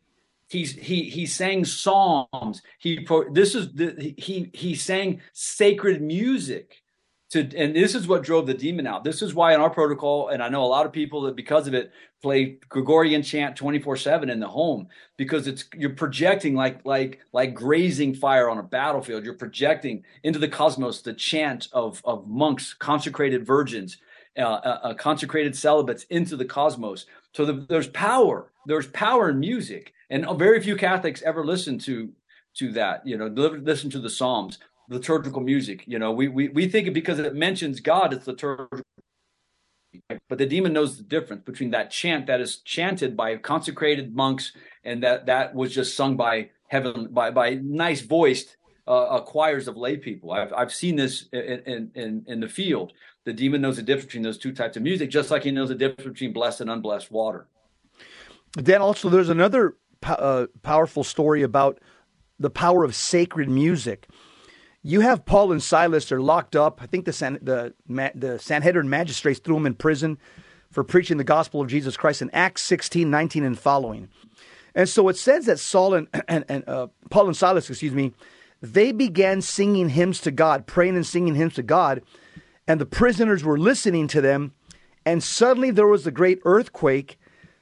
he's 0.49 0.73
he 0.73 1.05
he 1.11 1.27
sang 1.27 1.65
psalms. 1.65 2.63
He 2.79 3.07
this 3.33 3.55
is 3.55 3.73
the, 3.73 4.15
he 4.17 4.51
he 4.55 4.75
sang 4.75 5.21
sacred 5.33 6.03
music 6.03 6.83
to 7.31 7.41
and 7.57 7.75
this 7.75 7.95
is 7.95 8.07
what 8.07 8.23
drove 8.23 8.47
the 8.47 8.55
demon 8.55 8.87
out. 8.87 9.05
This 9.05 9.23
is 9.23 9.35
why 9.35 9.55
in 9.55 9.61
our 9.61 9.71
protocol 9.71 10.29
and 10.29 10.43
i 10.43 10.49
know 10.49 10.63
a 10.63 10.67
lot 10.67 10.87
of 10.87 10.93
people 10.93 11.23
that 11.23 11.37
because 11.37 11.67
of 11.67 11.75
it 11.75 11.93
play 12.23 12.59
gregorian 12.69 13.23
chant 13.23 13.57
24 13.57 13.97
7 13.97 14.31
in 14.31 14.41
the 14.41 14.49
home 14.49 14.89
because 15.17 15.47
it's 15.47 15.65
you're 15.75 15.91
projecting 15.91 16.55
like 16.55 16.85
like 16.85 17.21
like 17.33 17.55
grazing 17.55 18.15
fire 18.15 18.49
on 18.49 18.59
a 18.59 18.63
battlefield. 18.63 19.25
You're 19.25 19.35
projecting 19.35 20.05
into 20.23 20.39
the 20.39 20.49
cosmos 20.49 21.03
the 21.03 21.15
chant 21.15 21.69
of 21.73 22.01
of 22.05 22.29
monks 22.29 22.75
consecrated 22.75 23.45
virgins 23.45 23.99
uh, 24.39 24.43
uh, 24.43 24.81
uh 24.83 24.95
consecrated 24.95 25.57
celibates 25.57 26.05
into 26.05 26.37
the 26.37 26.45
cosmos. 26.45 27.07
So 27.33 27.45
the, 27.45 27.67
there's 27.69 27.89
power. 27.89 28.53
There's 28.67 28.87
power 28.89 29.31
in 29.31 29.41
music 29.41 29.93
and 30.11 30.27
very 30.39 30.61
few 30.61 30.77
Catholics 30.77 31.23
ever 31.23 31.45
listen 31.45 31.79
to 31.81 32.13
to 32.59 32.73
that. 32.73 33.07
You 33.07 33.17
know, 33.17 33.27
listen 33.27 33.91
to 33.91 33.99
the 33.99 34.11
Psalms, 34.11 34.59
liturgical 34.89 35.41
music. 35.41 35.85
You 35.87 35.99
know, 35.99 36.13
we 36.13 36.29
we 36.29 36.49
we 36.49 36.69
think 36.69 36.87
it 36.87 36.95
because 36.95 37.19
it 37.19 37.35
mentions 37.35 37.81
God, 37.81 38.13
it's 38.13 38.27
liturgical. 38.27 38.81
But 40.29 40.39
the 40.39 40.47
demon 40.47 40.73
knows 40.75 40.99
the 40.99 41.05
difference 41.05 41.43
between 41.45 41.71
that 41.71 41.91
chant 41.91 42.27
that 42.27 42.41
is 42.41 42.59
chanted 42.59 43.17
by 43.17 43.37
consecrated 43.37 44.15
monks 44.15 44.53
and 44.85 45.03
that 45.03 45.27
that 45.27 45.55
was 45.55 45.75
just 45.75 45.97
sung 45.97 46.17
by 46.17 46.51
heaven 46.69 47.09
by 47.13 47.31
by 47.31 47.55
nice 47.63 48.03
voiced 48.03 48.57
uh, 48.87 49.21
choirs 49.21 49.69
of 49.69 49.77
lay 49.77 49.97
people. 49.97 50.33
I've 50.33 50.53
I've 50.53 50.73
seen 50.73 50.97
this 50.97 51.29
in, 51.33 51.91
in 51.95 52.25
in 52.27 52.41
the 52.41 52.49
field. 52.49 52.93
The 53.25 53.33
demon 53.33 53.61
knows 53.61 53.77
the 53.77 53.83
difference 53.83 54.07
between 54.07 54.23
those 54.23 54.39
two 54.39 54.53
types 54.53 54.77
of 54.77 54.83
music, 54.83 55.11
just 55.11 55.31
like 55.31 55.43
he 55.43 55.51
knows 55.51 55.69
the 55.69 55.75
difference 55.75 56.13
between 56.13 56.33
blessed 56.33 56.61
and 56.61 56.71
unblessed 56.71 57.11
water. 57.11 57.49
Then 58.53 58.81
also, 58.81 59.09
there's 59.09 59.29
another 59.29 59.77
uh, 60.05 60.47
powerful 60.63 61.05
story 61.05 61.43
about 61.43 61.79
the 62.39 62.51
power 62.51 62.85
of 62.85 62.95
sacred 62.95 63.49
music. 63.49 64.09
You 64.83 65.01
have 65.01 65.25
Paul 65.25 65.53
and 65.53 65.63
Silas 65.63 66.13
are 66.13 66.21
locked 66.21 66.55
up. 66.55 66.81
I 66.83 66.87
think 66.87 67.07
the 67.07 67.13
San, 67.13 67.39
the 67.43 67.75
the 67.87 68.39
Sanhedrin 68.39 68.89
magistrates 68.89 69.41
threw 69.41 69.55
them 69.55 69.67
in 69.67 69.75
prison 69.75 70.19
for 70.71 70.85
preaching 70.85 71.17
the 71.17 71.25
gospel 71.25 71.61
of 71.61 71.69
Jesus 71.69 71.97
Christ 71.97 72.23
in 72.23 72.31
Acts 72.31 72.63
16, 72.63 73.11
19 73.11 73.45
and 73.45 73.59
following. 73.59 74.09
And 74.75 74.89
so 74.89 75.09
it 75.09 75.17
says 75.17 75.47
that 75.47 75.59
Saul 75.59 75.95
and, 75.95 76.09
and, 76.29 76.45
and 76.49 76.69
uh, 76.69 76.89
Paul 77.11 77.27
and 77.27 77.37
Silas, 77.37 77.69
excuse 77.69 77.95
me, 77.95 78.13
they 78.63 78.93
began 78.93 79.43
singing 79.43 79.89
hymns 79.89 80.21
to 80.21 80.31
God, 80.31 80.67
praying 80.67 80.97
and 80.97 81.07
singing 81.07 81.35
hymns 81.35 81.55
to 81.55 81.63
God, 81.63 82.03
and 82.69 82.81
the 82.81 82.87
prisoners 82.87 83.45
were 83.45 83.59
listening 83.59 84.07
to 84.09 84.21
them. 84.21 84.53
And 85.05 85.23
suddenly 85.23 85.71
there 85.71 85.87
was 85.87 86.07
a 86.07 86.11
great 86.11 86.41
earthquake, 86.45 87.19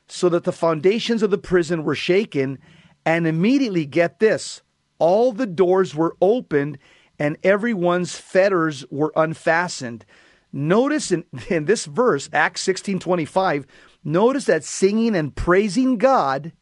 so 0.08 0.28
that 0.28 0.44
the 0.44 0.52
foundations 0.52 1.22
of 1.22 1.30
the 1.30 1.38
prison 1.38 1.84
were 1.84 1.94
shaken, 1.94 2.58
and 3.06 3.26
immediately, 3.26 3.86
get 3.86 4.18
this, 4.18 4.62
all 4.98 5.32
the 5.32 5.46
doors 5.46 5.94
were 5.94 6.16
opened 6.20 6.78
and 7.18 7.36
everyone's 7.42 8.16
fetters 8.16 8.84
were 8.90 9.12
unfastened. 9.16 10.04
Notice 10.52 11.12
in, 11.12 11.24
in 11.48 11.64
this 11.66 11.86
verse, 11.86 12.28
Acts 12.32 12.62
16 12.62 12.98
25, 12.98 13.66
notice 14.02 14.44
that 14.46 14.64
singing 14.64 15.14
and 15.14 15.34
praising 15.34 15.98
God 15.98 16.52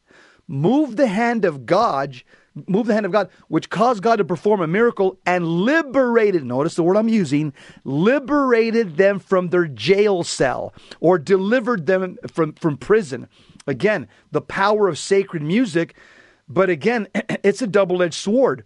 moved 0.47 0.97
the 0.97 1.07
hand 1.07 1.45
of 1.45 1.65
God, 1.65 2.21
moved 2.67 2.87
the 2.87 2.93
hand 2.93 3.05
of 3.05 3.11
God, 3.11 3.29
which 3.47 3.69
caused 3.69 4.03
God 4.03 4.17
to 4.17 4.25
perform 4.25 4.61
a 4.61 4.67
miracle 4.67 5.17
and 5.25 5.47
liberated, 5.47 6.43
notice 6.43 6.75
the 6.75 6.83
word 6.83 6.97
I'm 6.97 7.09
using, 7.09 7.53
liberated 7.83 8.97
them 8.97 9.19
from 9.19 9.49
their 9.49 9.65
jail 9.65 10.23
cell 10.23 10.73
or 10.99 11.17
delivered 11.17 11.85
them 11.85 12.17
from, 12.27 12.53
from 12.53 12.77
prison. 12.77 13.27
Again, 13.65 14.07
the 14.31 14.41
power 14.41 14.87
of 14.87 14.97
sacred 14.97 15.41
music, 15.41 15.95
but 16.47 16.69
again, 16.69 17.07
it's 17.15 17.61
a 17.61 17.67
double 17.67 18.01
edged 18.03 18.13
sword. 18.13 18.65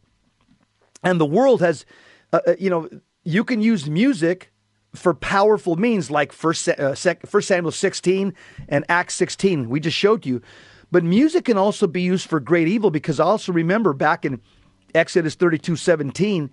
And 1.04 1.20
the 1.20 1.26
world 1.26 1.62
has, 1.62 1.86
uh, 2.34 2.42
uh, 2.48 2.56
you 2.60 2.70
know, 2.70 2.90
you 3.24 3.44
can 3.44 3.62
use 3.62 3.90
music 3.90 4.52
for 4.96 5.14
powerful 5.14 5.76
means 5.76 6.10
like 6.10 6.32
First, 6.32 6.68
uh, 6.68 6.96
First 6.96 7.48
Samuel 7.48 7.72
16 7.72 8.34
and 8.68 8.86
Acts 8.90 9.14
16. 9.16 9.70
We 9.70 9.80
just 9.80 9.98
showed 9.98 10.26
you. 10.26 10.42
But 10.92 11.04
music 11.04 11.46
can 11.46 11.58
also 11.58 11.88
be 11.88 12.02
used 12.02 12.30
for 12.30 12.40
great 12.40 12.68
evil 12.68 12.92
because 12.92 13.20
I 13.20 13.26
also 13.26 13.52
remember 13.52 13.94
back 13.94 14.26
in 14.26 14.42
Exodus 14.96 15.36
32 15.36 15.76
17 15.76 16.50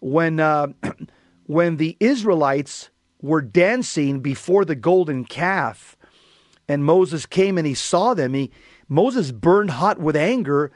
when, 0.00 0.40
uh, 0.40 0.68
when 1.46 1.76
the 1.76 1.96
Israelites 2.00 2.90
were 3.22 3.42
dancing 3.42 4.20
before 4.20 4.64
the 4.64 4.74
golden 4.74 5.24
calf 5.24 5.96
and 6.68 6.84
Moses 6.84 7.26
came 7.26 7.56
and 7.58 7.66
he 7.66 7.74
saw 7.74 8.14
them. 8.14 8.34
He, 8.34 8.50
Moses 8.88 9.32
burned 9.32 9.70
hot 9.70 9.98
with 9.98 10.16
anger 10.16 10.70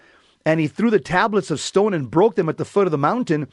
and 0.44 0.58
he 0.58 0.66
threw 0.66 0.90
the 0.90 1.00
tablets 1.00 1.50
of 1.50 1.60
stone 1.60 1.94
and 1.94 2.10
broke 2.10 2.34
them 2.34 2.48
at 2.48 2.56
the 2.56 2.64
foot 2.64 2.86
of 2.86 2.90
the 2.90 2.98
mountain. 2.98 3.48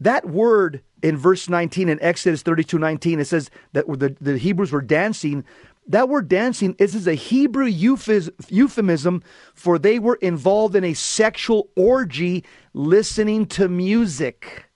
That 0.00 0.28
word 0.28 0.82
in 1.02 1.16
verse 1.16 1.48
19 1.48 1.88
in 1.88 2.00
Exodus 2.00 2.42
32 2.42 2.78
19, 2.78 3.20
it 3.20 3.24
says 3.26 3.50
that 3.72 3.86
the, 3.86 4.16
the 4.20 4.38
Hebrews 4.38 4.72
were 4.72 4.82
dancing. 4.82 5.44
That 5.88 6.08
word 6.08 6.28
dancing 6.28 6.76
is, 6.78 6.94
is 6.94 7.08
a 7.08 7.14
Hebrew 7.14 7.66
euphemism 7.66 9.22
for 9.54 9.78
they 9.78 9.98
were 9.98 10.16
involved 10.16 10.76
in 10.76 10.84
a 10.84 10.94
sexual 10.94 11.70
orgy 11.76 12.44
listening 12.74 13.46
to 13.46 13.68
music. 13.68 14.66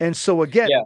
And 0.00 0.16
so, 0.16 0.42
again, 0.42 0.68
yeah. 0.70 0.82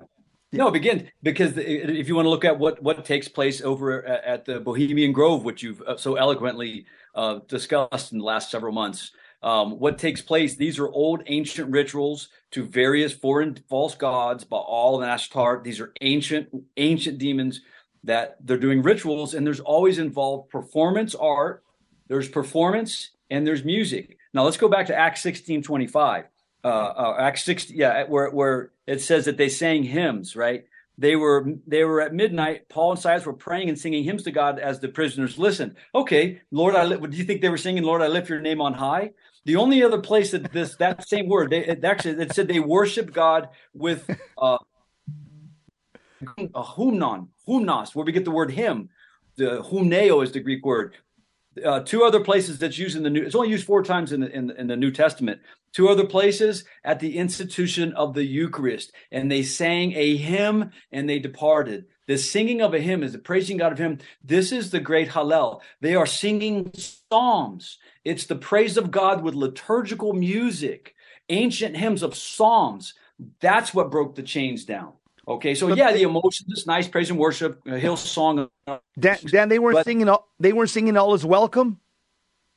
No, 0.52 0.68
begin 0.68 1.08
because 1.22 1.56
if 1.56 2.08
you 2.08 2.16
want 2.16 2.26
to 2.26 2.30
look 2.30 2.44
at 2.44 2.58
what 2.58 2.82
what 2.82 3.04
takes 3.04 3.28
place 3.28 3.62
over 3.62 4.04
at 4.04 4.44
the 4.44 4.58
Bohemian 4.58 5.12
Grove, 5.12 5.44
which 5.44 5.62
you've 5.62 5.80
uh, 5.82 5.96
so 5.96 6.16
eloquently 6.16 6.86
uh, 7.14 7.38
discussed 7.46 8.10
in 8.10 8.18
the 8.18 8.24
last 8.24 8.50
several 8.50 8.72
months, 8.72 9.12
um, 9.44 9.78
what 9.78 9.96
takes 9.96 10.20
place? 10.20 10.56
These 10.56 10.80
are 10.80 10.88
old 10.88 11.22
ancient 11.28 11.70
rituals 11.70 12.30
to 12.50 12.64
various 12.64 13.12
foreign 13.12 13.58
false 13.68 13.94
gods, 13.94 14.42
Baal 14.42 15.00
and 15.00 15.10
Ashtar. 15.10 15.62
These 15.62 15.78
are 15.78 15.92
ancient 16.00 16.48
ancient 16.76 17.18
demons 17.18 17.60
that 18.04 18.36
they're 18.44 18.56
doing 18.56 18.82
rituals, 18.82 19.34
and 19.34 19.46
there's 19.46 19.60
always 19.60 19.98
involved 19.98 20.50
performance 20.50 21.14
art. 21.14 21.62
There's 22.08 22.28
performance 22.28 23.10
and 23.30 23.46
there's 23.46 23.64
music. 23.64 24.16
Now 24.34 24.44
let's 24.44 24.56
go 24.56 24.68
back 24.68 24.86
to 24.86 24.96
Acts 24.96 25.20
sixteen 25.22 25.62
twenty 25.62 25.86
five 25.86 26.26
uh, 26.64 26.68
uh, 26.68 27.16
Acts 27.18 27.44
60, 27.44 27.74
yeah, 27.74 28.04
where 28.04 28.30
where 28.30 28.72
it 28.86 29.00
says 29.00 29.24
that 29.24 29.36
they 29.36 29.48
sang 29.48 29.82
hymns, 29.82 30.36
right? 30.36 30.64
They 30.98 31.16
were 31.16 31.46
they 31.66 31.84
were 31.84 32.00
at 32.02 32.12
midnight. 32.12 32.68
Paul 32.68 32.92
and 32.92 33.00
Silas 33.00 33.24
were 33.24 33.32
praying 33.32 33.68
and 33.68 33.78
singing 33.78 34.04
hymns 34.04 34.24
to 34.24 34.30
God 34.30 34.58
as 34.58 34.80
the 34.80 34.88
prisoners 34.88 35.38
listened. 35.38 35.76
Okay, 35.94 36.42
Lord, 36.50 36.74
I 36.74 36.96
what 36.96 37.10
do 37.10 37.16
you 37.16 37.24
think 37.24 37.40
they 37.40 37.48
were 37.48 37.56
singing, 37.56 37.84
Lord, 37.84 38.02
I 38.02 38.08
lift 38.08 38.28
your 38.28 38.40
name 38.40 38.60
on 38.60 38.74
high? 38.74 39.12
The 39.46 39.56
only 39.56 39.82
other 39.82 40.00
place 40.00 40.32
that 40.32 40.52
this 40.52 40.76
that 40.76 41.08
same 41.08 41.28
word, 41.28 41.50
they 41.50 41.64
it 41.64 41.84
actually 41.84 42.22
it 42.22 42.34
said 42.34 42.48
they 42.48 42.60
worship 42.60 43.12
God 43.12 43.48
with 43.72 44.08
uh, 44.36 44.58
a 46.54 46.62
humnon, 46.62 47.28
humnos, 47.50 47.94
where 47.94 48.04
we 48.04 48.12
get 48.12 48.24
the 48.24 48.30
word 48.30 48.52
hymn. 48.52 48.90
The 49.36 49.62
humneo 49.62 50.22
is 50.22 50.32
the 50.32 50.40
Greek 50.40 50.64
word 50.64 50.94
uh, 51.64 51.80
two 51.80 52.04
other 52.04 52.20
places 52.20 52.58
that's 52.58 52.78
used 52.78 52.96
in 52.96 53.02
the 53.02 53.10
new. 53.10 53.22
It's 53.22 53.34
only 53.34 53.50
used 53.50 53.66
four 53.66 53.82
times 53.82 54.12
in 54.12 54.20
the 54.20 54.30
in, 54.30 54.50
in 54.50 54.66
the 54.66 54.76
New 54.76 54.90
Testament. 54.90 55.40
Two 55.72 55.88
other 55.88 56.06
places 56.06 56.64
at 56.84 57.00
the 57.00 57.16
institution 57.16 57.92
of 57.94 58.14
the 58.14 58.24
Eucharist, 58.24 58.92
and 59.10 59.30
they 59.30 59.42
sang 59.42 59.92
a 59.92 60.16
hymn 60.16 60.70
and 60.90 61.08
they 61.08 61.18
departed. 61.18 61.86
The 62.06 62.18
singing 62.18 62.60
of 62.60 62.74
a 62.74 62.80
hymn 62.80 63.02
is 63.02 63.12
the 63.12 63.18
praising 63.18 63.56
God 63.56 63.72
of 63.72 63.78
Him. 63.78 63.98
This 64.22 64.50
is 64.50 64.70
the 64.70 64.80
great 64.80 65.10
Hallel. 65.10 65.60
They 65.80 65.94
are 65.94 66.06
singing 66.06 66.72
psalms. 66.74 67.78
It's 68.04 68.26
the 68.26 68.36
praise 68.36 68.76
of 68.76 68.90
God 68.90 69.22
with 69.22 69.34
liturgical 69.34 70.12
music, 70.12 70.94
ancient 71.28 71.76
hymns 71.76 72.02
of 72.02 72.16
psalms. 72.16 72.94
That's 73.40 73.72
what 73.72 73.92
broke 73.92 74.16
the 74.16 74.22
chains 74.22 74.64
down. 74.64 74.94
Okay, 75.30 75.54
so 75.54 75.68
but 75.68 75.78
yeah, 75.78 75.92
the 75.92 76.02
emotions, 76.02 76.66
nice 76.66 76.88
praise 76.88 77.08
and 77.08 77.16
worship, 77.16 77.64
Hillsong. 77.64 78.48
Dan, 78.98 79.18
Dan 79.26 79.48
they 79.48 79.60
weren't 79.60 79.84
singing. 79.84 80.08
All, 80.08 80.26
they 80.40 80.52
weren't 80.52 80.70
singing 80.70 80.96
"All 80.96 81.14
Is 81.14 81.24
Welcome." 81.24 81.78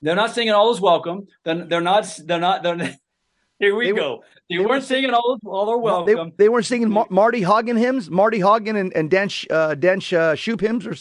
They're 0.02 0.16
not 0.16 0.34
singing 0.34 0.54
"All 0.54 0.72
Is 0.74 0.82
Welcome." 0.82 1.28
Then 1.44 1.70
they're 1.70 1.82
not. 1.82 2.12
They're 2.26 2.40
not. 2.40 2.64
They're, 2.64 2.76
here 3.60 3.76
we 3.76 3.92
they 3.92 3.94
go. 3.96 4.16
Were, 4.16 4.24
they, 4.50 4.58
they 4.58 4.66
weren't 4.66 4.84
singing 4.84 5.12
"All 5.12 5.38
All 5.46 5.70
Are 5.70 5.78
Welcome." 5.78 6.34
They, 6.36 6.46
they 6.46 6.50
weren't 6.50 6.66
singing 6.66 6.90
Mar- 6.90 7.06
Marty 7.12 7.42
Haugen 7.42 7.78
hymns, 7.78 8.10
Marty 8.10 8.40
Haugen 8.40 8.76
and, 8.76 8.92
and 8.96 9.12
Dan 9.12 9.30
uh, 9.52 9.76
Dan 9.76 10.02
uh, 10.12 10.34
Shoop 10.34 10.60
hymns, 10.60 10.88
or 10.88 10.96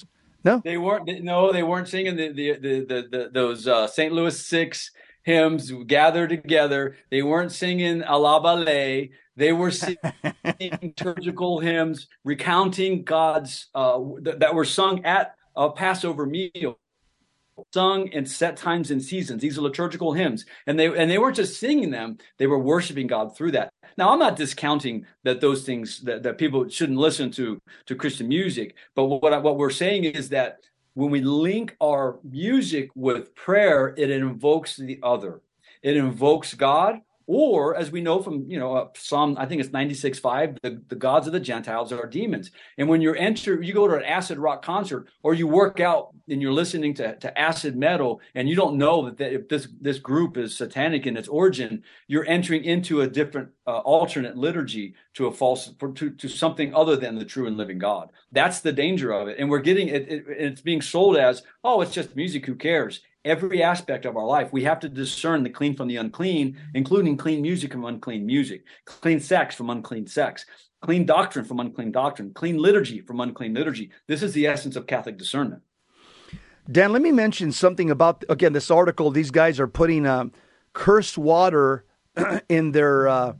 no? 0.44 0.60
They 0.62 0.76
weren't. 0.76 1.24
No, 1.24 1.54
they 1.54 1.62
weren't 1.62 1.88
singing 1.88 2.16
the 2.16 2.32
the 2.32 2.52
the, 2.52 2.80
the, 2.84 3.08
the 3.10 3.30
those 3.32 3.66
uh, 3.66 3.86
St. 3.86 4.12
Louis 4.12 4.38
Six 4.38 4.90
hymns 5.22 5.72
gathered 5.86 6.30
together. 6.30 6.96
They 7.10 7.22
weren't 7.22 7.52
singing 7.52 8.02
Alabaré. 8.02 9.10
They 9.36 9.52
were 9.52 9.70
singing 9.70 9.98
liturgical 10.60 11.60
hymns 11.60 12.08
recounting 12.24 13.04
God's 13.04 13.68
uh, 13.74 14.00
th- 14.24 14.38
that 14.38 14.54
were 14.54 14.64
sung 14.64 15.04
at 15.04 15.34
a 15.56 15.70
Passover 15.70 16.26
meal 16.26 16.78
sung 17.72 18.08
in 18.08 18.26
set 18.26 18.56
times 18.56 18.90
and 18.90 19.02
seasons. 19.02 19.42
These 19.42 19.58
are 19.58 19.62
liturgical 19.62 20.12
hymns, 20.12 20.46
and 20.66 20.78
they 20.78 20.86
and 20.86 21.10
they 21.10 21.18
weren't 21.18 21.36
just 21.36 21.60
singing 21.60 21.90
them; 21.90 22.18
they 22.38 22.46
were 22.46 22.58
worshiping 22.58 23.06
God 23.06 23.36
through 23.36 23.52
that. 23.52 23.70
Now, 23.98 24.10
I'm 24.10 24.18
not 24.18 24.36
discounting 24.36 25.06
that 25.24 25.40
those 25.40 25.64
things 25.64 26.00
that, 26.00 26.22
that 26.22 26.38
people 26.38 26.68
shouldn't 26.68 26.98
listen 26.98 27.30
to 27.32 27.60
to 27.86 27.94
Christian 27.94 28.28
music, 28.28 28.74
but 28.94 29.04
what 29.04 29.32
I, 29.32 29.38
what 29.38 29.58
we're 29.58 29.70
saying 29.70 30.04
is 30.04 30.30
that 30.30 30.58
when 30.94 31.10
we 31.10 31.20
link 31.20 31.76
our 31.80 32.18
music 32.22 32.90
with 32.94 33.34
prayer, 33.34 33.94
it 33.96 34.10
invokes 34.10 34.76
the 34.76 34.98
other. 35.02 35.40
It 35.82 35.96
invokes 35.96 36.54
God, 36.54 37.00
or, 37.34 37.74
as 37.74 37.90
we 37.90 38.02
know 38.02 38.22
from, 38.22 38.44
you 38.46 38.58
know, 38.58 38.76
uh, 38.76 38.88
Psalm, 38.94 39.36
I 39.38 39.46
think 39.46 39.62
it's 39.62 39.72
96 39.72 40.18
5, 40.18 40.58
the, 40.62 40.82
the 40.88 40.94
gods 40.94 41.26
of 41.26 41.32
the 41.32 41.40
Gentiles 41.40 41.90
are 41.90 42.06
demons. 42.06 42.50
And 42.76 42.90
when 42.90 43.00
you're 43.00 43.16
enter, 43.16 43.62
you 43.62 43.72
go 43.72 43.88
to 43.88 43.94
an 43.94 44.04
acid 44.04 44.36
rock 44.36 44.62
concert 44.62 45.08
or 45.22 45.32
you 45.32 45.46
work 45.46 45.80
out 45.80 46.10
and 46.28 46.42
you're 46.42 46.52
listening 46.52 46.92
to, 46.94 47.16
to 47.16 47.38
acid 47.38 47.74
metal 47.74 48.20
and 48.34 48.50
you 48.50 48.54
don't 48.54 48.76
know 48.76 49.06
that, 49.06 49.16
that 49.16 49.32
if 49.32 49.48
this, 49.48 49.66
this 49.80 49.98
group 49.98 50.36
is 50.36 50.54
satanic 50.54 51.06
in 51.06 51.16
its 51.16 51.26
origin, 51.26 51.82
you're 52.06 52.26
entering 52.26 52.64
into 52.64 53.00
a 53.00 53.08
different 53.08 53.48
uh, 53.66 53.78
alternate 53.78 54.36
liturgy 54.36 54.94
to 55.14 55.26
a 55.26 55.32
false, 55.32 55.72
to, 55.94 56.10
to 56.10 56.28
something 56.28 56.74
other 56.74 56.96
than 56.96 57.14
the 57.14 57.24
true 57.24 57.46
and 57.46 57.56
living 57.56 57.78
God. 57.78 58.10
That's 58.32 58.60
the 58.60 58.72
danger 58.72 59.10
of 59.10 59.28
it. 59.28 59.38
And 59.38 59.48
we're 59.48 59.60
getting 59.60 59.88
it, 59.88 60.06
it 60.06 60.24
it's 60.28 60.60
being 60.60 60.82
sold 60.82 61.16
as, 61.16 61.42
oh, 61.64 61.80
it's 61.80 61.94
just 61.94 62.14
music, 62.14 62.44
who 62.44 62.56
cares? 62.56 63.00
Every 63.24 63.62
aspect 63.62 64.04
of 64.04 64.16
our 64.16 64.26
life. 64.26 64.52
We 64.52 64.64
have 64.64 64.80
to 64.80 64.88
discern 64.88 65.42
the 65.42 65.50
clean 65.50 65.76
from 65.76 65.88
the 65.88 65.96
unclean, 65.96 66.58
including 66.74 67.16
clean 67.16 67.42
music 67.42 67.72
from 67.72 67.84
unclean 67.84 68.26
music, 68.26 68.64
clean 68.84 69.20
sex 69.20 69.54
from 69.54 69.70
unclean 69.70 70.06
sex, 70.06 70.46
clean 70.80 71.06
doctrine 71.06 71.44
from 71.44 71.60
unclean 71.60 71.92
doctrine, 71.92 72.32
clean 72.34 72.58
liturgy 72.58 73.00
from 73.00 73.20
unclean 73.20 73.54
liturgy. 73.54 73.90
This 74.08 74.22
is 74.22 74.32
the 74.32 74.46
essence 74.46 74.76
of 74.76 74.86
Catholic 74.86 75.16
discernment. 75.16 75.62
Dan, 76.70 76.92
let 76.92 77.02
me 77.02 77.10
mention 77.10 77.50
something 77.52 77.90
about 77.90 78.24
again 78.28 78.52
this 78.52 78.70
article. 78.70 79.10
These 79.10 79.30
guys 79.30 79.58
are 79.58 79.66
putting 79.66 80.06
uh, 80.06 80.26
cursed 80.72 81.18
water 81.18 81.84
in 82.48 82.72
their 82.72 83.08
uh, 83.08 83.32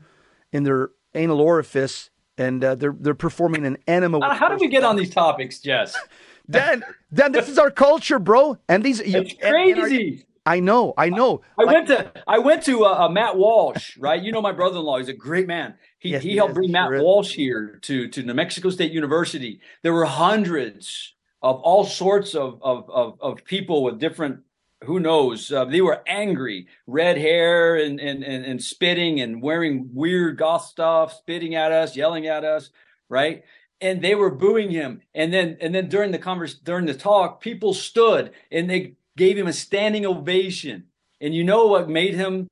in 0.53 0.65
their 0.65 0.91
anal 1.15 1.41
orifice, 1.41 2.11
and 2.37 2.65
uh, 2.65 2.75
they're 2.75 2.97
they're 2.99 3.15
performing 3.15 3.65
an 3.65 3.79
enema. 3.87 4.35
how 4.35 4.49
do 4.49 4.57
we 4.57 4.67
get 4.67 4.83
water. 4.83 4.89
on 4.89 4.97
these 4.97 5.11
topics, 5.11 5.61
Jess? 5.61 5.97
Dan, 6.51 6.85
Dan, 7.13 7.33
this 7.33 7.49
is 7.49 7.59
our 7.59 7.71
culture, 7.71 8.19
bro. 8.19 8.59
And 8.69 8.85
these, 8.85 9.01
it's 9.01 9.35
crazy. 9.35 10.09
And, 10.09 10.25
I 10.45 10.59
know, 10.59 10.93
I 10.99 11.09
know. 11.09 11.43
I, 11.57 11.63
I 11.63 11.65
like, 11.67 11.75
went 11.75 11.87
to 11.89 12.13
I 12.27 12.39
went 12.39 12.63
to 12.65 12.85
uh, 12.85 13.05
uh, 13.05 13.09
Matt 13.09 13.37
Walsh, 13.37 13.97
right? 13.99 14.21
You 14.21 14.33
know 14.33 14.43
my 14.43 14.51
brother-in-law. 14.51 14.99
He's 14.99 15.09
a 15.09 15.13
great 15.15 15.47
man. 15.47 15.75
He 15.99 16.11
yes, 16.11 16.23
he 16.23 16.37
helped 16.37 16.55
bring 16.55 16.73
Matt 16.73 16.89
sure 16.89 17.03
Walsh 17.03 17.35
here 17.35 17.79
to 17.83 18.09
to 18.09 18.23
New 18.25 18.35
Mexico 18.35 18.71
State 18.71 18.91
University. 18.91 19.61
There 19.83 19.93
were 19.93 20.05
hundreds 20.05 21.15
of 21.43 21.61
all 21.61 21.85
sorts 21.85 22.35
of 22.35 22.61
of 22.61 22.91
of, 22.91 23.21
of 23.21 23.45
people 23.45 23.85
with 23.85 24.01
different 24.01 24.41
who 24.85 24.99
knows 24.99 25.53
uh, 25.53 25.65
they 25.65 25.81
were 25.81 26.03
angry 26.09 26.67
red 26.89 27.19
hair 27.19 27.77
and, 27.77 28.01
and 28.01 28.25
and 28.25 28.45
and 28.45 28.63
spitting 28.63 29.21
and 29.21 29.43
wearing 29.43 29.91
weird 29.93 30.39
goth 30.39 30.65
stuff 30.65 31.15
spitting 31.15 31.55
at 31.55 31.71
us 31.71 31.95
yelling 31.95 32.27
at 32.27 32.45
us 32.45 32.71
right 33.09 33.45
and 33.83 34.01
they 34.01 34.15
were 34.15 34.31
booing 34.31 34.71
him. 34.71 35.03
And 35.15 35.35
then 35.35 35.59
and 35.61 35.75
then 35.75 35.89
during 35.89 36.13
the 36.13 36.19
converse 36.19 36.55
during 36.55 36.87
the 36.87 36.95
talk, 36.95 37.43
people 37.43 37.75
stood 37.75 38.31
and 38.51 38.71
they 38.71 38.95
gave 39.17 39.37
him 39.37 39.49
a 39.49 39.53
standing 39.53 40.07
ovation. 40.07 40.85
And 41.21 41.35
you 41.35 41.45
know 41.45 41.67
what 41.67 41.91
made 41.91 42.15
him 42.15 42.49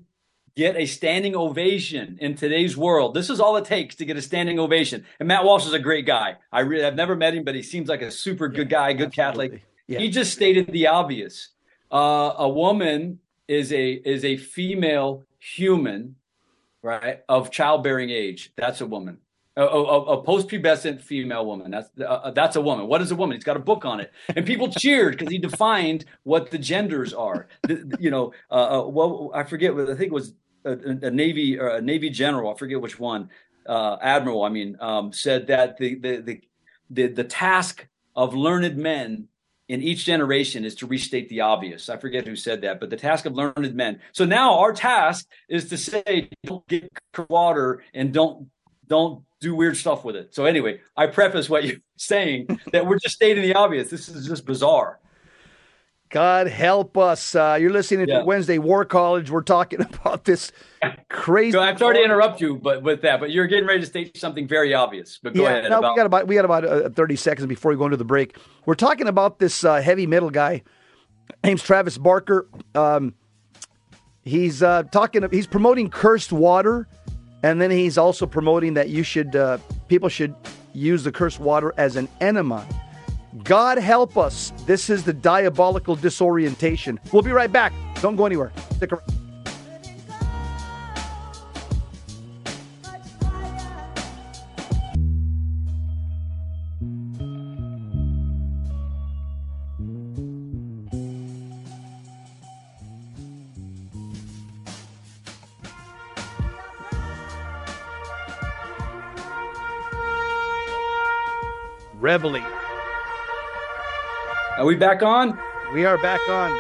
get 0.57 0.77
a 0.77 0.85
standing 0.85 1.35
ovation 1.37 2.19
in 2.21 2.35
today's 2.35 2.77
world? 2.77 3.15
This 3.15 3.31
is 3.31 3.41
all 3.41 3.57
it 3.57 3.65
takes 3.65 3.95
to 3.97 4.05
get 4.05 4.17
a 4.17 4.23
standing 4.23 4.59
ovation. 4.59 5.07
And 5.21 5.29
Matt 5.29 5.45
Walsh 5.45 5.67
is 5.67 5.73
a 5.73 5.79
great 5.79 6.05
guy. 6.05 6.37
I 6.53 6.61
really 6.61 6.85
I've 6.85 6.97
never 6.97 7.15
met 7.15 7.35
him, 7.35 7.45
but 7.45 7.55
he 7.55 7.63
seems 7.63 7.89
like 7.89 8.03
a 8.03 8.11
super 8.11 8.49
good 8.49 8.69
guy, 8.69 8.93
good 8.93 9.07
Absolutely. 9.17 9.49
Catholic. 9.49 9.63
Yeah. 9.87 10.01
He 10.01 10.11
just 10.11 10.33
stated 10.33 10.67
the 10.67 10.89
obvious. 10.89 11.51
Uh, 11.91 12.35
a 12.39 12.49
woman 12.49 13.21
is 13.49 13.73
a 13.73 13.93
is 13.93 14.25
a 14.25 14.37
female 14.37 15.25
human, 15.39 16.17
right, 16.83 17.21
of 17.29 17.51
childbearing 17.51 18.11
age. 18.11 18.53
That's 18.57 18.81
a 18.81 18.87
woman 18.87 19.19
a, 19.57 19.63
a, 19.63 20.01
a 20.19 20.23
post-pubescent 20.23 21.01
female 21.01 21.45
woman. 21.45 21.71
That's 21.71 21.91
uh, 22.01 22.05
uh, 22.05 22.31
that's 22.31 22.57
a 22.57 22.61
woman. 22.61 22.87
What 22.87 23.03
is 23.03 23.11
a 23.11 23.17
woman? 23.17 23.37
He's 23.37 23.45
got 23.45 23.57
a 23.57 23.61
book 23.61 23.85
on 23.85 24.01
it, 24.01 24.13
and 24.35 24.47
people 24.47 24.69
cheered 24.79 25.19
because 25.19 25.33
he 25.33 25.39
defined 25.39 26.05
what 26.23 26.51
the 26.51 26.59
genders 26.59 27.13
are. 27.13 27.49
The, 27.63 27.97
you 27.99 28.11
know, 28.11 28.33
uh, 28.51 28.81
uh, 28.81 28.89
well, 28.89 29.31
I 29.35 29.43
forget. 29.45 29.73
I 29.73 29.95
think 29.95 30.01
it 30.01 30.13
was 30.13 30.35
a, 30.65 30.73
a 30.73 31.11
navy 31.11 31.59
a 31.59 31.81
navy 31.81 32.11
general. 32.11 32.53
I 32.53 32.57
forget 32.57 32.81
which 32.81 32.99
one. 32.99 33.31
Uh, 33.67 33.99
admiral, 34.01 34.43
I 34.43 34.49
mean, 34.49 34.77
um, 34.81 35.13
said 35.13 35.47
that 35.49 35.77
the, 35.79 35.95
the 35.97 36.17
the 36.21 36.41
the 36.89 37.07
the 37.09 37.25
task 37.25 37.87
of 38.17 38.35
learned 38.35 38.77
men 38.77 39.29
in 39.69 39.83
each 39.83 40.05
generation 40.05 40.65
is 40.65 40.75
to 40.77 40.87
restate 40.87 41.29
the 41.29 41.43
obvious. 41.43 41.89
I 41.89 41.97
forget 41.97 42.27
who 42.27 42.35
said 42.35 42.63
that, 42.63 42.81
but 42.81 42.91
the 42.91 42.97
task 42.97 43.25
of 43.27 43.35
learned 43.35 43.73
men. 43.75 44.01
So 44.11 44.25
now 44.25 44.59
our 44.59 44.73
task 44.73 45.29
is 45.49 45.69
to 45.69 45.77
say, 45.77 46.29
don't 46.45 46.67
get 46.67 46.91
water 47.29 47.83
and 47.95 48.13
don't 48.13 48.51
don't 48.89 49.23
do 49.41 49.55
weird 49.55 49.77
stuff 49.77 50.05
with 50.05 50.17
it. 50.17 50.35
So 50.35 50.45
anyway, 50.45 50.81
I 50.97 51.07
preface 51.07 51.49
what 51.49 51.65
you're 51.65 51.79
saying 51.97 52.61
that 52.73 52.87
we're 52.87 52.99
just 52.99 53.15
stating 53.15 53.43
the 53.43 53.55
obvious. 53.55 53.91
This 53.91 54.09
is 54.09 54.27
just 54.27 54.45
bizarre. 54.45 54.99
God 56.11 56.49
help 56.49 56.99
us. 56.99 57.37
Uh, 57.37 57.57
you're 57.61 57.71
listening 57.71 58.09
to. 58.09 58.25
Wednesday 58.25 58.59
War 58.59 58.85
College. 58.85 59.31
We're 59.31 59.43
talking 59.43 59.81
about 59.95 60.25
this 60.25 60.51
crazy. 61.09 61.53
So 61.53 61.61
I'm 61.61 61.79
sorry 61.79 61.99
to 61.99 62.05
interrupt 62.05 62.41
you, 62.41 62.57
but 62.57 62.83
with 62.83 63.03
that, 63.03 63.21
but 63.21 63.31
you're 63.31 63.47
getting 63.47 63.67
ready 63.67 63.81
to 63.81 63.87
state 63.87 64.17
something 64.17 64.47
very 64.49 64.75
obvious. 64.75 65.21
But 65.23 65.35
go 65.35 65.45
yeah, 65.45 65.51
ahead. 65.51 65.71
No, 65.71 65.79
about- 65.79 65.93
we 65.93 65.97
got 65.97 66.07
about 66.07 66.27
we 66.27 66.35
got 66.35 66.45
about 66.45 66.65
uh, 66.65 66.89
30 66.91 67.17
seconds 67.17 67.47
before 67.47 67.71
we 67.71 67.79
go 67.79 67.85
into 67.85 67.97
the 67.97 68.05
break. 68.05 68.37
We're 68.67 68.75
talking 68.75 69.07
about 69.07 69.39
this 69.39 69.63
uh, 69.63 69.81
heavy 69.81 70.07
metal 70.07 70.31
guy. 70.31 70.63
Name's 71.45 71.63
Travis 71.63 71.97
Barker. 71.97 72.49
Um, 72.75 73.15
he's 74.25 74.65
uh, 74.65 74.83
talking. 74.91 75.25
He's 75.31 75.47
promoting 75.47 75.91
cursed 75.91 76.33
water 76.33 76.89
and 77.43 77.61
then 77.61 77.71
he's 77.71 77.99
also 77.99 78.27
promoting 78.27 78.75
that 78.75 78.89
you 78.89 79.03
should, 79.03 79.35
uh, 79.37 79.59
people 79.89 80.09
should 80.09 80.35
use 80.73 81.05
the 81.05 81.13
cursed 81.13 81.41
water 81.41 81.75
as 81.77 81.97
an 81.97 82.09
enema. 82.21 82.67
God 83.45 83.79
help 83.79 84.19
us. 84.19 84.53
This 84.67 84.91
is 84.91 85.05
the 85.05 85.13
diabolical 85.13 85.95
disorientation. 85.95 86.99
We'll 87.13 87.23
be 87.23 87.33
right 87.33 87.51
back. 87.51 87.73
Don't 88.01 88.17
go 88.17 88.27
anywhere. 88.27 88.53
Stick 88.77 88.93
around. 88.93 89.20
Reveille. 112.11 112.43
Are 114.59 114.65
we 114.65 114.75
back 114.75 115.01
on? 115.03 115.39
We 115.73 115.85
are 115.85 115.97
back 115.99 116.21
on. 116.29 116.51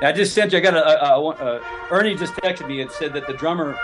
I 0.00 0.12
just 0.14 0.32
sent 0.32 0.52
you. 0.52 0.58
I 0.58 0.60
got 0.60 0.74
a, 0.74 1.04
a, 1.04 1.20
a, 1.20 1.56
a 1.56 1.60
Ernie 1.90 2.14
just 2.14 2.34
texted 2.34 2.68
me 2.68 2.80
and 2.80 2.88
said 2.88 3.12
that 3.14 3.26
the 3.26 3.32
drummer. 3.32 3.76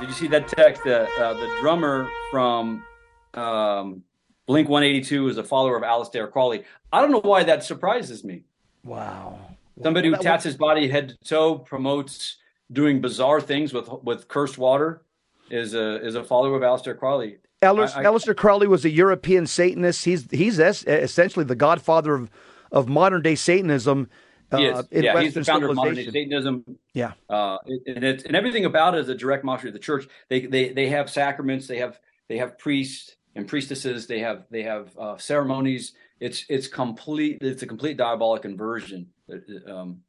Did 0.00 0.10
you 0.10 0.14
see 0.14 0.26
that 0.28 0.48
text? 0.48 0.84
The 0.84 1.08
uh, 1.18 1.32
the 1.32 1.56
drummer 1.62 2.10
from 2.30 2.84
um, 3.32 4.02
Blink 4.46 4.68
182 4.68 5.28
is 5.28 5.38
a 5.38 5.44
follower 5.44 5.76
of 5.76 5.82
Aleister 5.82 6.30
Crowley. 6.30 6.64
I 6.92 7.00
don't 7.00 7.10
know 7.10 7.20
why 7.20 7.44
that 7.44 7.64
surprises 7.64 8.22
me. 8.22 8.44
Wow. 8.84 9.38
Somebody 9.82 10.10
who 10.10 10.16
tats 10.16 10.44
his 10.44 10.56
body 10.58 10.88
head 10.88 11.08
to 11.08 11.16
toe 11.24 11.58
promotes 11.58 12.36
doing 12.70 13.00
bizarre 13.00 13.40
things 13.40 13.72
with 13.72 13.88
with 14.02 14.28
cursed 14.28 14.58
water 14.58 15.04
is 15.50 15.72
a 15.72 16.04
is 16.04 16.16
a 16.16 16.22
follower 16.22 16.56
of 16.56 16.62
Aleister 16.62 16.98
Crowley. 16.98 17.38
Aleister, 17.62 18.36
Crowley 18.36 18.66
was 18.66 18.84
a 18.84 18.90
European 18.90 19.46
Satanist. 19.46 20.04
He's 20.04 20.30
he's 20.30 20.58
es- 20.58 20.84
essentially 20.84 21.44
the 21.44 21.54
godfather 21.54 22.14
of, 22.14 22.30
of 22.70 22.88
modern 22.88 23.22
day 23.22 23.34
Satanism. 23.34 24.08
Uh, 24.50 24.58
he 24.58 24.64
is. 24.66 24.86
yeah, 24.90 25.14
Western 25.14 25.24
he's 25.24 25.34
the 25.34 25.44
founder 25.44 25.68
of 25.68 25.76
modern 25.76 25.94
day 25.94 26.10
Satanism. 26.10 26.64
Yeah, 26.92 27.12
uh, 27.30 27.58
and 27.86 28.04
it's 28.04 28.24
and 28.24 28.36
everything 28.36 28.64
about 28.64 28.94
it 28.94 29.00
is 29.00 29.08
a 29.08 29.14
direct 29.14 29.44
mockery 29.44 29.70
of 29.70 29.74
the 29.74 29.80
church. 29.80 30.06
They 30.28 30.46
they 30.46 30.72
they 30.72 30.88
have 30.88 31.08
sacraments. 31.08 31.66
They 31.66 31.78
have 31.78 31.98
they 32.28 32.38
have 32.38 32.58
priests 32.58 33.16
and 33.34 33.48
priestesses. 33.48 34.06
They 34.06 34.18
have 34.20 34.44
they 34.50 34.62
have 34.62 34.96
uh, 34.98 35.16
ceremonies. 35.16 35.92
It's 36.20 36.44
it's 36.48 36.68
complete. 36.68 37.38
It's 37.40 37.62
a 37.62 37.66
complete 37.66 37.96
diabolic 37.96 38.44
inversion. 38.44 39.08
Um, 39.66 40.00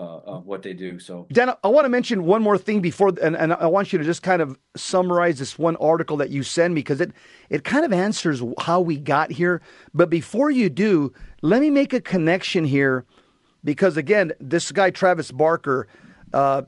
uh, 0.00 0.38
what 0.40 0.62
they 0.62 0.74
do. 0.74 0.98
So, 0.98 1.26
Dan, 1.32 1.52
I 1.62 1.68
want 1.68 1.84
to 1.84 1.88
mention 1.88 2.24
one 2.24 2.42
more 2.42 2.58
thing 2.58 2.80
before, 2.80 3.12
and, 3.22 3.36
and 3.36 3.52
I 3.52 3.66
want 3.66 3.92
you 3.92 3.98
to 3.98 4.04
just 4.04 4.22
kind 4.22 4.42
of 4.42 4.58
summarize 4.76 5.38
this 5.38 5.58
one 5.58 5.76
article 5.76 6.16
that 6.18 6.30
you 6.30 6.42
send 6.42 6.74
me 6.74 6.80
because 6.80 7.00
it 7.00 7.12
it 7.50 7.64
kind 7.64 7.84
of 7.84 7.92
answers 7.92 8.42
how 8.60 8.80
we 8.80 8.98
got 8.98 9.30
here. 9.32 9.60
But 9.94 10.10
before 10.10 10.50
you 10.50 10.68
do, 10.70 11.12
let 11.42 11.60
me 11.60 11.70
make 11.70 11.92
a 11.92 12.00
connection 12.00 12.64
here 12.64 13.04
because 13.64 13.96
again, 13.96 14.32
this 14.40 14.72
guy 14.72 14.90
Travis 14.90 15.32
Barker. 15.32 15.88
uh, 16.32 16.62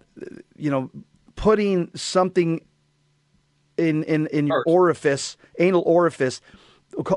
you 0.57 0.71
know, 0.71 0.91
putting 1.37 1.91
something 1.95 2.61
in 3.77 4.05
in 4.05 4.27
in 4.29 4.47
your 4.47 4.63
orifice, 4.67 5.37
anal 5.59 5.83
orifice, 5.87 6.41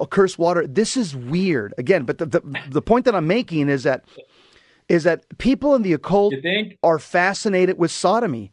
curse 0.09 0.37
water. 0.37 0.67
This 0.67 0.97
is 0.97 1.15
weird. 1.15 1.73
Again, 1.77 2.03
but 2.03 2.17
the, 2.17 2.25
the 2.25 2.41
the 2.69 2.81
point 2.81 3.05
that 3.05 3.15
I'm 3.15 3.27
making 3.27 3.69
is 3.69 3.83
that 3.83 4.05
is 4.93 5.03
that 5.03 5.25
people 5.39 5.73
in 5.75 5.81
the 5.81 5.93
occult 5.93 6.33
think? 6.41 6.77
are 6.83 6.99
fascinated 6.99 7.77
with 7.77 7.91
sodomy. 7.91 8.51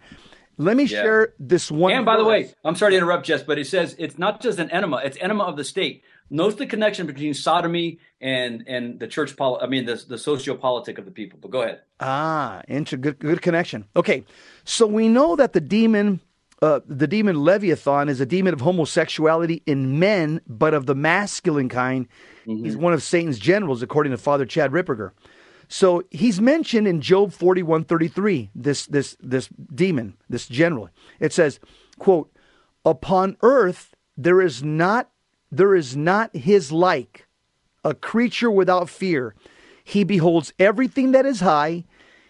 Let 0.57 0.77
me 0.77 0.85
Yeah. 0.85 1.03
share 1.03 1.35
this 1.39 1.71
one. 1.71 1.93
And 1.93 2.05
by 2.05 2.17
the 2.17 2.25
way. 2.25 2.51
I'm 2.65 2.75
sorry 2.75 2.93
to 2.93 2.97
interrupt, 2.99 3.27
Jess, 3.27 3.43
but 3.43 3.59
it 3.59 3.67
says 3.67 3.95
it's 3.99 4.19
not 4.19 4.41
just 4.43 4.59
an 4.59 4.71
enema; 4.71 5.01
it's 5.05 5.17
enema 5.21 5.45
of 5.45 5.57
the 5.57 5.65
state. 5.65 6.03
Notice 6.31 6.57
the 6.57 6.67
connection 6.67 7.07
between 7.07 7.35
sodomy 7.35 7.99
and 8.21 8.63
and 8.67 9.01
the 9.01 9.07
church 9.07 9.37
poli- 9.37 9.61
I 9.63 9.67
mean, 9.67 9.85
the 9.87 9.97
the 10.09 10.17
sociopolitic 10.17 10.99
of 10.99 11.05
the 11.05 11.11
people. 11.11 11.39
But 11.43 11.51
go 11.51 11.63
ahead. 11.63 11.81
Ah, 11.99 12.63
inter- 12.69 12.97
good, 12.99 13.19
good 13.19 13.43
connection. 13.43 13.85
Okay, 13.97 14.25
so 14.65 14.87
we 14.87 15.09
know 15.09 15.35
that 15.37 15.53
the 15.55 15.61
demon, 15.61 16.21
uh, 16.63 16.81
the 16.87 17.07
demon 17.07 17.43
Leviathan, 17.43 18.09
is 18.09 18.21
a 18.21 18.27
demon 18.27 18.53
of 18.55 18.61
homosexuality 18.61 19.63
in 19.67 19.99
men, 19.99 20.41
but 20.47 20.73
of 20.75 20.87
the 20.87 20.95
masculine 20.95 21.69
kind. 21.69 22.07
He's 22.47 22.77
one 22.77 22.93
of 22.93 23.03
Satan's 23.03 23.39
generals, 23.39 23.83
according 23.83 24.11
to 24.13 24.19
Father 24.19 24.45
Chad 24.45 24.73
Ripperger. 24.73 25.13
So 25.73 26.03
he's 26.11 26.41
mentioned 26.41 26.87
in 26.87 27.01
Job 27.01 27.33
forty 27.33 27.63
one 27.63 27.85
thirty 27.85 28.09
three. 28.09 28.51
This 28.55 28.85
this 28.87 29.17
this 29.21 29.49
demon, 29.75 30.19
this 30.29 30.47
general. 30.47 30.91
It 31.19 31.33
says, 31.33 31.61
"quote 31.99 32.31
Upon 32.85 33.37
earth 33.41 33.95
there 34.17 34.43
is 34.43 34.63
not 34.63 35.11
there 35.51 35.75
is 35.75 35.97
not 35.97 36.37
his 36.37 36.71
like." 36.71 37.27
a 37.85 37.95
creature 37.95 38.51
without 38.51 38.89
fear. 38.89 39.35
He 39.83 40.05
beholds 40.05 40.53
everything 40.59 41.13
that 41.13 41.27
is 41.27 41.41
high. 41.41 41.85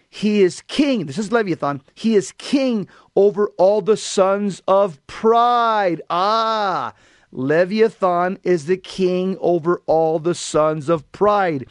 He 0.09 0.41
is 0.41 0.61
king. 0.67 1.05
This 1.05 1.17
is 1.17 1.31
Leviathan. 1.31 1.81
He 1.93 2.15
is 2.15 2.33
king 2.37 2.87
over 3.15 3.47
all 3.57 3.81
the 3.81 3.97
sons 3.97 4.61
of 4.67 5.05
pride. 5.07 6.01
Ah, 6.09 6.93
Leviathan 7.31 8.39
is 8.43 8.65
the 8.65 8.77
king 8.77 9.37
over 9.39 9.81
all 9.85 10.19
the 10.19 10.35
sons 10.35 10.89
of 10.89 11.09
pride. 11.11 11.65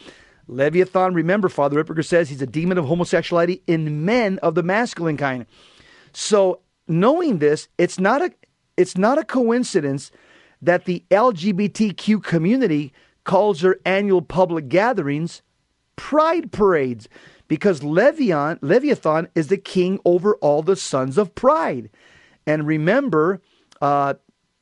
Leviathan, 0.50 1.14
remember, 1.14 1.48
Father 1.48 1.82
Ripperger 1.82 2.04
says 2.04 2.28
he's 2.28 2.42
a 2.42 2.46
demon 2.46 2.76
of 2.76 2.86
homosexuality 2.86 3.62
in 3.66 4.04
men 4.04 4.38
of 4.40 4.54
the 4.54 4.62
masculine 4.62 5.16
kind. 5.16 5.46
So, 6.12 6.60
knowing 6.88 7.38
this, 7.38 7.68
it's 7.78 8.00
not 8.00 8.20
a 8.20 8.32
it's 8.76 8.96
not 8.96 9.18
a 9.18 9.24
coincidence 9.24 10.10
that 10.62 10.86
the 10.86 11.04
LGBTQ 11.10 12.22
community 12.22 12.92
calls 13.24 13.60
their 13.60 13.78
annual 13.84 14.22
public 14.22 14.68
gatherings 14.68 15.42
pride 15.96 16.50
parades 16.50 17.08
because 17.46 17.82
Leviathan, 17.82 18.58
Leviathan 18.62 19.28
is 19.34 19.48
the 19.48 19.58
king 19.58 20.00
over 20.04 20.34
all 20.36 20.62
the 20.62 20.76
sons 20.76 21.18
of 21.18 21.34
pride. 21.34 21.90
And 22.46 22.66
remember, 22.66 23.42
uh, 23.82 24.14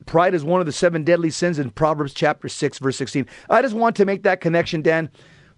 pride 0.05 0.33
is 0.33 0.43
one 0.43 0.59
of 0.59 0.65
the 0.65 0.73
seven 0.73 1.03
deadly 1.03 1.29
sins 1.29 1.59
in 1.59 1.69
Proverbs 1.69 2.13
chapter 2.13 2.49
6, 2.49 2.79
verse 2.79 2.97
16. 2.97 3.25
I 3.49 3.61
just 3.61 3.75
want 3.75 3.95
to 3.97 4.05
make 4.05 4.23
that 4.23 4.41
connection, 4.41 4.81
Dan. 4.81 5.09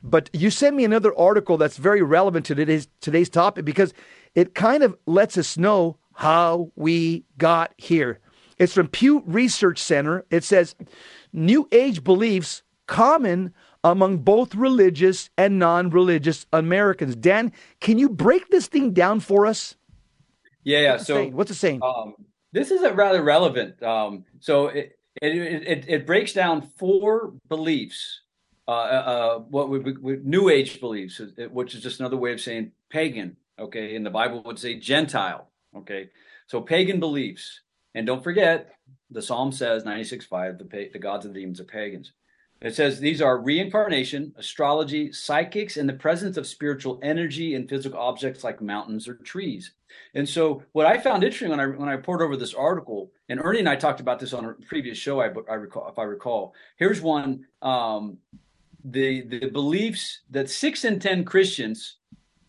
But 0.04 0.30
you 0.34 0.50
sent 0.50 0.76
me 0.76 0.84
another 0.84 1.18
article 1.18 1.58
that's 1.58 1.78
very 1.78 2.02
relevant 2.02 2.46
to 2.48 2.56
today's, 2.56 2.88
today's 3.02 3.30
topic 3.30 3.66
because 3.66 3.94
it 4.36 4.56
kind 4.56 4.84
of 4.84 4.98
lets 5.06 5.38
us 5.38 5.58
know 5.58 5.98
how 6.14 6.72
we 6.76 7.26
got 7.38 7.74
here. 7.78 8.20
It's 8.58 8.74
from 8.74 8.88
Pew 8.88 9.24
Research 9.26 9.80
Center. 9.80 10.26
It 10.30 10.44
says 10.44 10.76
New 11.34 11.68
Age 11.72 12.04
beliefs 12.04 12.64
common 12.88 13.54
among 13.84 14.20
both 14.20 14.54
religious 14.54 15.30
and 15.38 15.58
non 15.58 15.90
religious 15.90 16.46
Americans. 16.54 17.16
Dan, 17.16 17.52
can 17.80 17.98
you 17.98 18.10
break 18.10 18.50
this 18.50 18.68
thing 18.68 18.94
down 18.94 19.20
for 19.20 19.46
us? 19.46 19.76
Yeah, 20.64 20.80
yeah. 20.80 20.92
What's 20.94 21.08
So 21.08 21.16
saying? 21.16 21.36
What's 21.36 21.52
it 21.52 21.56
saying? 21.56 21.82
um, 21.84 22.14
this 22.52 22.70
is 22.70 22.84
a 22.84 22.94
rather 22.94 23.24
relevant. 23.24 23.82
Um, 23.82 24.26
so 24.40 24.68
it, 24.68 25.00
it 25.22 25.36
it 25.36 25.86
it 25.88 26.06
breaks 26.06 26.34
down 26.34 26.62
four 26.62 27.34
beliefs. 27.50 28.21
Uh, 28.72 28.74
uh, 28.74 29.40
what 29.50 29.70
we, 29.70 30.18
New 30.24 30.48
Age 30.48 30.80
beliefs, 30.80 31.20
which 31.52 31.76
is 31.76 31.84
just 31.84 32.00
another 32.00 32.16
way 32.16 32.32
of 32.32 32.40
saying 32.40 32.72
pagan. 32.90 33.36
Okay, 33.60 33.98
and 33.98 34.06
the 34.06 34.10
Bible 34.10 34.42
would 34.46 34.58
say 34.58 34.76
Gentile. 34.76 35.50
Okay, 35.76 36.10
so 36.48 36.62
pagan 36.62 37.02
beliefs, 37.02 37.60
and 37.96 38.08
don't 38.08 38.24
forget 38.24 38.76
the 39.10 39.22
Psalm 39.22 39.52
says 39.52 39.84
ninety 39.84 40.06
six 40.06 40.26
five 40.26 40.58
the 40.58 40.90
the 40.94 41.00
gods 41.00 41.26
and 41.26 41.36
the 41.36 41.40
demons 41.42 41.60
are 41.60 41.66
pagans. 41.66 42.14
It 42.62 42.74
says 42.74 43.00
these 43.00 43.22
are 43.22 43.40
reincarnation, 43.40 44.34
astrology, 44.38 45.12
psychics, 45.12 45.76
and 45.76 45.90
the 45.90 45.94
presence 45.94 46.38
of 46.38 46.48
spiritual 46.48 46.98
energy 47.04 47.56
in 47.56 47.68
physical 47.68 48.00
objects 48.00 48.44
like 48.44 48.62
mountains 48.62 49.06
or 49.06 49.16
trees. 49.16 49.74
And 50.14 50.30
so, 50.30 50.64
what 50.72 50.86
I 50.86 50.98
found 50.98 51.26
interesting 51.26 51.50
when 51.50 51.60
I 51.60 51.66
when 51.66 51.90
I 51.90 51.98
poured 51.98 52.22
over 52.22 52.38
this 52.38 52.54
article, 52.54 53.12
and 53.28 53.42
Ernie 53.44 53.60
and 53.60 53.68
I 53.68 53.76
talked 53.76 54.00
about 54.00 54.20
this 54.20 54.32
on 54.32 54.46
a 54.46 54.54
previous 54.54 54.98
show, 54.98 55.20
I, 55.20 55.30
I 55.50 55.56
recall, 55.56 55.90
if 55.90 56.00
I 56.00 56.04
recall. 56.04 56.54
Here's 56.78 57.02
one: 57.02 57.48
um, 57.62 58.20
the 58.84 59.22
the 59.22 59.50
beliefs 59.50 60.22
that 60.30 60.50
six 60.50 60.86
in 60.86 61.00
ten 61.00 61.24
Christians 61.24 61.98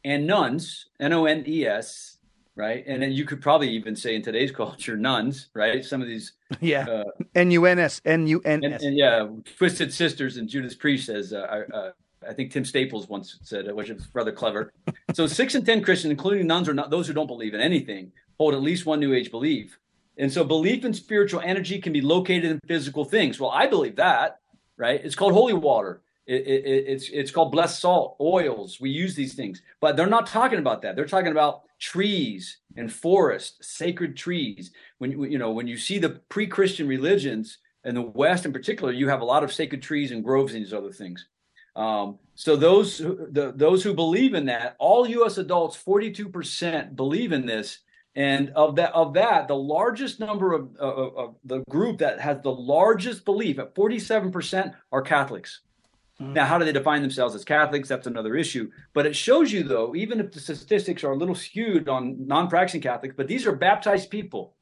and 0.05 0.27
nuns, 0.27 0.87
N 1.01 1.13
O 1.13 1.27
N 1.27 1.45
E 1.47 1.67
S, 1.67 2.19
right, 2.57 2.85
and 2.87 3.03
then 3.03 3.13
you 3.13 3.25
could 3.25 3.41
probably 3.41 3.71
even 3.71 3.95
say 3.97 4.15
in 4.15 4.23
today's 4.23 4.51
culture, 4.63 4.97
nuns, 4.97 5.49
right? 5.55 5.85
Some 5.85 6.03
of 6.03 6.09
these 6.09 6.33
yeah. 6.61 6.87
uh, 6.87 7.05
N 7.35 7.51
U 7.51 7.67
N 7.67 7.79
S. 7.79 8.01
N 8.05 8.27
U 8.27 8.41
N 8.45 8.65
S. 8.65 8.83
yeah, 8.85 9.29
Twisted 9.57 9.93
Sisters 9.93 10.37
and 10.37 10.49
Judas 10.49 10.75
Priest 10.75 11.07
says, 11.07 11.33
uh, 11.33 11.65
I, 11.73 11.77
uh, 11.77 11.93
I 12.29 12.33
think 12.33 12.53
Tim 12.53 12.65
Staples 12.65 13.09
once 13.09 13.39
said, 13.43 13.67
it, 13.67 13.77
which 13.77 13.91
is 13.91 14.09
rather 14.13 14.33
clever. 14.33 14.73
so 15.15 15.27
six 15.27 15.55
in 15.55 15.65
10 15.65 15.83
Christians, 15.83 16.11
including 16.11 16.47
nuns 16.47 16.69
or 16.69 16.75
not, 16.75 16.91
those 16.91 17.07
who 17.07 17.13
don't 17.13 17.27
believe 17.27 17.55
in 17.55 17.61
anything, 17.61 18.13
hold 18.39 18.55
at 18.55 18.63
least 18.63 18.87
one 18.87 19.01
New 19.01 19.15
Age 19.15 19.31
belief. 19.31 19.79
And 20.19 20.33
so 20.33 20.45
belief 20.45 20.85
in 20.85 20.93
spiritual 20.93 21.41
energy 21.41 21.81
can 21.81 21.93
be 21.93 22.03
located 22.03 22.45
in 22.45 22.61
physical 22.67 23.05
things. 23.05 23.41
Well, 23.41 23.51
I 23.51 23.67
believe 23.67 23.97
that, 23.97 24.41
right? 24.77 25.01
It's 25.03 25.15
called 25.15 25.33
holy 25.33 25.55
water. 25.55 26.03
It, 26.27 26.47
it, 26.47 26.65
it- 26.65 26.85
it's 26.87 27.09
it's 27.11 27.31
called 27.31 27.53
blessed 27.53 27.81
salt, 27.81 28.17
oils. 28.21 28.81
We 28.81 28.91
use 28.91 29.15
these 29.15 29.35
things, 29.35 29.61
but 29.81 29.97
they're 29.97 30.07
not 30.07 30.27
talking 30.27 30.59
about 30.61 30.83
that. 30.83 30.95
They're 30.97 31.05
talking 31.07 31.33
about 31.33 31.63
trees 31.81 32.59
and 32.77 32.93
forests, 32.93 33.67
sacred 33.77 34.17
trees. 34.17 34.71
When 34.99 35.11
you 35.31 35.39
know 35.39 35.51
when 35.51 35.67
you 35.67 35.77
see 35.77 35.99
the 35.99 36.21
pre-Christian 36.29 36.87
religions 36.87 37.59
in 37.85 37.95
the 37.97 38.03
West, 38.03 38.47
in 38.47 38.53
particular, 38.53 38.93
you 38.93 39.09
have 39.09 39.21
a 39.21 39.25
lot 39.25 39.43
of 39.43 39.53
sacred 39.53 39.83
trees 39.83 40.13
and 40.13 40.23
groves 40.23 40.55
and 40.55 40.65
these 40.65 40.73
other 40.73 40.93
things. 40.93 41.27
Um, 41.75 42.19
so 42.37 42.55
those 42.55 42.99
the, 42.99 43.53
those 43.57 43.83
who 43.83 43.95
believe 43.95 44.35
in 44.35 44.47
that, 44.47 44.77
all 44.79 45.09
U.S. 45.09 45.39
adults, 45.39 45.77
forty-two 45.77 46.29
percent 46.29 46.95
believe 46.95 47.33
in 47.33 47.47
this, 47.47 47.79
and 48.15 48.51
of 48.51 48.77
that 48.77 48.93
of 48.93 49.15
that, 49.15 49.49
the 49.49 49.57
largest 49.57 50.21
number 50.21 50.53
of, 50.53 50.77
of, 50.77 51.17
of 51.17 51.35
the 51.45 51.65
group 51.69 51.99
that 51.99 52.21
has 52.21 52.41
the 52.43 52.53
largest 52.55 53.25
belief 53.25 53.59
at 53.59 53.75
forty-seven 53.75 54.31
percent 54.31 54.75
are 54.93 55.03
Catholics. 55.03 55.63
Now, 56.23 56.47
how 56.47 56.59
do 56.59 56.65
they 56.65 56.73
define 56.73 57.03
themselves 57.03 57.35
as 57.35 57.45
Catholics? 57.45 57.89
That's 57.89 58.07
another 58.07 58.37
issue. 58.37 58.71
But 58.95 59.07
it 59.07 59.15
shows 59.15 59.53
you, 59.53 59.63
though, 59.65 59.95
even 59.95 60.21
if 60.21 60.33
the 60.33 60.41
statistics 60.41 61.05
are 61.05 61.13
a 61.13 61.17
little 61.17 61.35
skewed 61.35 61.89
on 61.89 62.27
non 62.27 62.49
practicing 62.49 62.81
Catholics, 62.81 63.15
but 63.17 63.29
these 63.29 63.47
are 63.47 63.53
baptized 63.53 64.11
people, 64.11 64.55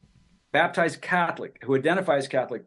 baptized 0.53 1.01
Catholic, 1.01 1.63
who 1.63 1.77
identify 1.77 2.17
as 2.17 2.29
Catholic, 2.29 2.65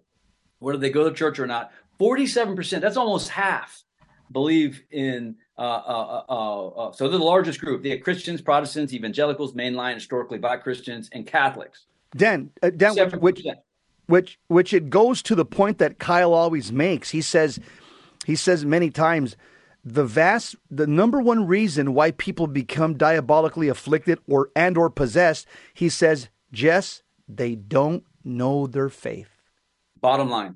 whether 0.59 0.77
they 0.77 0.89
go 0.89 1.07
to 1.07 1.13
church 1.13 1.39
or 1.39 1.47
not. 1.47 1.71
47%, 1.99 2.81
that's 2.81 2.97
almost 2.97 3.29
half, 3.29 3.83
believe 4.31 4.83
in. 4.91 5.35
Uh, 5.57 5.61
uh, 5.61 6.23
uh, 6.29 6.67
uh, 6.67 6.91
so 6.93 7.07
they're 7.07 7.19
the 7.19 7.23
largest 7.23 7.59
group. 7.59 7.83
They 7.83 7.91
have 7.91 8.01
Christians, 8.01 8.41
Protestants, 8.41 8.91
evangelicals, 8.91 9.53
mainline, 9.53 9.95
historically 9.95 10.39
black 10.39 10.63
Christians, 10.63 11.09
and 11.11 11.27
Catholics. 11.27 11.85
Dan, 12.15 12.49
uh, 12.63 12.71
Dan 12.71 12.95
which, 12.95 13.13
which, 13.13 13.43
7%. 13.43 13.53
which 14.07 14.39
which 14.47 14.73
it 14.73 14.89
goes 14.89 15.21
to 15.23 15.35
the 15.35 15.45
point 15.45 15.77
that 15.77 15.99
Kyle 15.99 16.33
always 16.33 16.71
makes. 16.71 17.11
He 17.11 17.21
says 17.21 17.59
he 18.25 18.35
says 18.35 18.65
many 18.65 18.89
times 18.89 19.35
the 19.83 20.05
vast 20.05 20.55
the 20.71 20.87
number 20.87 21.19
one 21.19 21.45
reason 21.45 21.93
why 21.93 22.11
people 22.11 22.47
become 22.47 22.95
diabolically 22.95 23.67
afflicted 23.67 24.19
or 24.27 24.49
and 24.55 24.77
or 24.77 24.89
possessed, 24.89 25.45
he 25.73 25.89
says, 25.89 26.29
Jess, 26.51 27.03
they 27.27 27.55
don't 27.55 28.03
know 28.23 28.67
their 28.67 28.89
faith. 28.89 29.29
Bottom 29.99 30.29
line. 30.29 30.55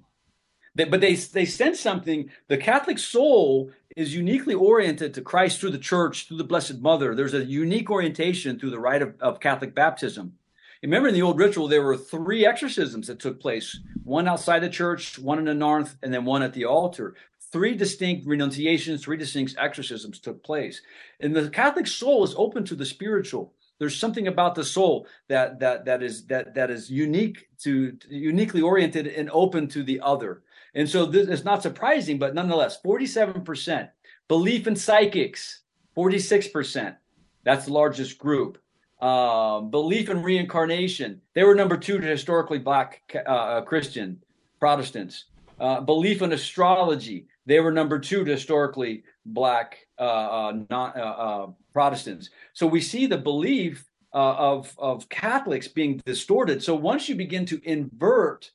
They, 0.76 0.86
but 0.86 1.02
they 1.02 1.16
they 1.16 1.46
sense 1.46 1.80
something. 1.80 2.30
The 2.48 2.58
Catholic 2.58 3.00
soul 3.00 3.72
is 3.96 4.16
uniquely 4.16 4.54
oriented 4.54 5.14
to 5.16 5.22
Christ 5.22 5.60
through 5.60 5.72
the 5.72 5.80
church, 5.80 6.28
through 6.28 6.38
the 6.38 6.44
Blessed 6.44 6.80
Mother. 6.80 7.16
There's 7.16 7.34
a 7.34 7.44
unique 7.44 7.90
orientation 7.90 8.60
through 8.60 8.70
the 8.70 8.80
rite 8.80 9.02
of, 9.02 9.16
of 9.20 9.40
Catholic 9.40 9.74
baptism. 9.74 10.34
Remember 10.84 11.08
in 11.08 11.16
the 11.16 11.24
old 11.24 11.40
ritual, 11.40 11.68
there 11.68 11.82
were 11.82 11.98
three 11.98 12.46
exorcisms 12.46 13.08
that 13.08 13.20
took 13.20 13.40
place 13.40 13.80
one 14.04 14.28
outside 14.28 14.60
the 14.60 14.70
church, 14.70 15.18
one 15.18 15.40
in 15.40 15.46
the 15.46 15.54
north, 15.54 15.98
and 16.04 16.14
then 16.14 16.26
one 16.26 16.44
at 16.44 16.54
the 16.54 16.66
altar. 16.66 17.16
Three 17.52 17.76
distinct 17.76 18.28
renunciations, 18.28 19.04
three 19.04 19.18
distinct 19.18 19.56
exorcisms 19.58 20.20
took 20.20 20.44
place. 20.44 20.82
And 21.20 21.36
the 21.36 21.50
Catholic 21.50 21.88
soul 21.88 22.24
is 22.24 22.36
open 22.38 22.66
to 22.66 22.76
the 22.76 22.86
spiritual. 22.86 23.54
There's 23.80 23.98
something 23.98 24.28
about 24.28 24.56
the 24.56 24.66
soul 24.66 25.08
that 25.28 25.60
that 25.60 25.86
that 25.86 26.04
is 26.04 26.26
that 26.28 26.56
that 26.56 26.72
is 26.72 26.90
unique 26.90 27.48
to 27.60 27.98
uniquely 28.10 28.62
oriented 28.62 29.08
and 29.08 29.30
open 29.32 29.68
to 29.70 29.84
the 29.84 30.02
other. 30.02 30.42
And 30.74 30.90
so 30.90 31.06
this 31.06 31.28
is 31.28 31.46
not 31.46 31.64
surprising, 31.64 32.18
but 32.20 32.36
nonetheless, 32.36 32.80
47% 32.84 33.90
belief 34.28 34.68
in 34.68 34.76
psychics, 34.76 35.62
46%. 35.96 36.96
That's 37.44 37.66
the 37.66 37.74
largest 37.74 38.18
group. 38.18 38.58
Um, 39.02 39.70
belief 39.70 40.10
in 40.10 40.24
reincarnation. 40.24 41.22
They 41.34 41.44
were 41.44 41.56
number 41.56 41.78
two 41.78 42.00
to 42.00 42.06
historically 42.06 42.60
black 42.60 43.02
uh, 43.26 43.62
Christian 43.62 44.22
Protestants. 44.60 45.26
Uh, 45.60 45.82
belief 45.82 46.22
in 46.22 46.34
astrology. 46.34 47.28
They 47.48 47.62
were 47.62 47.72
number 47.72 47.98
two 47.98 48.26
to 48.26 48.32
historically 48.32 49.04
black 49.26 49.88
uh, 49.98 50.02
uh 50.02 50.64
uh, 50.70 50.76
uh, 50.76 51.48
Protestants. 51.74 52.30
So 52.54 52.68
we 52.68 52.82
see 52.82 53.08
the 53.08 53.18
belief 53.18 53.86
of 54.12 54.76
of 54.78 55.08
Catholics 55.10 55.68
being 55.68 56.02
distorted. 56.06 56.62
So 56.62 56.76
once 56.76 57.08
you 57.08 57.16
begin 57.16 57.46
to 57.48 57.62
invert 57.64 58.52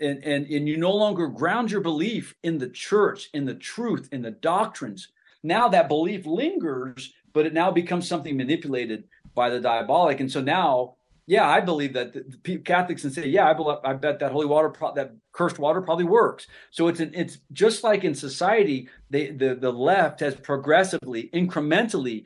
and, 0.00 0.22
and, 0.24 0.46
and 0.46 0.68
you 0.68 0.76
no 0.76 0.94
longer 0.94 1.28
ground 1.28 1.70
your 1.70 1.80
belief 1.80 2.34
in 2.42 2.58
the 2.58 2.68
church, 2.68 3.30
in 3.34 3.44
the 3.44 3.54
truth, 3.54 4.08
in 4.12 4.22
the 4.22 4.30
doctrines, 4.30 5.08
now 5.42 5.68
that 5.68 5.88
belief 5.88 6.26
lingers, 6.26 7.12
but 7.32 7.46
it 7.46 7.54
now 7.54 7.70
becomes 7.70 8.08
something 8.08 8.36
manipulated 8.36 9.04
by 9.34 9.48
the 9.48 9.60
diabolic. 9.60 10.20
And 10.20 10.30
so 10.30 10.40
now, 10.40 10.96
yeah, 11.30 11.48
I 11.48 11.60
believe 11.60 11.92
that 11.92 12.12
the, 12.12 12.24
the 12.42 12.58
Catholics 12.58 13.02
can 13.02 13.12
say, 13.12 13.28
yeah, 13.28 13.48
I, 13.48 13.52
believe, 13.52 13.78
I 13.84 13.92
bet 13.92 14.18
that 14.18 14.32
holy 14.32 14.46
water, 14.46 14.68
pro- 14.68 14.94
that 14.94 15.14
cursed 15.30 15.60
water 15.60 15.80
probably 15.80 16.04
works. 16.04 16.48
So 16.72 16.88
it's 16.88 16.98
an, 16.98 17.12
it's 17.14 17.38
just 17.52 17.84
like 17.84 18.02
in 18.02 18.16
society, 18.16 18.88
they, 19.10 19.30
the 19.30 19.54
the 19.54 19.70
left 19.72 20.18
has 20.18 20.34
progressively, 20.34 21.30
incrementally 21.32 22.24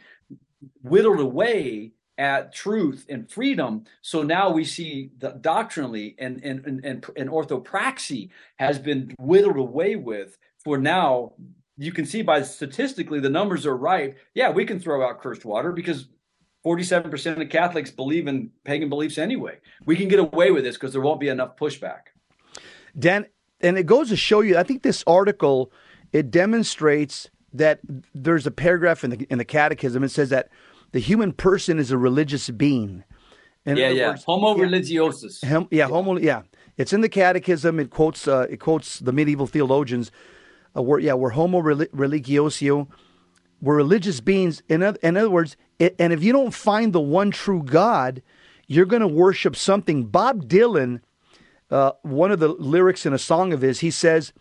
whittled 0.81 1.21
away 1.21 1.93
at 2.17 2.55
truth 2.55 3.05
and 3.11 3.31
freedom. 3.31 3.85
So 4.01 4.23
now 4.23 4.51
we 4.51 4.65
see 4.65 5.11
that 5.19 5.43
doctrinally 5.43 6.17
and, 6.19 6.43
and, 6.43 6.65
and, 6.65 7.05
and, 7.15 7.29
orthopraxy 7.29 8.31
has 8.57 8.79
been 8.79 9.15
whittled 9.19 9.59
away 9.59 9.97
with 9.97 10.39
for 10.65 10.79
now. 10.79 11.35
You 11.77 11.93
can 11.93 12.07
see 12.07 12.23
by 12.23 12.41
statistically 12.41 13.21
the 13.21 13.29
numbers 13.29 13.67
are 13.67 13.77
right. 13.77 14.17
Yeah, 14.33 14.51
we 14.51 14.65
can 14.65 14.81
throw 14.81 15.07
out 15.07 15.21
cursed 15.21 15.45
water 15.45 15.73
because 15.73 16.07
47% 16.65 17.43
of 17.43 17.49
Catholics 17.51 17.91
believe 17.91 18.27
in 18.27 18.51
pagan 18.65 18.89
beliefs 18.89 19.19
anyway. 19.19 19.59
We 19.85 19.97
can 19.97 20.09
get 20.09 20.19
away 20.19 20.51
with 20.51 20.65
this 20.65 20.77
because 20.77 20.93
there 20.93 21.03
won't 21.03 21.21
be 21.21 21.29
enough 21.29 21.57
pushback. 21.57 22.13
Dan, 22.99 23.27
and 23.61 23.77
it 23.77 23.87
goes 23.87 24.09
to 24.09 24.17
show 24.17 24.41
you, 24.41 24.57
I 24.57 24.63
think 24.63 24.83
this 24.83 25.05
article, 25.07 25.73
it 26.13 26.31
demonstrates 26.31 27.29
that 27.53 27.81
there's 28.15 28.47
a 28.47 28.51
paragraph 28.51 29.05
in 29.05 29.11
the, 29.11 29.27
in 29.31 29.39
the 29.39 29.45
catechism. 29.45 30.03
It 30.03 30.11
says 30.11 30.31
that 30.31 30.49
the 30.93 31.01
human 31.01 31.33
person 31.33 31.79
is 31.79 31.91
a 31.91 31.99
religious 31.99 32.51
being. 32.51 33.05
In 33.67 33.77
yeah, 33.77 33.89
yeah. 33.89 34.09
Words, 34.11 34.25
homo 34.25 34.57
yeah, 34.57 34.65
religiosus. 34.65 35.45
Hum, 35.45 35.69
yeah, 35.71 35.89
homo. 35.89 36.19
Yeah, 36.19 36.43
it's 36.77 36.93
in 36.93 37.01
the 37.01 37.09
Catechism. 37.09 37.81
It 37.81 37.91
quotes. 37.91 38.29
Uh, 38.29 38.47
it 38.51 38.59
quotes 38.59 38.99
the 38.99 39.13
medieval 39.13 39.47
theologians. 39.47 40.13
Uh, 40.77 40.83
we're, 40.83 40.99
yeah, 40.99 41.15
we're 41.15 41.31
homo 41.31 41.63
religiosio. 41.63 42.89
We're 43.63 43.77
religious 43.77 44.21
beings. 44.21 44.63
In 44.69 44.83
other, 44.83 44.99
in 45.03 45.17
other 45.17 45.31
words, 45.31 45.57
and 45.81 46.13
if 46.13 46.23
you 46.23 46.33
don't 46.33 46.55
find 46.55 46.93
the 46.93 47.01
one 47.01 47.31
true 47.31 47.63
God, 47.63 48.23
you're 48.67 48.87
going 48.87 49.03
to 49.03 49.09
worship 49.09 49.57
something. 49.57 50.05
Bob 50.05 50.49
Dylan, 50.49 51.01
uh, 51.71 51.93
one 52.03 52.31
of 52.31 52.41
the 52.41 52.49
lyrics 52.49 53.07
in 53.07 53.13
a 53.13 53.19
song 53.19 53.53
of 53.53 53.61
his, 53.61 53.81
he 53.81 53.91
says, 53.91 54.33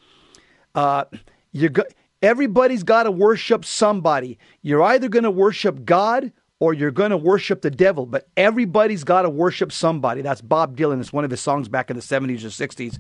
uh, 0.76 1.06
"You're 1.52 1.70
go- 1.70 1.84
everybody's 2.22 2.84
got 2.84 3.04
to 3.04 3.12
worship 3.12 3.66
somebody. 3.66 4.40
You're 4.62 4.84
either 4.84 5.10
going 5.10 5.24
to 5.24 5.32
worship 5.32 5.86
God 5.86 6.32
or 6.64 6.74
you're 6.74 6.92
going 6.92 7.12
to 7.12 7.18
worship 7.18 7.62
the 7.62 7.70
devil. 7.70 8.06
But 8.06 8.30
everybody's 8.38 9.04
got 9.04 9.24
to 9.24 9.30
worship 9.30 9.72
somebody. 9.74 10.22
That's 10.22 10.40
Bob 10.40 10.78
Dylan. 10.78 11.02
It's 11.02 11.12
one 11.12 11.26
of 11.26 11.32
his 11.32 11.42
songs 11.42 11.68
back 11.68 11.90
in 11.90 11.98
the 11.98 12.02
70s 12.02 12.46
or 12.46 12.48
60s. 12.48 12.98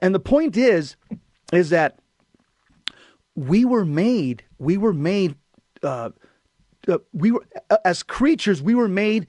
And 0.00 0.14
the 0.14 0.20
point 0.20 0.56
is, 0.56 0.94
is 1.52 1.70
that 1.70 1.98
we 3.34 3.64
were 3.64 3.84
made, 3.84 4.44
we 4.58 4.76
were 4.76 4.92
made, 4.92 5.34
uh, 5.82 6.10
we 7.12 7.32
were, 7.32 7.46
as 7.84 8.02
creatures, 8.02 8.60
we 8.62 8.74
were 8.74 8.88
made 8.88 9.26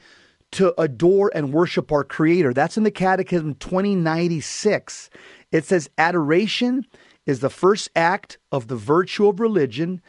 to 0.52 0.80
adore 0.82 1.32
and 1.34 1.54
worship 1.54 1.92
our 1.92 2.04
Creator. 2.04 2.54
That's 2.54 2.78
in 2.78 2.84
the 2.84 2.92
Catechism 2.92 3.56
2096. 3.56 5.10
It 5.52 5.66
says, 5.66 5.90
adoration 5.98 6.86
is 7.26 7.40
the 7.40 7.50
first 7.50 7.90
act 7.96 8.38
of 8.52 8.68
the 8.68 8.76
virtue 8.76 9.28
of 9.28 9.40
religion 9.40 10.02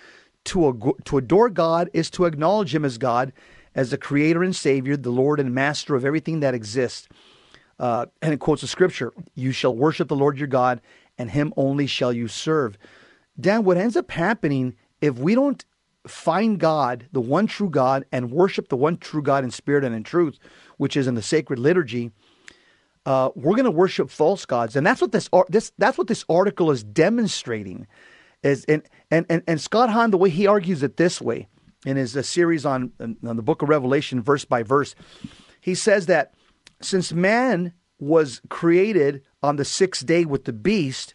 to, 0.45 0.97
to 1.05 1.19
adore 1.19 1.49
God 1.49 1.89
is 1.93 2.11
to 2.11 2.25
acknowledge 2.25 2.75
Him 2.75 2.85
as 2.85 2.99
God, 2.99 3.33
as 3.75 3.91
the 3.91 3.99
Creator 3.99 4.43
and 4.43 4.55
Savior, 4.55 4.97
the 4.97 5.11
Lord 5.11 5.39
and 5.39 5.55
Master 5.55 5.95
of 5.95 6.05
everything 6.05 6.41
that 6.41 6.55
exists. 6.55 7.09
Uh, 7.79 8.07
and 8.21 8.35
it 8.35 8.41
quotes 8.41 8.63
the 8.63 8.67
scripture 8.67 9.13
You 9.35 9.53
shall 9.53 9.75
worship 9.75 10.09
the 10.09 10.17
Lord 10.17 10.39
your 10.39 10.49
God, 10.49 10.81
and 11.17 11.31
Him 11.31 11.53
only 11.57 11.87
shall 11.87 12.13
you 12.13 12.29
serve. 12.29 12.77
Dan, 13.41 13.65
what 13.65 13.77
ends 13.77 13.97
up 13.97 14.11
happening 14.11 14.75
if 15.01 15.19
we 15.19 15.35
don't 15.35 15.65
find 16.07 16.59
God, 16.59 17.07
the 17.13 17.21
one 17.21 17.47
true 17.47 17.71
God, 17.71 18.05
and 18.13 18.31
worship 18.31 18.69
the 18.69 18.77
one 18.77 18.97
true 18.97 19.23
God 19.23 19.45
in 19.45 19.51
spirit 19.51 19.85
and 19.85 19.95
in 19.95 20.03
truth, 20.03 20.39
which 20.77 20.97
is 20.97 21.07
in 21.07 21.15
the 21.15 21.23
sacred 21.23 21.59
liturgy, 21.59 22.11
uh, 23.07 23.31
we're 23.35 23.57
going 23.57 23.65
to 23.65 23.71
worship 23.71 24.11
false 24.11 24.47
gods, 24.47 24.77
and 24.77 24.87
that's 24.87 25.01
what 25.01 25.13
this 25.13 25.29
this 25.49 25.73
that's 25.79 25.99
what 25.99 26.07
this 26.07 26.25
article 26.29 26.71
is 26.71 26.85
demonstrating. 26.85 27.87
Is 28.43 28.65
and 28.67 28.83
and 29.11 29.27
and, 29.29 29.43
and 29.47 29.61
Scott 29.61 29.91
Hahn, 29.91 30.11
the 30.11 30.19
way 30.19 30.31
he 30.31 30.47
argues 30.47 30.83
it 30.83 30.97
this 30.97 31.21
way 31.21 31.49
in 31.85 31.97
his 31.97 32.17
uh, 32.17 32.23
series 32.23 32.65
on, 32.65 32.93
on 33.01 33.37
the 33.37 33.43
Book 33.43 33.63
of 33.63 33.69
Revelation, 33.69 34.23
verse 34.23 34.45
by 34.45 34.63
verse, 34.63 34.95
he 35.61 35.75
says 35.75 36.07
that 36.07 36.33
since 36.81 37.13
man 37.13 37.73
was 37.99 38.41
created 38.49 39.23
on 39.43 39.57
the 39.57 39.65
sixth 39.65 40.07
day 40.07 40.25
with 40.25 40.45
the 40.45 40.53
beast, 40.53 41.15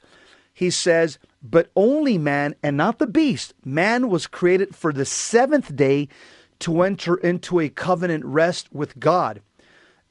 he 0.53 0.69
says, 0.69 1.19
but 1.49 1.71
only 1.75 2.17
man 2.17 2.55
and 2.61 2.77
not 2.77 2.99
the 2.99 3.07
beast. 3.07 3.53
Man 3.63 4.09
was 4.09 4.27
created 4.27 4.75
for 4.75 4.91
the 4.91 5.05
seventh 5.05 5.75
day 5.75 6.07
to 6.59 6.81
enter 6.81 7.15
into 7.15 7.59
a 7.59 7.69
covenant 7.69 8.25
rest 8.25 8.73
with 8.73 8.99
God. 8.99 9.41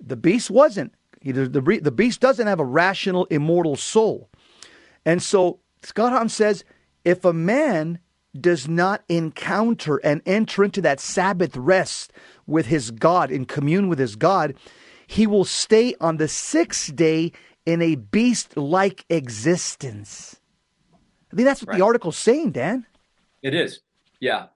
The 0.01 0.17
beast 0.17 0.51
wasn't. 0.51 0.95
The, 1.23 1.49
the, 1.49 1.91
beast 1.91 2.21
doesn't 2.21 2.47
have 2.47 2.61
a 2.61 2.65
rational, 2.65 3.25
immortal 3.27 3.75
soul. 3.75 4.31
And 5.05 5.21
so 5.23 5.59
Scott 5.83 6.31
says 6.31 6.65
if 7.05 7.25
a 7.25 7.33
man 7.33 7.99
does 8.39 8.69
not 8.69 9.03
encounter 9.09 9.97
and 9.99 10.23
enter 10.27 10.63
into 10.63 10.81
that 10.83 11.01
Sabbath 11.01 11.57
rest 11.57 12.13
with 12.47 12.67
his 12.67 12.91
God, 12.91 13.31
in 13.31 13.45
commune 13.45 13.89
with 13.89 13.99
his 13.99 14.15
God, 14.15 14.55
he 15.07 15.27
will 15.27 15.45
stay 15.45 15.95
on 16.01 16.19
the 16.19 16.29
sixth 16.29 16.95
day 16.95 17.33
in 17.65 17.83
a 17.83 17.97
beast 17.97 18.57
like 18.57 19.05
existence. 19.09 20.41
I 21.33 21.37
think 21.37 21.47
that's 21.47 21.63
what 21.63 21.71
right. 21.71 21.79
the 21.79 21.85
article's 21.85 22.17
saying, 22.17 22.53
Dan. 22.53 22.87
It 23.43 23.55
is. 23.55 23.81
Yeah. 24.21 24.47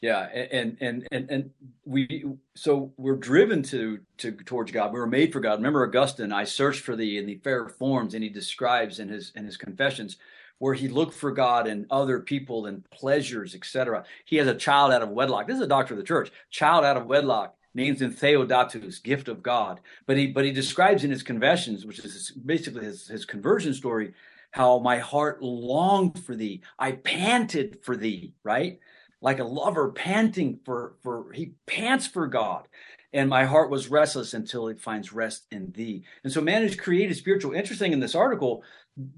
Yeah. 0.00 0.28
And, 0.28 0.76
and, 0.80 1.08
and, 1.10 1.30
and 1.30 1.50
we, 1.84 2.24
so 2.54 2.92
we're 2.96 3.16
driven 3.16 3.62
to, 3.64 4.00
to, 4.18 4.32
towards 4.32 4.70
God. 4.70 4.92
We 4.92 5.00
were 5.00 5.06
made 5.06 5.32
for 5.32 5.40
God. 5.40 5.54
Remember 5.54 5.84
Augustine, 5.84 6.32
I 6.32 6.44
searched 6.44 6.80
for 6.80 6.96
thee 6.96 7.18
in 7.18 7.26
the 7.26 7.36
fair 7.36 7.68
forms, 7.68 8.14
and 8.14 8.22
he 8.22 8.28
describes 8.28 9.00
in 9.00 9.08
his, 9.08 9.32
in 9.34 9.44
his 9.44 9.56
confessions, 9.56 10.16
where 10.58 10.74
he 10.74 10.88
looked 10.88 11.14
for 11.14 11.32
God 11.32 11.66
in 11.66 11.86
other 11.90 12.20
people 12.20 12.66
and 12.66 12.88
pleasures, 12.90 13.54
etc. 13.54 14.04
He 14.24 14.36
has 14.36 14.46
a 14.46 14.54
child 14.54 14.92
out 14.92 15.02
of 15.02 15.10
wedlock. 15.10 15.46
This 15.46 15.56
is 15.56 15.62
a 15.62 15.66
doctor 15.66 15.94
of 15.94 15.98
the 15.98 16.04
church. 16.04 16.30
Child 16.50 16.84
out 16.84 16.96
of 16.96 17.06
wedlock 17.06 17.56
names 17.74 18.00
him 18.00 18.12
Theodatus, 18.12 19.02
gift 19.02 19.28
of 19.28 19.42
God. 19.42 19.80
But 20.06 20.16
he 20.16 20.28
but 20.28 20.44
he 20.44 20.52
describes 20.52 21.04
in 21.04 21.10
his 21.10 21.22
confessions, 21.22 21.84
which 21.84 21.98
is 21.98 22.32
basically 22.44 22.84
his, 22.84 23.06
his 23.06 23.24
conversion 23.24 23.74
story, 23.74 24.14
how 24.56 24.78
my 24.78 24.96
heart 24.96 25.42
longed 25.42 26.18
for 26.18 26.34
thee. 26.34 26.62
I 26.78 26.92
panted 26.92 27.80
for 27.82 27.94
thee, 27.94 28.32
right? 28.42 28.78
Like 29.20 29.38
a 29.38 29.44
lover 29.44 29.92
panting 29.92 30.60
for 30.64 30.94
for 31.02 31.30
he 31.34 31.52
pants 31.66 32.06
for 32.06 32.26
God. 32.26 32.66
And 33.12 33.28
my 33.28 33.44
heart 33.44 33.70
was 33.70 33.90
restless 33.90 34.32
until 34.32 34.68
it 34.68 34.80
finds 34.80 35.12
rest 35.12 35.44
in 35.50 35.72
thee. 35.72 36.04
And 36.24 36.32
so 36.32 36.40
man 36.40 36.62
is 36.62 36.74
created 36.74 37.18
spiritual. 37.18 37.52
Interesting 37.52 37.92
in 37.92 38.00
this 38.00 38.14
article, 38.14 38.64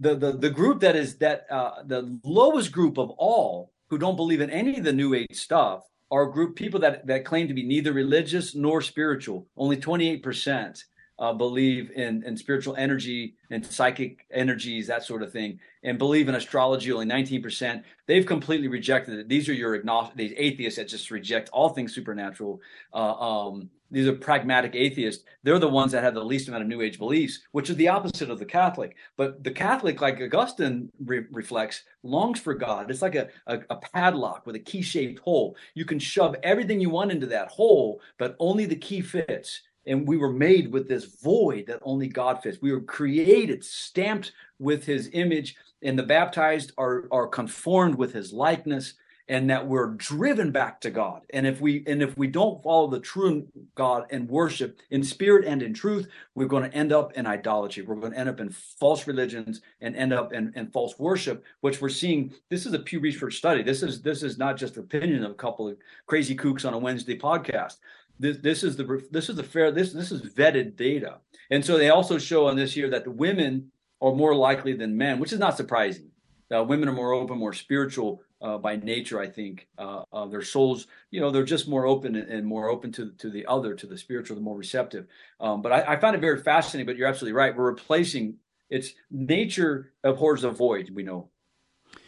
the 0.00 0.16
the 0.16 0.32
the 0.32 0.50
group 0.50 0.80
that 0.80 0.96
is 0.96 1.18
that 1.18 1.46
uh, 1.48 1.84
the 1.84 2.18
lowest 2.24 2.72
group 2.72 2.98
of 2.98 3.10
all 3.10 3.70
who 3.90 3.96
don't 3.96 4.16
believe 4.16 4.40
in 4.40 4.50
any 4.50 4.76
of 4.76 4.84
the 4.84 4.92
new 4.92 5.14
age 5.14 5.36
stuff 5.36 5.84
are 6.10 6.26
group 6.26 6.56
people 6.56 6.80
that 6.80 7.06
that 7.06 7.24
claim 7.24 7.46
to 7.46 7.54
be 7.54 7.62
neither 7.62 7.92
religious 7.92 8.56
nor 8.56 8.82
spiritual 8.82 9.46
only 9.56 9.76
28% 9.76 10.82
uh, 11.18 11.32
believe 11.32 11.90
in, 11.92 12.22
in 12.24 12.36
spiritual 12.36 12.76
energy 12.76 13.34
and 13.50 13.64
psychic 13.64 14.26
energies, 14.32 14.86
that 14.86 15.02
sort 15.02 15.22
of 15.22 15.32
thing, 15.32 15.58
and 15.82 15.98
believe 15.98 16.28
in 16.28 16.34
astrology, 16.34 16.92
only 16.92 17.06
19%. 17.06 17.82
They've 18.06 18.26
completely 18.26 18.68
rejected 18.68 19.18
it. 19.18 19.28
These 19.28 19.48
are 19.48 19.54
your 19.54 19.74
agnostic, 19.74 20.16
these 20.16 20.34
atheists 20.36 20.78
that 20.78 20.88
just 20.88 21.10
reject 21.10 21.48
all 21.50 21.70
things 21.70 21.94
supernatural. 21.94 22.60
Uh, 22.92 23.14
um, 23.14 23.70
these 23.90 24.06
are 24.06 24.12
pragmatic 24.12 24.74
atheists. 24.74 25.24
They're 25.42 25.58
the 25.58 25.68
ones 25.68 25.92
that 25.92 26.04
have 26.04 26.14
the 26.14 26.24
least 26.24 26.48
amount 26.48 26.62
of 26.62 26.68
New 26.68 26.82
Age 26.82 26.98
beliefs, 26.98 27.40
which 27.52 27.70
is 27.70 27.76
the 27.76 27.88
opposite 27.88 28.30
of 28.30 28.38
the 28.38 28.44
Catholic. 28.44 28.96
But 29.16 29.42
the 29.42 29.50
Catholic, 29.50 30.00
like 30.00 30.20
Augustine 30.20 30.92
re- 31.04 31.24
reflects, 31.30 31.84
longs 32.02 32.38
for 32.38 32.54
God. 32.54 32.90
It's 32.90 33.02
like 33.02 33.14
a, 33.14 33.28
a, 33.46 33.60
a 33.70 33.76
padlock 33.76 34.46
with 34.46 34.56
a 34.56 34.60
key 34.60 34.82
shaped 34.82 35.20
hole. 35.20 35.56
You 35.74 35.86
can 35.86 35.98
shove 35.98 36.36
everything 36.42 36.80
you 36.80 36.90
want 36.90 37.12
into 37.12 37.26
that 37.28 37.48
hole, 37.48 38.00
but 38.18 38.36
only 38.38 38.66
the 38.66 38.76
key 38.76 39.00
fits 39.00 39.62
and 39.88 40.06
we 40.06 40.16
were 40.16 40.32
made 40.32 40.70
with 40.72 40.86
this 40.86 41.06
void 41.06 41.66
that 41.66 41.80
only 41.82 42.08
God 42.08 42.42
fits. 42.42 42.58
We 42.62 42.72
were 42.72 42.82
created, 42.82 43.64
stamped 43.64 44.32
with 44.58 44.84
his 44.84 45.10
image, 45.12 45.56
and 45.82 45.98
the 45.98 46.02
baptized 46.04 46.72
are, 46.78 47.06
are 47.10 47.26
conformed 47.26 47.96
with 47.96 48.12
his 48.12 48.32
likeness. 48.32 48.94
and 49.28 49.50
that 49.50 49.66
we're 49.66 49.88
driven 49.88 50.50
back 50.50 50.80
to 50.80 50.90
God. 50.90 51.20
And 51.30 51.46
if 51.46 51.60
we 51.60 51.84
and 51.86 52.02
if 52.02 52.16
we 52.16 52.26
don't 52.26 52.62
follow 52.62 52.88
the 52.88 53.00
true 53.00 53.46
God 53.74 54.06
and 54.10 54.28
worship 54.28 54.78
in 54.90 55.04
spirit 55.04 55.44
and 55.44 55.62
in 55.62 55.74
truth, 55.74 56.08
we're 56.34 56.46
going 56.46 56.68
to 56.68 56.76
end 56.76 56.92
up 56.92 57.12
in 57.12 57.26
idolatry. 57.26 57.82
We're 57.82 57.96
going 57.96 58.12
to 58.12 58.18
end 58.18 58.28
up 58.28 58.40
in 58.40 58.48
false 58.48 59.06
religions 59.06 59.60
and 59.80 59.94
end 59.96 60.12
up 60.12 60.32
in, 60.32 60.52
in 60.56 60.68
false 60.70 60.98
worship, 60.98 61.44
which 61.60 61.80
we're 61.80 61.90
seeing. 61.90 62.32
This 62.48 62.64
is 62.64 62.72
a 62.72 62.78
Pew 62.78 63.00
Research 63.00 63.36
study. 63.36 63.62
This 63.62 63.82
is 63.82 64.00
this 64.00 64.22
is 64.22 64.38
not 64.38 64.56
just 64.56 64.78
opinion 64.78 65.24
of 65.24 65.32
a 65.32 65.34
couple 65.34 65.68
of 65.68 65.76
crazy 66.06 66.34
kooks 66.34 66.64
on 66.66 66.72
a 66.72 66.78
Wednesday 66.78 67.18
podcast. 67.18 67.76
This, 68.18 68.38
this 68.38 68.64
is 68.64 68.76
the 68.76 69.06
this 69.10 69.28
is 69.28 69.36
the 69.36 69.44
fair 69.44 69.70
this 69.70 69.92
this 69.92 70.10
is 70.10 70.22
vetted 70.22 70.76
data. 70.76 71.18
And 71.50 71.64
so 71.64 71.78
they 71.78 71.90
also 71.90 72.18
show 72.18 72.46
on 72.46 72.56
this 72.56 72.76
year 72.76 72.90
that 72.90 73.04
the 73.04 73.10
women 73.10 73.70
are 74.00 74.12
more 74.12 74.34
likely 74.34 74.74
than 74.74 74.96
men, 74.96 75.18
which 75.18 75.32
is 75.32 75.38
not 75.38 75.56
surprising. 75.56 76.10
Uh, 76.54 76.64
women 76.64 76.88
are 76.88 76.92
more 76.92 77.12
open, 77.12 77.38
more 77.38 77.52
spiritual 77.52 78.22
uh, 78.40 78.56
by 78.56 78.76
nature. 78.76 79.20
I 79.20 79.26
think 79.28 79.66
uh, 79.76 80.02
uh, 80.12 80.26
their 80.26 80.42
souls, 80.42 80.86
you 81.10 81.20
know, 81.20 81.30
they're 81.30 81.44
just 81.44 81.68
more 81.68 81.86
open 81.86 82.16
and, 82.16 82.28
and, 82.30 82.46
more 82.46 82.68
open 82.68 82.90
to 82.92 83.12
to 83.18 83.30
the 83.30 83.44
other, 83.46 83.74
to 83.74 83.86
the 83.86 83.98
spiritual, 83.98 84.36
the 84.36 84.42
more 84.42 84.56
receptive. 84.56 85.06
Um, 85.40 85.60
but 85.60 85.72
I, 85.72 85.94
I 85.94 85.96
found 86.00 86.16
it 86.16 86.20
very 86.20 86.40
fascinating. 86.40 86.86
But 86.86 86.96
you're 86.96 87.08
absolutely 87.08 87.34
right. 87.34 87.56
We're 87.56 87.66
replacing 87.66 88.36
it's 88.70 88.92
nature 89.10 89.92
abhors 90.04 90.42
the 90.42 90.50
void. 90.50 90.90
We 90.90 91.02
know, 91.02 91.28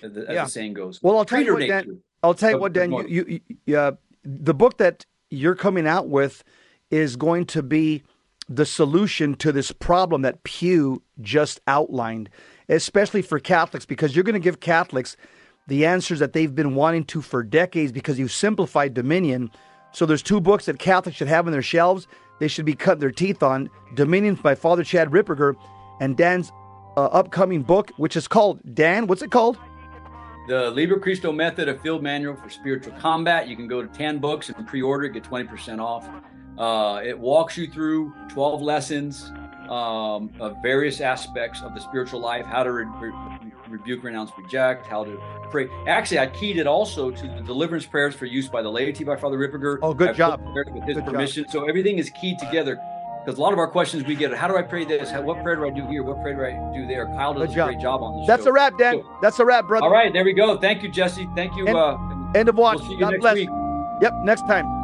as 0.02 0.12
yeah. 0.14 0.44
the 0.44 0.50
saying 0.50 0.74
goes. 0.74 1.02
Well, 1.02 1.18
I'll 1.18 1.24
tell 1.24 1.42
you 1.42 1.54
what, 1.54 1.66
Dan. 1.66 2.02
I'll 2.22 2.34
tell 2.34 2.50
you 2.50 2.58
what, 2.58 2.72
Dan. 2.72 2.92
You, 2.92 3.24
you, 3.28 3.40
you 3.66 3.78
uh, 3.78 3.92
the 4.24 4.54
book 4.54 4.78
that 4.78 5.04
you're 5.30 5.54
coming 5.54 5.86
out 5.86 6.08
with 6.08 6.44
is 6.90 7.16
going 7.16 7.46
to 7.46 7.62
be 7.62 8.02
the 8.48 8.66
solution 8.66 9.34
to 9.36 9.52
this 9.52 9.70
problem 9.70 10.22
that 10.22 10.42
Pew 10.42 11.02
just 11.20 11.60
outlined, 11.68 12.28
especially 12.68 13.22
for 13.22 13.38
Catholics, 13.38 13.86
because 13.86 14.14
you're 14.14 14.24
going 14.24 14.34
to 14.34 14.40
give 14.40 14.60
Catholics 14.60 15.16
the 15.68 15.86
answers 15.86 16.18
that 16.18 16.32
they've 16.32 16.54
been 16.54 16.74
wanting 16.74 17.04
to 17.04 17.22
for 17.22 17.44
decades 17.44 17.92
because 17.92 18.18
you 18.18 18.26
simplified 18.26 18.92
Dominion. 18.92 19.50
So 19.92 20.04
there's 20.04 20.22
two 20.22 20.40
books 20.40 20.66
that 20.66 20.80
Catholics 20.80 21.16
should 21.16 21.28
have 21.28 21.46
on 21.46 21.52
their 21.52 21.62
shelves. 21.62 22.08
They 22.40 22.48
should 22.48 22.64
be 22.64 22.74
cutting 22.74 23.00
their 23.00 23.12
teeth 23.12 23.42
on 23.42 23.70
Dominion 23.94 24.34
by 24.34 24.56
Father 24.56 24.82
Chad 24.82 25.10
Ripperger 25.10 25.54
and 26.00 26.16
Dan's 26.16 26.50
uh, 26.96 27.04
upcoming 27.06 27.62
book, 27.62 27.92
which 27.98 28.16
is 28.16 28.26
called 28.26 28.60
Dan. 28.74 29.06
What's 29.06 29.22
it 29.22 29.30
called? 29.30 29.58
The 30.48 30.70
Liber 30.70 30.98
Christo 30.98 31.32
Method, 31.32 31.68
a 31.68 31.78
field 31.78 32.02
manual 32.02 32.34
for 32.34 32.48
spiritual 32.48 32.94
combat. 32.94 33.46
You 33.46 33.56
can 33.56 33.68
go 33.68 33.82
to 33.82 33.88
Tan 33.88 34.18
Books 34.18 34.48
and 34.48 34.66
pre-order 34.66 35.08
get 35.08 35.22
20% 35.22 35.80
off. 35.80 36.08
Uh, 36.58 37.00
it 37.04 37.18
walks 37.18 37.56
you 37.56 37.66
through 37.66 38.12
12 38.28 38.60
lessons 38.60 39.32
um, 39.70 40.30
of 40.40 40.56
various 40.62 41.00
aspects 41.00 41.62
of 41.62 41.74
the 41.74 41.80
spiritual 41.80 42.20
life, 42.20 42.44
how 42.44 42.62
to 42.62 42.72
re- 42.72 42.84
re- 43.00 43.50
rebuke, 43.68 44.02
renounce, 44.02 44.32
reject, 44.36 44.86
how 44.86 45.04
to 45.04 45.18
pray. 45.50 45.68
Actually, 45.86 46.18
I 46.18 46.26
keyed 46.26 46.58
it 46.58 46.66
also 46.66 47.10
to 47.10 47.22
the 47.22 47.40
deliverance 47.46 47.86
prayers 47.86 48.14
for 48.14 48.26
use 48.26 48.48
by 48.48 48.62
the 48.62 48.70
laity 48.70 49.04
by 49.04 49.16
Father 49.16 49.38
Ripperger. 49.38 49.78
Oh, 49.82 49.94
good 49.94 50.10
I've 50.10 50.16
job. 50.16 50.42
With 50.54 50.84
his 50.84 50.96
good 50.96 51.06
permission. 51.06 51.44
Job. 51.44 51.52
So 51.52 51.64
everything 51.66 51.98
is 51.98 52.10
keyed 52.20 52.38
together. 52.38 52.78
Because 53.30 53.38
a 53.38 53.42
lot 53.42 53.52
of 53.52 53.60
our 53.60 53.68
questions 53.68 54.02
we 54.02 54.16
get, 54.16 54.34
how 54.34 54.48
do 54.48 54.56
I 54.56 54.62
pray 54.62 54.84
this? 54.84 55.08
How, 55.08 55.22
what 55.22 55.40
prayer 55.44 55.54
do 55.54 55.64
I 55.64 55.70
do 55.70 55.86
here? 55.86 56.02
What 56.02 56.20
prayer 56.20 56.34
do 56.34 56.44
I 56.44 56.76
do 56.76 56.84
there? 56.84 57.06
Kyle 57.06 57.32
does 57.32 57.52
a 57.52 57.64
great 57.64 57.78
job 57.78 58.02
on 58.02 58.18
this. 58.18 58.26
That's 58.26 58.42
show. 58.42 58.50
a 58.50 58.52
wrap, 58.52 58.76
Dan. 58.76 59.04
That's 59.22 59.38
a 59.38 59.44
wrap, 59.44 59.68
brother. 59.68 59.86
All 59.86 59.92
right, 59.92 60.12
there 60.12 60.24
we 60.24 60.32
go. 60.32 60.58
Thank 60.58 60.82
you, 60.82 60.88
Jesse. 60.88 61.28
Thank 61.36 61.54
you. 61.54 61.68
End, 61.68 61.76
uh, 61.76 61.96
end 62.34 62.48
of 62.48 62.56
watch. 62.56 62.80
We'll 62.80 62.98
God 62.98 63.14
bless. 63.20 63.36
Week. 63.36 63.48
Yep, 64.02 64.14
next 64.24 64.48
time. 64.48 64.79